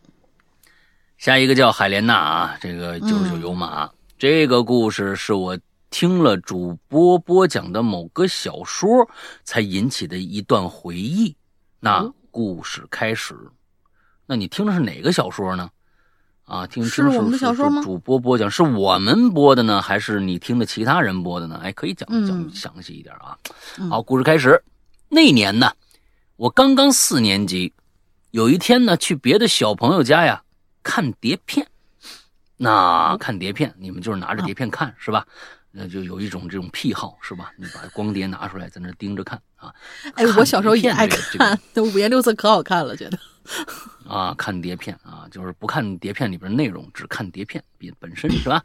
[1.18, 5.58] 下一个叫海莲娜啊，这个九九有马，这个故事是我
[5.90, 9.06] 听了主播播讲的某个小说
[9.44, 11.36] 才引起的一段回忆。
[11.80, 13.36] 那故事开始。
[14.24, 15.68] 那你听的是哪个小说呢？
[16.44, 17.82] 啊，听是我们的小说吗？
[17.82, 21.60] 主播播讲是我们播的呢，还是你听的其他人播的呢？
[21.62, 23.36] 哎，可以讲讲详细一点啊。
[23.90, 24.64] 好，故事开始。
[25.10, 25.70] 那年呢，
[26.36, 27.70] 我刚刚四年级，
[28.30, 30.42] 有一天呢，去别的小朋友家呀
[30.82, 31.68] 看碟片。
[32.56, 35.26] 那看碟片，你们就是拿着碟片看是吧？
[35.78, 37.52] 那就有一种这种癖好是吧？
[37.58, 39.70] 你把光碟拿出来，在那盯着看啊。
[40.14, 43.18] 哎，我小时候也爱看，都五颜六色，可好看了，觉得。
[44.08, 48.64] 啊，看碟片啊，就是不看碟片里边内容，只看碟片本本身是吧？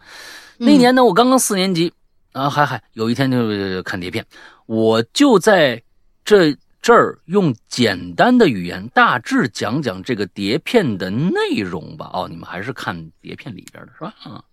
[0.58, 1.92] 那年呢，我刚刚四年级
[2.32, 4.26] 啊，还还有一天就看碟片，
[4.68, 5.84] 我就在
[6.24, 12.10] 这这儿用简单的语言大致讲讲这个碟片的内容吧。
[12.14, 14.14] 哦，你们还是看碟片里边的是吧？
[14.24, 14.44] 啊，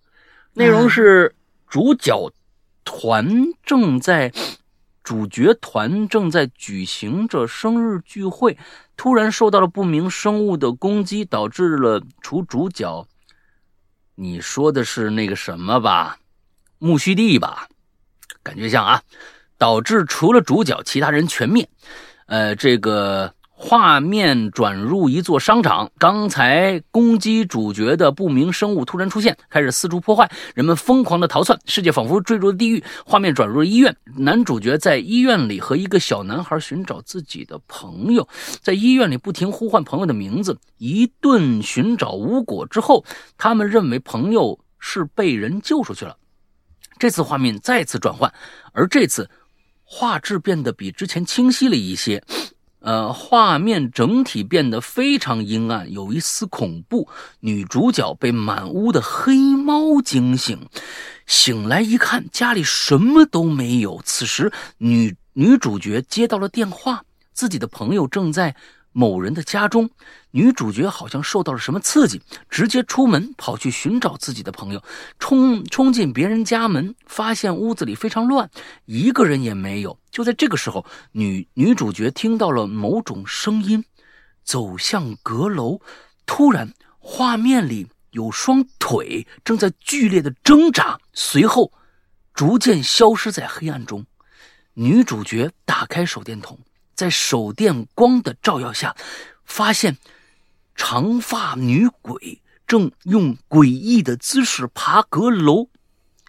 [0.53, 1.35] 内容是
[1.67, 2.31] 主角
[2.83, 4.31] 团正在。
[5.01, 8.55] 主角团正在举行着生日聚会，
[8.95, 13.07] 突然受到了不明生物的攻击，导致了除主角，
[14.13, 16.19] 你说的是那个什么吧？
[16.77, 17.67] 木须地吧？
[18.43, 19.01] 感觉像啊，
[19.57, 21.67] 导致除了主角，其他人全灭。
[22.29, 23.33] 呃，这个。
[23.61, 32.81] 画面转入一座商场，刚才攻击主角的不明生物突然出现，开始四处破坏，人们疯狂的逃窜，世界仿佛坠入了地狱。
[33.05, 38.25] 画面转入了医院，男主角在医院里和一个小男孩寻找自己的朋友，
[38.61, 43.03] 在医院里不停呼唤朋友的名字，一顿寻找无果之后，
[43.37, 46.15] 他们认为朋友是被人救出去了。
[46.97, 48.33] 这次画面再次转换，
[48.71, 49.29] 而这次
[49.91, 52.23] 画质变得比之前清晰了一些。
[52.79, 57.09] 呃，画面整体变得非常阴暗，有一丝恐怖。
[57.41, 60.69] 女主角被满屋的黑猫惊醒，
[61.25, 63.99] 醒来一看，家里什么都没有。
[64.05, 67.03] 此时，女女主角接到了电话，
[67.33, 68.55] 自己的朋友正在。
[68.91, 69.89] 某人的家中，
[70.31, 74.83] 女主角好像受到了什么刺激，直接出门跑去寻找自己的朋友。
[75.19, 78.49] 冲冲进别人家门，发现屋子里非常乱，
[78.85, 79.97] 一个人也没有。
[80.09, 83.85] 就在这个时候，女女主角听到了某种声音，
[84.43, 85.79] 走向阁楼。
[86.25, 91.71] 突然，画面里有双腿正在剧烈的挣扎，随后
[92.33, 94.05] 逐渐消失在黑暗中。
[94.73, 96.57] 女主角打开手电筒。
[96.99, 98.93] 在手电光的照耀下，
[99.45, 99.97] 发现
[100.75, 105.69] 长发女鬼正用诡异的姿势爬阁楼。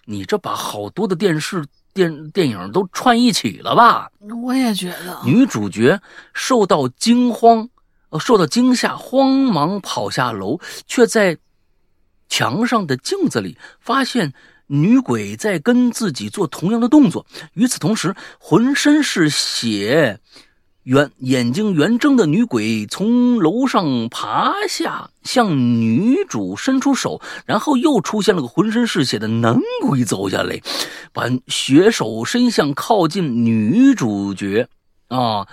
[0.05, 4.09] 你这把好多的电视电电影都串一起了吧？
[4.41, 5.19] 我也觉得。
[5.25, 6.01] 女主角
[6.33, 7.67] 受到惊慌，
[8.11, 10.57] 呃，受到惊吓，慌忙跑下楼，
[10.87, 11.37] 却在
[12.29, 14.33] 墙上的镜子里发现
[14.67, 17.25] 女鬼在跟自己做同样的动作。
[17.55, 20.21] 与此同时，浑身是血。
[20.83, 30.59] 圆眼睛圆睁的女鬼从楼上爬下，向女主伸出手，然后又出现了个浑身是血的男鬼走下来，
[31.13, 34.67] 把血手伸向靠近女主角
[35.07, 35.47] 啊。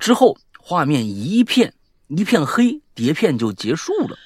[0.00, 1.74] 之后画面一片
[2.08, 4.16] 一片黑，碟片就结束了。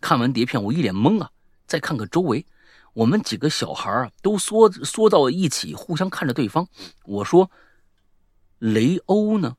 [0.00, 1.30] 看完碟片，我一脸懵啊！
[1.66, 2.44] 再看看周围，
[2.92, 6.66] 我们几个小孩啊都缩缩到一起，互相看着对方。
[7.06, 7.50] 我说
[8.58, 9.54] ：“雷欧呢？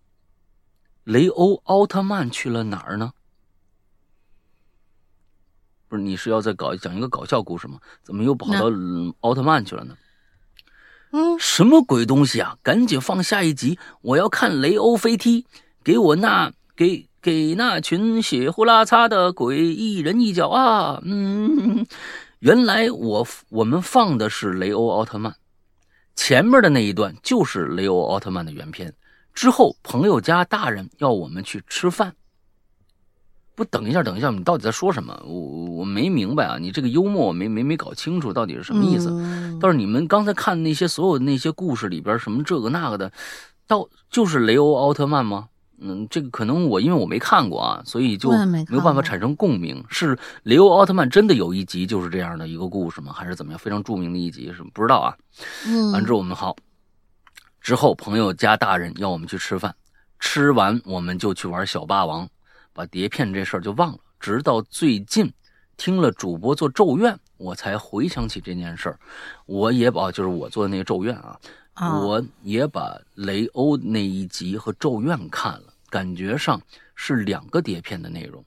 [1.04, 3.14] 雷欧奥特曼去了哪儿呢？”
[5.90, 7.80] 不是，你是要再搞讲一个搞笑故事吗？
[8.04, 8.72] 怎么又跑到
[9.22, 9.98] 奥特曼去了呢？
[11.12, 12.58] 嗯，什么鬼东西啊！
[12.64, 15.46] 赶紧放下一集，我要看雷欧飞踢，
[15.84, 17.08] 给我那给。
[17.24, 21.00] 给那群血呼啦擦的鬼一人一脚啊！
[21.06, 21.86] 嗯，
[22.40, 25.34] 原来我我们放的是雷欧奥特曼，
[26.18, 28.94] 前面的那一段就是雷欧奥特曼的原片。
[29.34, 32.14] 之后朋友家大人要我们去吃饭，
[33.56, 35.20] 不等一下，等一下，你到底在说什么？
[35.26, 36.58] 我我没明白啊！
[36.60, 39.10] 你这个幽默我没没没搞清楚到底是什么意思。
[39.60, 43.12] 倒是你们刚才看那些所有的那些故事里边，什么这个那个的，
[43.68, 45.50] 到就是雷欧奥特曼吗？
[45.86, 49.84] 嗯，这个可能我因为我没看过啊，所以就没有办法产生共鸣。
[49.90, 53.12] 是雷欧奥特曼真的有一集就是这样的一个故事吗？
[53.12, 53.60] 还是怎么样？
[53.60, 55.18] 非常著名的一集是不知道啊。
[55.68, 56.56] 嗯，完之后我们好，
[57.64, 59.74] 之后朋友家大人要我们去吃饭，
[60.20, 62.28] 吃完我们就去玩小霸王，
[62.74, 64.00] 把碟片这事儿就忘了。
[64.20, 65.32] 直到最近
[65.78, 69.00] 听了主播做咒怨，我才回想起这件事儿。
[69.46, 71.40] 我也把就是我做的那个咒怨啊。
[72.02, 76.62] 我也把雷欧那一集和咒怨看了，感觉上
[76.96, 78.46] 是两个碟片的内容，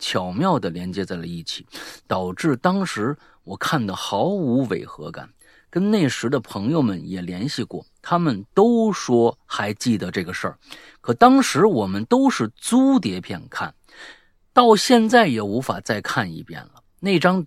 [0.00, 1.64] 巧妙的连接在了一起，
[2.08, 5.30] 导致当时我看的毫无违和感。
[5.72, 10.58] 跟那时的朋友们也联系过，他们都说还记得这个事儿，
[11.00, 13.74] 可当时我们都是租碟片看，
[14.52, 16.82] 到现在也无法再看一遍了。
[17.00, 17.46] 那张。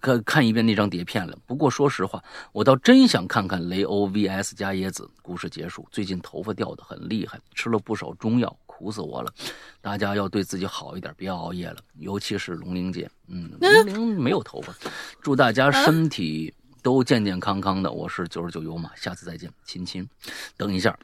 [0.00, 1.36] 看看一遍那张碟片了。
[1.44, 2.22] 不过说实话，
[2.52, 5.10] 我倒真想看看雷欧 VS 加椰子。
[5.22, 5.84] 故事结束。
[5.90, 9.34] 最近头发掉的很厉害，吃了不少中药，苦死我了。
[9.80, 13.10] 大家要对自己好一点，别熬夜了，尤其是龙玲姐。
[13.26, 14.72] 嗯， 龙玲没有头发。
[15.20, 17.90] 祝大家身体都健健康康的。
[17.90, 20.08] 我是九十九油马，下次再见，亲亲。
[20.56, 20.98] 等一下，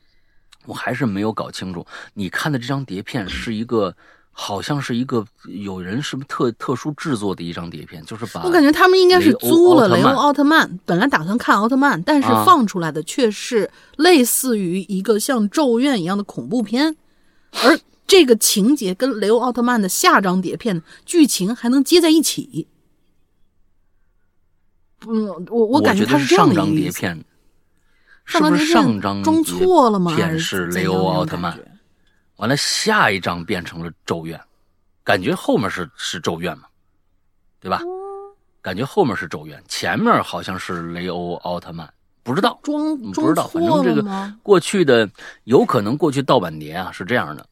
[0.66, 3.94] 我还是没有搞清楚，你看的这张碟片是一个。
[4.40, 16.94] 好像是一个有人是不是特特殊制作的一张碟片，就是把我感觉他们应该是租了雷欧奥特曼，本来打算看奥特曼，但是放出来的却是类似于一个像咒怨一样的恐怖片，
[17.64, 17.76] 而
[18.06, 22.68] 这个情节跟雷欧奥特曼的下张碟片剧情还能接在一起。
[25.06, 27.16] 嗯，我我感觉他是这样的碟片，
[28.24, 30.14] 是不是上张装错了吗？
[30.16, 31.58] 片是雷欧奥特曼。
[32.36, 34.40] 完了，下一张变成了咒怨，
[35.02, 36.64] 感觉后面是是咒怨嘛，
[37.60, 37.80] 对吧？
[38.62, 41.92] 感觉后面是咒怨，前面好像是雷欧奥特曼，
[42.22, 45.08] 不知道，装不知道，反正这个过去的
[45.44, 47.46] 有可能过去盗版碟啊是这样的，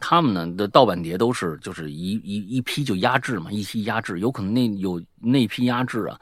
[0.00, 6.18] 他们呢的盗版碟都是就是一一一批就压制嘛，一批压制，有可能那有那批压制啊，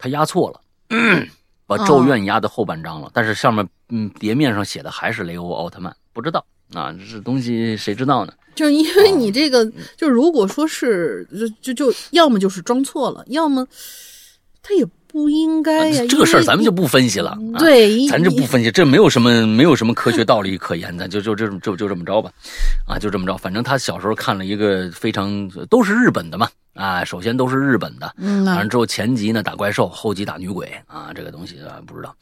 [0.00, 0.60] 他压错了，
[1.68, 6.44] 把咒怨压到后半张了，但是上面嗯碟面上写的还是雷欧奥特曼，不知道。
[6.72, 8.32] 啊，这东西谁知道呢？
[8.54, 11.26] 就是因为你这个，就如果说是，
[11.60, 13.66] 就就就要么就是装错了，要么
[14.62, 16.04] 他也不应该呀。
[16.08, 22.30] 这个事儿咱们就不分析了，对，咱就不分析，这没有什么没有什么科学道理可言，咱就就这就就这么着吧，
[22.86, 23.36] 啊，就这么着。
[23.36, 32.14] 反正他小时候看了一个非常都是日本的嘛，啊，首先都是日本的，嗯，完了之后前集呢打怪兽，后集打女鬼，啊，这个东西啊不知道，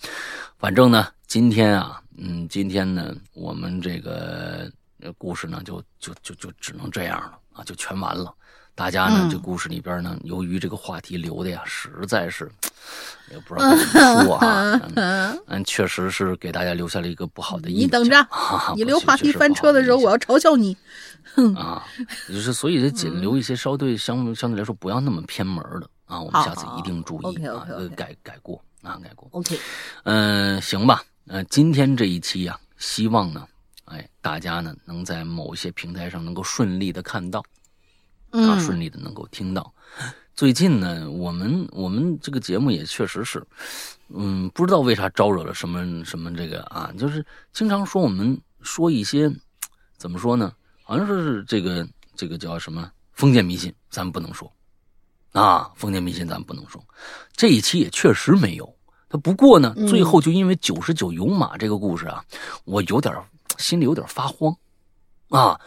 [0.58, 2.00] 反正呢今天啊。
[2.20, 4.68] 嗯，今天呢，我们这个
[5.16, 8.34] 故事呢，就就就就只能这样了啊，就全完了。
[8.78, 12.48] 大家呢，这故事里边呢，由于这个话题留的呀，实在是
[13.28, 14.80] 也不知道怎么说啊，
[15.46, 17.84] 嗯，确实是给大家留下了一个不好的印象。
[17.84, 18.28] 你等着，
[18.76, 20.76] 你留话题翻车的时候，我要嘲笑你。
[21.34, 21.84] 哼啊，
[22.28, 29.28] 就是所以这仅留一些稍对相相对来说不要那么偏门的啊，我们下次一定注意啊，改改过啊，改过。
[29.32, 29.58] OK，
[30.04, 31.02] 嗯，行吧。
[31.26, 33.44] 呃，今天这一期呀，希望呢，
[33.86, 37.42] 哎，大家呢能在某些平台上能够顺利的看到，
[38.30, 39.72] 啊，顺利的能够听到。
[40.34, 43.44] 最近呢，我们我们这个节目也确实是，
[44.08, 49.28] 嗯，不知道为啥招惹了什么什么这个啊，就是经常说我们说一些
[49.96, 50.52] 怎么说呢？
[50.84, 54.50] 好像说是这个这个叫什么封建迷信，咱们不能说
[55.32, 56.82] 啊，封建迷信咱们不能说。
[57.34, 58.74] 这一期也确实没有。
[59.08, 62.24] 他不过呢，最后就因为九十九勇马这个故事啊，
[62.64, 63.12] 我有点
[63.56, 64.54] 心里有点发慌，
[65.30, 65.58] 啊，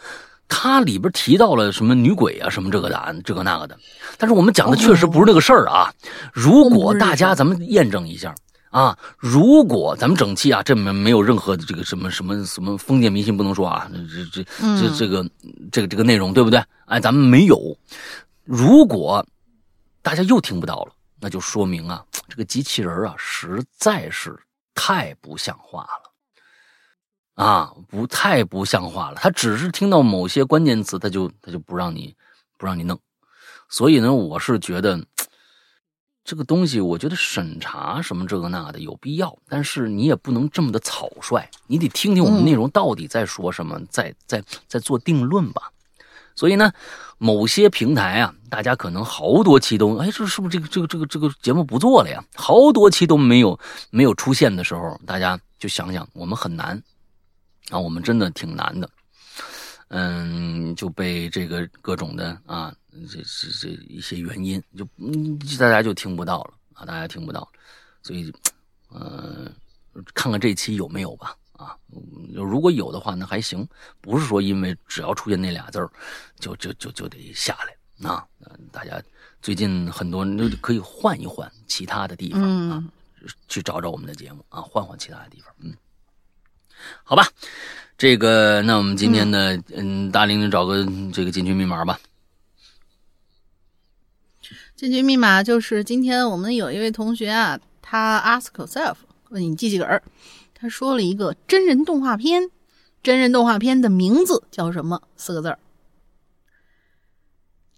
[0.54, 3.76] 它里边提到了什么女鬼啊，什么这个的，这个那个的，
[4.18, 5.90] 但是我们讲的确实不是那个事儿啊。
[6.30, 8.34] 如果大家咱们验证一下
[8.70, 13.90] 啊，如果咱们整期啊，这没没有任何的这个什么什么什么封建迷信不能说啊，
[14.30, 15.26] 这这这这个
[15.72, 16.62] 这个这个内容对不对？
[16.84, 17.58] 哎，咱们没有。
[18.44, 19.26] 如果
[20.02, 24.38] 大家又听不到了，那就说明啊，这个机器人啊实在是
[24.74, 26.11] 太不像话了
[27.34, 29.16] 啊，不太不像话了。
[29.16, 32.14] 他只是听到某些关键词，他就他就不让你
[32.58, 32.98] 不让你弄。
[33.68, 35.04] 所以呢，我是觉得。
[36.24, 45.72] 这个东西，我觉得审查什么这个那的有必要，但是你也不能这么的草率，你得听听我们内容到底在说什么，在在在做定论吧。
[46.36, 46.72] 所以呢，
[47.18, 52.22] 某些平台啊，大家可能好多期都，哎，这是不是这个这个这个这个节目不做了呀？
[52.36, 53.58] 好多期都没有
[53.90, 56.80] 没有出现的时候，大家就想想，我们很难
[57.70, 58.88] 啊，我们真的挺难的。
[59.88, 62.74] 嗯，就被这个各种的啊，
[63.10, 67.46] 这这这一些原因，就嗯，大家就听不到了啊，大家听不到，
[68.02, 68.32] 所以，
[68.90, 69.54] 嗯，
[70.14, 71.76] 看看这期有没有吧啊，
[72.32, 73.68] 如果有的话，那还行，
[74.00, 75.90] 不是说因为只要出现那俩字儿，
[76.40, 78.26] 就就就就得下来啊，
[78.72, 78.98] 大家
[79.42, 82.82] 最近很多人都可以换一换其他的地方啊，
[83.46, 85.76] 去找找我们的节目啊，换换其他的地方，嗯，
[87.04, 87.26] 好吧。
[87.98, 92.00] 这个，那我们今天呢，嗯，大玲玲找个这个进群密码吧。
[94.74, 98.96] 进群密码就是今天我们有一位同学啊，他 ask yourself
[99.28, 100.02] 问你记几个儿，
[100.52, 102.50] 他说了一个真人动画片，
[103.04, 105.00] 真人动画片的名字叫什么？
[105.16, 105.58] 四个字儿。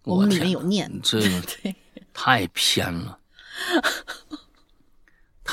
[0.05, 1.43] 我们里面有念，这个
[2.15, 3.19] 太偏了。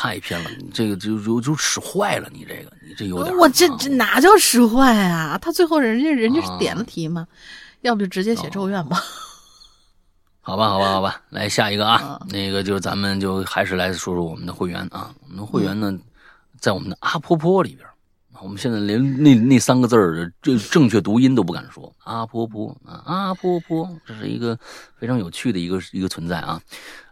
[0.01, 3.37] 太偏了，你这个就就就使坏了，你这个你这有点。
[3.37, 5.37] 我这这哪叫使坏啊？
[5.37, 7.27] 他最后人家人家是点了题吗？
[7.81, 8.99] 要不就直接写咒怨吧。
[10.41, 15.13] 好吧，好吧，好吧，来下一个啊，那个就咱们就还是来说说我们的会员啊。
[15.21, 15.95] 我们的会员呢，
[16.59, 17.87] 在我们的阿婆婆里边，
[18.41, 21.93] 我们现在连那那三个字儿正正确读音都不敢说。
[22.05, 24.57] 阿婆婆啊，阿婆婆，这是一个
[24.97, 26.59] 非常有趣的一个一个存在啊。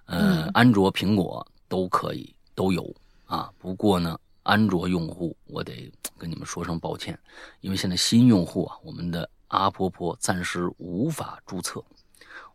[0.06, 2.34] 呃，安卓、苹果都可以。
[2.60, 2.94] 都有
[3.26, 7.18] 啊，不过呢，安卓用户我得跟你们说声抱歉，
[7.62, 11.82] 因为现在新用户啊，我们的阿婆婆暂时无法注册，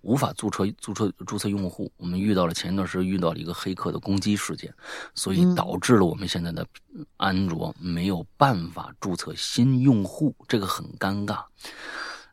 [0.03, 1.91] 无法注册注册注册用户。
[1.97, 4.75] 我们遇到了前一段时间遇到了一个黑客的攻击事件，
[5.15, 6.67] 所以导致了我们现在的
[7.17, 11.43] 安卓没有办法注册新用户，这个很尴尬，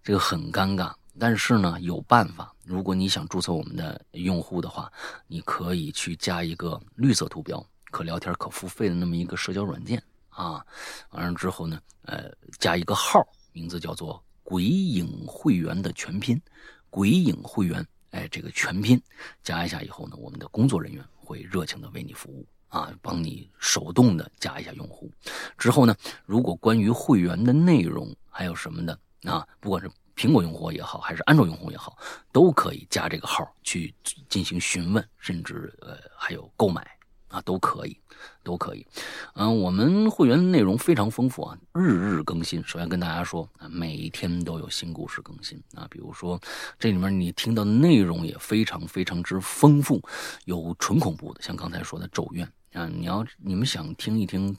[0.04, 0.92] 这个很尴尬。
[1.20, 2.54] 但是呢，有办法。
[2.64, 4.92] 如果你想注册我们的用户的话，
[5.28, 10.66] 你可以去加一个绿色图标、可聊天、可付费的那么一个社交软件啊。
[11.10, 13.22] 完了之后呢，呃，加一个号，
[13.52, 16.42] 名字叫做“鬼影会员”的全拼
[16.90, 19.02] ，“鬼影会员”哎，这个全拼
[19.44, 25.12] 加一下以后呢，我们的工作人员会热情的为你服务啊，帮你手动的加一下用户。
[25.58, 25.94] 之后呢，
[26.26, 29.92] 如果关于会员的内容还有什么的啊，不管是。
[30.22, 31.98] 苹果用户也好，还是安卓用户也好，
[32.32, 33.92] 都可以加这个号去
[34.30, 36.86] 进行询问，甚至呃还有购买
[37.30, 37.98] 啊，都可以，
[38.44, 38.86] 都可以。
[39.34, 42.64] 嗯，我们会员内容非常丰富啊，日日更新。
[42.64, 46.40] 首先跟大家说啊，每天都有新故事更新啊，比如说
[46.78, 50.00] 这里面你听到内容也非常非常之丰富，
[50.46, 52.48] 有纯恐怖的，像刚才说的《咒怨》
[52.80, 54.56] 啊，你要你们想听一听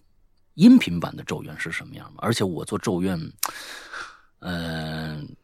[0.55, 2.19] 音频版的《咒怨》是什么样吗？
[2.19, 3.17] 而且我做《咒怨》，
[4.41, 5.37] 嗯。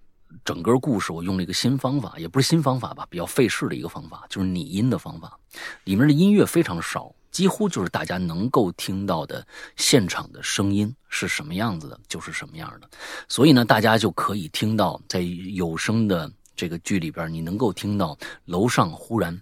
[0.44, 5.38] 整个故事我用了一个新方法，也不是新方法吧，比较费事的一个方法，就是拟音的方法。
[5.84, 9.46] 里面的音乐非常少，几乎就是大家能够听到的
[9.76, 12.88] 现场的声音是什么样子的，就是什么样的。
[13.28, 19.40] 所以呢，大家就可以听到在有声的这个剧里边，你能够听到楼上忽然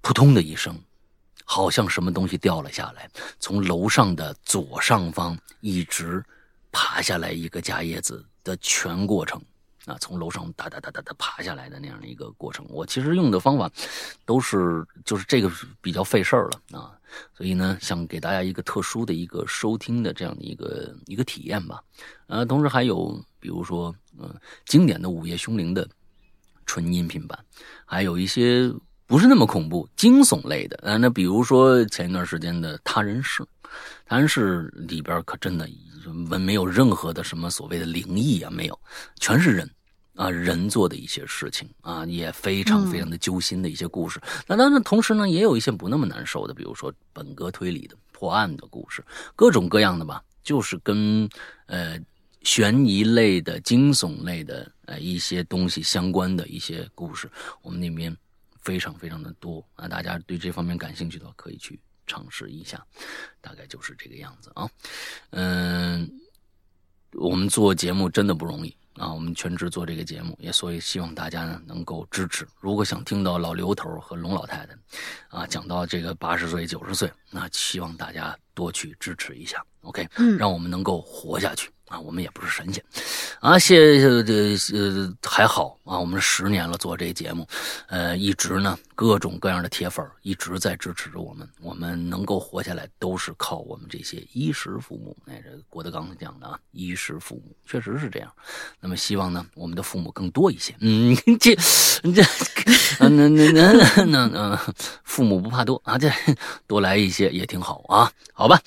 [0.00, 0.78] 扑通的一声，
[1.44, 3.08] 好像什么东西掉了下来，
[3.40, 6.22] 从楼上的左上方一直
[6.70, 9.40] 爬下来一个加叶子的全过程。
[9.88, 13.70] 啊，从楼上哒哒哒哒哒爬下来的那样的一个过程，我其实用的方法
[14.26, 15.50] 都是就是这个
[15.80, 16.92] 比较费事儿了啊，
[17.34, 21.82] 所以呢，想给大家一个特殊的一个收听的这样的一个一个体验吧。
[22.26, 24.34] 呃，同时还有比如说，嗯，
[24.66, 25.88] 经典的《午夜凶铃》的
[26.66, 27.42] 纯音频版，
[27.86, 28.70] 还有一些
[29.06, 30.78] 不是那么恐怖惊悚类的。
[30.82, 33.42] 呃，那比如说前一段时间的《他人事》，
[34.04, 35.66] 《他人事》里边可真的
[36.28, 38.78] 没没有任何的什么所谓的灵异啊，没有，
[39.18, 39.70] 全是人。
[40.18, 44.20] 啊，人做的一些事情啊，也非常非常的揪心的一些故事。
[44.48, 49.04] 那当然，同时呢，也有一些不那么难受的，比如说本格推理的破案的故事，
[49.36, 51.28] 各种各样的吧，就是跟
[51.66, 51.96] 呃
[52.42, 57.30] 悬疑类的、惊悚类的呃一些东西相关的一些故事，
[57.62, 58.14] 我们那边
[58.62, 59.86] 非常非常的多啊。
[59.86, 61.78] 大家对这方面感兴趣的话，可以去
[62.08, 62.84] 尝试一下，
[63.40, 64.68] 大概就是这个样子啊。
[65.30, 66.10] 嗯，
[67.12, 68.76] 我们做节目真的不容易。
[68.98, 72.46] 啊，我们全职做这个节目，也所以希望大家呢能够支持。
[72.60, 74.76] 如果想听到老刘头和龙老太太，
[75.28, 81.70] 啊，讲到这个八十岁、九十岁，那希望大家多去支持一下，OK，嗯，让我们能够活下去。
[81.88, 82.84] 啊，我们也不是神仙，
[83.40, 87.46] 啊，谢谢这呃还好啊，我们十年了做这节目，
[87.88, 95.16] 呃，一直呢各种各样的铁粉一直在支持着我们，我们能够活下来都是靠我们这些衣食父母。
[95.26, 98.30] 哎，这郭德纲讲的啊，衣食父母确实是这样。
[98.80, 100.74] 那么希望呢，我们的父母更多一些。
[100.80, 101.54] 嗯， 这
[102.14, 102.22] 这
[103.00, 104.74] 那那那那那
[105.04, 106.10] 父母不怕多啊，这
[106.66, 108.60] 多来一些也挺好啊，好吧。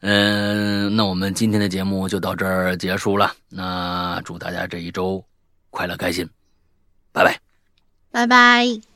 [0.00, 3.34] 嗯，那我们今天的节目就到这儿结束了。
[3.50, 5.22] 那祝大家这一周
[5.68, 6.26] 快乐开心，
[7.12, 7.38] 拜拜，
[8.10, 8.95] 拜拜。